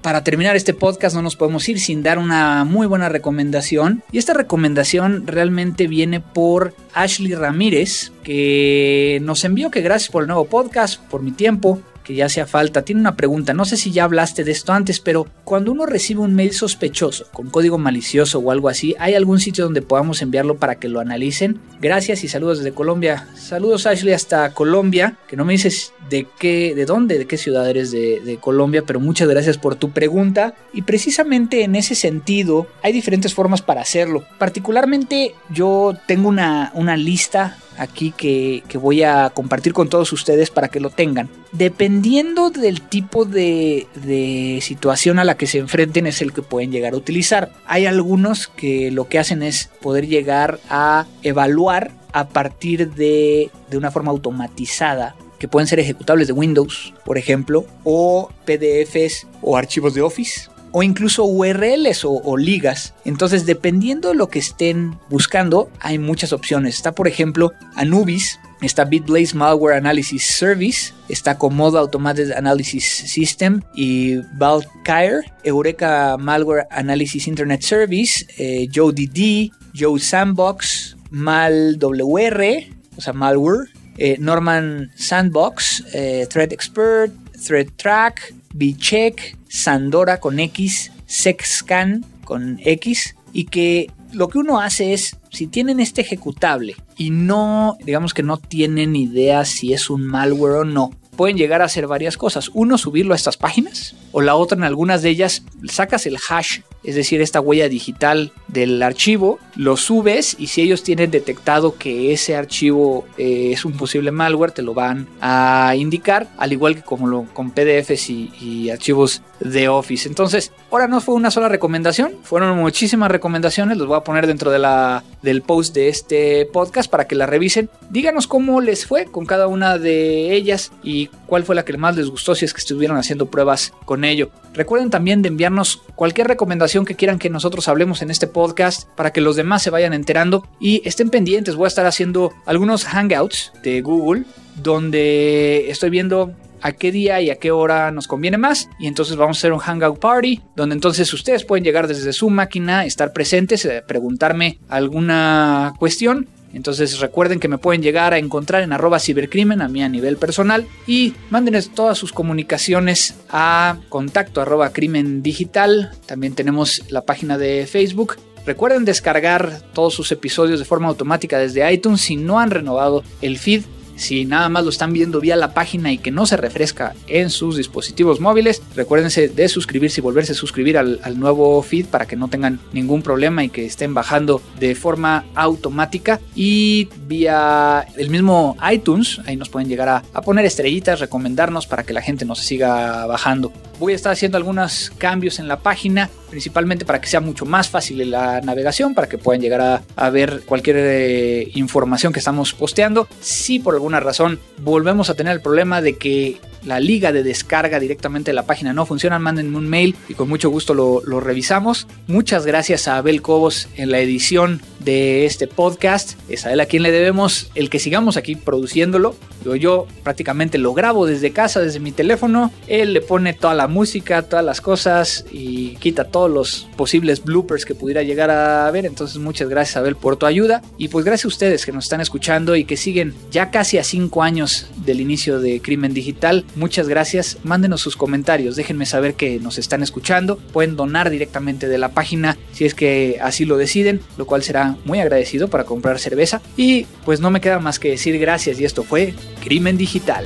Para 0.02 0.24
terminar 0.24 0.56
este 0.56 0.74
podcast 0.74 1.16
no 1.16 1.22
nos 1.22 1.36
podemos 1.36 1.68
ir 1.68 1.82
sin 1.82 2.02
dar 2.02 2.18
una 2.18 2.64
muy 2.64 2.88
buena 2.88 3.10
recomendación. 3.10 4.04
Y 4.14 4.18
esta 4.20 4.34
recomendación 4.34 5.28
realmente 5.28 5.88
viene 5.88 6.22
por 6.22 6.74
Ashley 6.94 7.36
Ramírez, 7.36 8.14
que 8.24 9.20
nos 9.22 9.44
envió 9.44 9.70
que 9.70 9.82
gracias 9.82 10.10
por 10.10 10.24
el 10.24 10.28
nuevo 10.28 10.46
podcast, 10.46 11.02
por 11.10 11.22
mi 11.22 11.32
tiempo, 11.32 11.82
que 12.10 12.16
ya 12.16 12.26
hacía 12.26 12.48
falta. 12.48 12.82
Tiene 12.82 13.02
una 13.02 13.16
pregunta, 13.16 13.54
no 13.54 13.66
sé 13.66 13.78
si 13.78 13.92
ya 13.92 14.04
hablaste 14.04 14.44
de 14.44 14.52
esto 14.52 14.74
antes, 14.74 15.00
pero 15.00 15.28
cuando 15.44 15.72
uno 15.72 15.86
recibe 15.86 16.22
un 16.22 16.34
mail 16.34 16.54
sospechoso, 16.54 17.28
con 17.32 17.52
código 17.52 17.78
malicioso 17.78 18.40
o 18.40 18.50
algo 18.50 18.68
así, 18.68 18.96
¿hay 18.98 19.14
algún 19.14 19.40
sitio 19.40 19.66
donde 19.66 19.84
podamos 19.84 20.24
enviarlo 20.24 20.58
para 20.58 20.80
que 20.80 20.90
lo 20.90 21.00
analicen? 21.00 21.60
Gracias 21.80 22.24
y 22.24 22.28
saludos 22.28 22.58
desde 22.58 22.74
Colombia. 22.74 23.28
Saludos 23.36 23.86
Ashley 23.86 24.14
hasta 24.14 24.56
Colombia, 24.56 25.20
que 25.28 25.38
no 25.38 25.46
me 25.46 25.54
dices 25.54 25.94
de 26.10 26.26
qué, 26.40 26.74
de 26.74 26.88
dónde, 26.88 27.20
de 27.20 27.28
qué 27.28 27.38
ciudad 27.38 27.70
eres 27.70 27.92
de, 27.92 28.22
de 28.22 28.38
Colombia, 28.38 28.82
pero 28.88 29.00
muchas 29.00 29.28
gracias 29.28 29.60
por 29.60 29.76
tu 29.76 29.92
pregunta. 29.92 30.56
Y 30.74 30.82
precisamente 30.82 31.64
en 31.64 31.76
ese 31.76 31.94
sentido, 31.94 32.66
hay 32.82 32.92
diferentes 32.92 33.36
formas 33.36 33.62
para 33.62 33.82
hacerlo. 33.82 34.24
Particularmente 34.40 35.36
yo 35.52 35.94
tengo 36.08 36.28
una, 36.28 36.72
una 36.74 36.98
lista 36.98 37.60
aquí 37.80 38.12
que, 38.16 38.64
que, 38.68 38.78
voy 38.78 39.04
a 39.04 39.32
compartir 39.32 39.74
con 39.74 39.90
todos 39.90 40.12
ustedes 40.14 40.50
para 40.50 40.68
que 40.68 40.80
lo 40.80 40.90
tengan. 40.90 41.30
Dependiendo 41.52 42.50
del 42.50 42.82
tipo 42.82 43.26
de, 43.26 43.88
de, 43.96 44.60
situación 44.62 45.18
a 45.18 45.24
la 45.24 45.38
que 45.38 45.48
se 45.48 45.58
enfrenten 45.58 46.06
es 46.06 46.22
el 46.22 46.34
que 46.34 46.42
pueden 46.42 46.72
llegar 46.72 46.94
a 46.94 46.98
utilizar. 46.98 47.52
Hay 47.66 47.86
algunos 47.86 48.48
que 48.48 48.92
lo 48.92 49.08
que 49.08 49.20
hacen 49.20 49.42
es 49.42 49.70
poder 49.82 50.08
llegar 50.08 50.60
a 50.70 51.08
evaluar 51.24 51.92
a 52.12 52.28
partir 52.28 52.92
de, 52.92 53.50
de 53.70 53.78
una 53.78 53.92
forma 53.92 54.12
automatizada 54.12 55.16
que 55.40 55.48
pueden 55.48 55.68
ser 55.68 55.80
ejecutables 55.80 56.28
de 56.28 56.34
Windows, 56.34 56.94
por 57.06 57.18
ejemplo, 57.18 57.66
o 57.86 58.30
PDFs 58.46 59.26
o 59.42 59.56
archivos 59.56 59.94
de 59.94 60.02
Office 60.02 60.49
o 60.72 60.84
incluso 60.84 61.26
URLs 61.26 62.06
o, 62.06 62.38
ligas. 62.38 62.94
Entonces, 63.06 63.46
dependiendo 63.46 64.10
de 64.10 64.16
lo 64.16 64.30
que 64.30 64.40
estén 64.40 64.98
buscando, 65.10 65.70
hay 65.80 66.00
muchas 66.00 66.34
opciones. 66.34 66.76
Está, 66.76 66.94
por 66.94 67.08
ejemplo, 67.08 67.54
Anubis, 67.76 68.40
está 68.62 68.86
BitBlaze 68.86 69.36
Malware 69.36 69.78
Analysis 69.78 70.26
Service, 70.26 70.94
está 71.08 71.38
Comodo 71.38 71.78
Automated 71.80 72.32
Analysis 72.32 72.86
System 72.86 73.62
y 73.74 74.18
Valkyrie, 74.38 75.32
Eureka 75.44 76.18
Malware 76.18 76.68
Analysis 76.72 77.28
Internet 77.28 77.62
Service, 77.62 78.26
eh, 78.38 78.68
JoeDD, 78.72 79.52
Joe 79.76 80.00
Sandbox, 80.00 80.98
MalWR, 81.12 82.68
o 82.98 83.02
sea, 83.02 83.14
Malware, 83.14 83.70
eh, 83.98 84.18
Norman 84.20 84.92
Sandbox, 84.96 85.84
eh, 85.94 86.28
Threat 86.30 86.52
Expert, 86.52 87.12
Threat 87.42 87.68
Track, 87.78 88.34
Bcheck, 88.54 89.38
Sandora 89.50 90.20
con 90.20 90.40
X, 90.40 90.92
SecScan 91.06 92.06
con 92.24 92.60
X 92.64 93.16
y 93.34 93.46
que 93.46 93.92
lo 94.14 94.30
que 94.30 94.38
uno 94.38 94.60
hace 94.60 94.94
es, 94.94 95.18
si 95.32 95.48
tienen 95.48 95.80
este 95.80 96.02
ejecutable 96.02 96.76
y 96.98 97.10
no, 97.10 97.78
digamos 97.84 98.14
que 98.14 98.24
no 98.24 98.38
tienen 98.38 98.96
idea 98.96 99.46
si 99.46 99.74
es 99.74 99.90
un 99.90 100.04
malware 100.06 100.58
o 100.58 100.66
no, 100.66 100.92
pueden 101.20 101.36
llegar 101.36 101.62
a 101.62 101.66
hacer 101.66 101.86
varias 101.86 102.16
cosas. 102.16 102.50
Uno, 102.54 102.78
subirlo 102.78 103.12
a 103.12 103.18
estas 103.18 103.36
páginas, 103.36 103.94
o 104.14 104.22
la 104.22 104.36
otra, 104.36 104.58
en 104.58 104.64
algunas 104.64 105.02
de 105.02 105.10
ellas, 105.10 105.44
sacas 105.68 106.06
el 106.06 106.18
hash, 106.30 106.62
es 106.82 106.96
decir, 106.96 107.20
esta 107.22 107.42
huella 107.42 107.68
digital 107.68 108.32
del 108.48 108.82
archivo, 108.82 109.38
lo 109.60 109.76
subes 109.76 110.38
y 110.40 110.48
si 110.48 110.62
ellos 110.62 110.84
tienen 110.84 111.12
detectado 111.12 111.78
que 111.78 112.14
ese 112.14 112.34
archivo 112.38 113.06
eh, 113.18 113.52
es 113.52 113.66
un 113.66 113.74
posible 113.74 114.10
malware, 114.10 114.54
te 114.54 114.62
lo 114.62 114.74
van 114.74 115.10
a 115.20 115.74
indicar, 115.76 116.30
al 116.38 116.54
igual 116.54 116.76
que 116.76 116.82
como 116.82 117.08
lo, 117.08 117.26
con 117.34 117.52
PDFs 117.52 118.10
y, 118.10 118.32
y 118.40 118.70
archivos 118.70 119.22
de 119.42 119.68
Office. 119.68 120.08
Entonces, 120.08 120.54
ahora 120.72 120.88
no 120.88 121.02
fue 121.02 121.14
una 121.14 121.30
sola 121.30 121.50
recomendación, 121.50 122.14
fueron 122.24 122.58
muchísimas 122.58 123.12
recomendaciones, 123.12 123.78
los 123.78 123.90
voy 123.90 123.98
a 123.98 124.04
poner 124.06 124.28
dentro 124.28 124.50
de 124.50 124.60
la, 124.60 125.04
del 125.22 125.42
post 125.42 125.76
de 125.76 125.90
este 125.90 126.46
podcast 126.46 126.90
para 126.90 127.06
que 127.06 127.16
la 127.16 127.26
revisen. 127.26 127.70
Díganos 127.90 128.28
cómo 128.28 128.62
les 128.62 128.86
fue 128.86 129.08
con 129.08 129.26
cada 129.26 129.48
una 129.48 129.78
de 129.78 130.34
ellas 130.36 130.72
y 130.84 131.10
cuál 131.30 131.44
fue 131.44 131.56
la 131.56 131.64
que 131.64 131.78
más 131.78 131.96
les 131.96 132.10
gustó 132.10 132.36
si 132.36 132.44
es 132.44 132.54
que 132.54 132.60
estuvieron 132.60 132.98
haciendo 132.98 133.28
pruebas 133.28 133.72
con 133.86 134.04
ello. 134.04 134.32
Recuerden 134.54 134.90
también 134.90 135.22
de 135.22 135.30
enviarnos 135.30 135.82
cualquier 135.96 136.28
recomendación 136.28 136.86
que 136.86 136.96
quieran 136.96 137.20
que 137.20 137.30
nosotros 137.30 137.68
hablemos 137.68 138.02
en 138.02 138.12
este 138.12 138.28
podcast 138.28 138.90
para 138.96 139.14
que 139.14 139.22
los 139.22 139.36
demás 139.36 139.64
se 139.64 139.70
vayan 139.70 139.94
enterando 139.94 140.46
y 140.60 140.82
estén 140.86 141.10
pendientes. 141.10 141.56
Voy 141.56 141.66
a 141.66 141.68
estar 141.70 141.86
haciendo 141.86 142.34
algunos 142.46 142.84
hangouts 142.84 143.54
de 143.64 143.82
Google 143.82 144.24
donde 144.56 145.70
estoy 145.70 145.90
viendo 145.90 146.34
a 146.62 146.72
qué 146.74 146.92
día 146.92 147.22
y 147.22 147.30
a 147.30 147.36
qué 147.36 147.52
hora 147.52 147.92
nos 147.92 148.08
conviene 148.08 148.38
más. 148.38 148.70
Y 148.80 148.88
entonces 148.88 149.16
vamos 149.16 149.38
a 149.38 149.40
hacer 149.40 149.54
un 149.54 149.60
Hangout 149.60 150.00
Party, 150.00 150.42
donde 150.56 150.76
entonces 150.76 151.12
ustedes 151.14 151.46
pueden 151.46 151.64
llegar 151.64 151.88
desde 151.88 152.14
su 152.14 152.30
máquina, 152.30 152.86
estar 152.86 153.14
presentes, 153.14 153.66
eh, 153.66 153.84
preguntarme 153.88 154.60
alguna 154.68 155.74
cuestión. 155.80 156.28
Entonces 156.54 157.00
recuerden 157.00 157.40
que 157.40 157.48
me 157.48 157.58
pueden 157.58 157.82
llegar 157.82 158.14
a 158.14 158.18
encontrar 158.18 158.64
en 158.64 158.74
arroba 158.74 159.00
cibercrimen 159.00 159.62
a 159.62 159.68
mí 159.68 159.84
a 159.84 159.90
nivel 159.90 160.18
personal 160.18 160.66
y 160.88 161.14
mándenos 161.30 161.70
todas 161.70 161.98
sus 161.98 162.12
comunicaciones 162.12 163.16
a 163.30 163.78
contacto 163.90 164.42
arroba 164.42 164.72
crimen 164.72 165.22
digital. 165.22 165.92
También 166.06 166.34
tenemos 166.34 166.84
la 166.90 167.02
página 167.02 167.38
de 167.38 167.68
Facebook 167.68 168.18
Recuerden 168.46 168.86
descargar 168.86 169.62
todos 169.74 169.94
sus 169.94 170.12
episodios 170.12 170.60
de 170.60 170.66
forma 170.66 170.88
automática 170.88 171.38
desde 171.38 171.72
iTunes 171.72 172.02
si 172.02 172.16
no 172.16 172.40
han 172.40 172.50
renovado 172.50 173.04
el 173.22 173.38
feed 173.38 173.64
si 174.00 174.26
nada 174.26 174.50
más 174.50 174.64
lo 174.64 174.70
están 174.70 174.94
viendo 174.94 175.20
vía 175.20 175.36
la 175.36 175.54
página 175.54 175.92
y 175.92 175.98
que 175.98 176.10
no 176.10 176.26
se 176.26 176.38
refresca 176.38 176.96
en 177.08 177.30
sus 177.30 177.58
dispositivos 177.58 178.20
móviles, 178.20 178.62
recuérdense 178.76 179.28
de 179.28 179.50
suscribirse 179.50 180.00
y 180.00 180.04
volverse 180.04 180.32
a 180.32 180.36
suscribir 180.36 180.78
al, 180.78 181.20
nuevo 181.20 181.62
feed 181.62 181.88
para 181.88 182.06
que 182.06 182.16
no 182.16 182.30
tengan 182.30 182.60
ningún 182.72 183.02
problema 183.02 183.44
y 183.44 183.50
que 183.50 183.66
estén 183.66 183.94
bajando 183.94 184.42
de 184.58 184.74
forma 184.74 185.26
automática. 185.36 186.22
Y 186.34 186.88
vía 187.08 187.86
el 187.98 188.10
mismo 188.10 188.56
iTunes, 188.72 189.20
ahí 189.26 189.36
nos 189.36 189.50
pueden 189.50 189.68
llegar 189.68 189.90
a, 189.90 190.04
a 190.14 190.22
poner 190.22 190.46
estrellitas, 190.46 191.02
recomendarnos 191.02 191.68
para 191.68 191.84
que 191.84 191.94
la 191.94 192.02
gente 192.02 192.24
nos 192.24 192.40
siga 192.40 193.06
bajando. 193.06 193.52
Voy 193.80 193.94
a 193.94 193.96
estar 193.96 194.12
haciendo 194.12 194.38
algunos 194.38 194.92
cambios 194.98 195.40
en 195.40 195.48
la 195.48 195.60
página 195.60 196.10
principalmente 196.30 196.86
para 196.86 197.02
que 197.02 197.08
sea 197.08 197.20
mucho 197.20 197.46
más 197.46 197.70
fácil 197.70 198.10
la 198.10 198.42
navegación, 198.42 198.94
para 198.94 199.10
que 199.10 199.18
puedan 199.18 199.42
llegar 199.42 199.84
a, 199.96 200.10
ver 200.10 200.42
cualquier 200.46 200.78
eh, 200.80 201.48
información 201.56 202.14
que 202.14 202.20
estamos 202.20 202.54
posteando. 202.54 203.08
Si 203.20 203.60
por 203.60 203.74
alguna 203.76 204.00
razón 204.00 204.40
volvemos 204.60 205.10
a 205.10 205.16
tener 205.16 205.34
el 205.34 205.42
problema 205.42 205.82
de 205.82 205.98
que 205.98 206.40
la 206.64 206.80
liga 206.80 207.14
de 207.14 207.24
descarga 207.24 207.80
directamente 207.80 208.32
de 208.32 208.36
la 208.36 208.44
página 208.44 208.74
no 208.74 208.86
funciona, 208.86 209.18
mándenme 209.18 209.58
un 209.58 209.70
mail 209.70 209.96
y 210.10 210.14
con 210.14 210.28
mucho 210.28 210.50
gusto 210.50 210.74
lo, 210.74 211.02
lo 211.06 211.20
revisamos. 211.20 211.88
Muchas 212.08 212.46
gracias 212.46 212.88
a 212.88 212.98
Abel 212.98 213.22
Cobos 213.22 213.70
en 213.76 213.92
la 213.92 214.00
edición 214.00 214.62
de 214.80 215.26
este 215.26 215.48
podcast. 215.48 216.20
Es 216.28 216.46
a 216.46 216.52
él 216.52 216.60
a 216.60 216.66
quien 216.66 216.84
le 216.84 216.92
debemos 216.92 217.50
el 217.56 217.70
que 217.70 217.80
sigamos 217.80 218.18
aquí 218.18 218.36
produciéndolo. 218.36 219.16
Yo, 219.46 219.56
yo 219.56 219.88
prácticamente 220.04 220.58
lo 220.58 220.74
grabo 220.74 221.06
desde 221.06 221.32
casa, 221.32 221.62
desde 221.62 221.80
mi 221.80 221.94
teléfono. 221.94 222.52
Él 222.68 222.92
le 222.94 223.02
pone 223.02 223.34
toda 223.34 223.54
la 223.54 223.69
música, 223.70 224.24
todas 224.24 224.44
las 224.44 224.62
cosas 224.62 225.26
y 225.32 225.76
quita 225.76 226.06
todos 226.06 226.30
los 226.30 226.68
posibles 226.76 227.24
bloopers 227.24 227.66
que 227.66 227.76
pudiera 227.76 228.04
llegar 228.04 228.30
a 228.30 228.70
ver. 228.72 228.86
Entonces 228.86 229.18
muchas 229.18 229.50
gracias 229.50 229.78
Abel 229.78 229.96
por 229.96 230.18
tu 230.18 230.26
ayuda. 230.26 230.62
Y 230.78 230.90
pues 230.90 231.06
gracias 231.06 231.26
a 231.26 231.30
ustedes 231.30 231.66
que 231.66 231.72
nos 231.72 231.86
están 231.86 232.02
escuchando 232.02 232.56
y 232.56 232.66
que 232.66 232.78
siguen 232.78 233.14
ya 233.32 233.52
casi 233.52 233.78
a 233.78 233.84
cinco 233.84 234.24
años 234.24 234.68
del 234.86 235.02
inicio 235.02 235.40
de 235.40 235.62
Crimen 235.62 235.94
Digital. 235.94 236.46
Muchas 236.56 236.88
gracias. 236.88 237.38
Mándenos 237.44 237.82
sus 237.82 237.96
comentarios. 237.96 238.56
Déjenme 238.56 238.86
saber 238.86 239.14
que 239.14 239.40
nos 239.40 239.58
están 239.58 239.84
escuchando. 239.84 240.38
Pueden 240.38 240.76
donar 240.76 241.10
directamente 241.10 241.68
de 241.68 241.78
la 241.78 241.90
página 241.90 242.38
si 242.54 242.66
es 242.66 242.74
que 242.74 243.20
así 243.22 243.46
lo 243.46 243.58
deciden, 243.58 244.02
lo 244.18 244.26
cual 244.26 244.44
será 244.44 244.78
muy 244.86 245.00
agradecido 245.00 245.48
para 245.50 245.64
comprar 245.64 246.00
cerveza. 246.00 246.42
Y 246.58 246.86
pues 247.06 247.20
no 247.20 247.32
me 247.32 247.42
queda 247.42 247.60
más 247.60 247.80
que 247.80 247.90
decir 247.90 248.18
gracias 248.20 248.60
y 248.60 248.66
esto 248.66 248.84
fue 248.84 249.14
Crimen 249.44 249.78
Digital. 249.78 250.26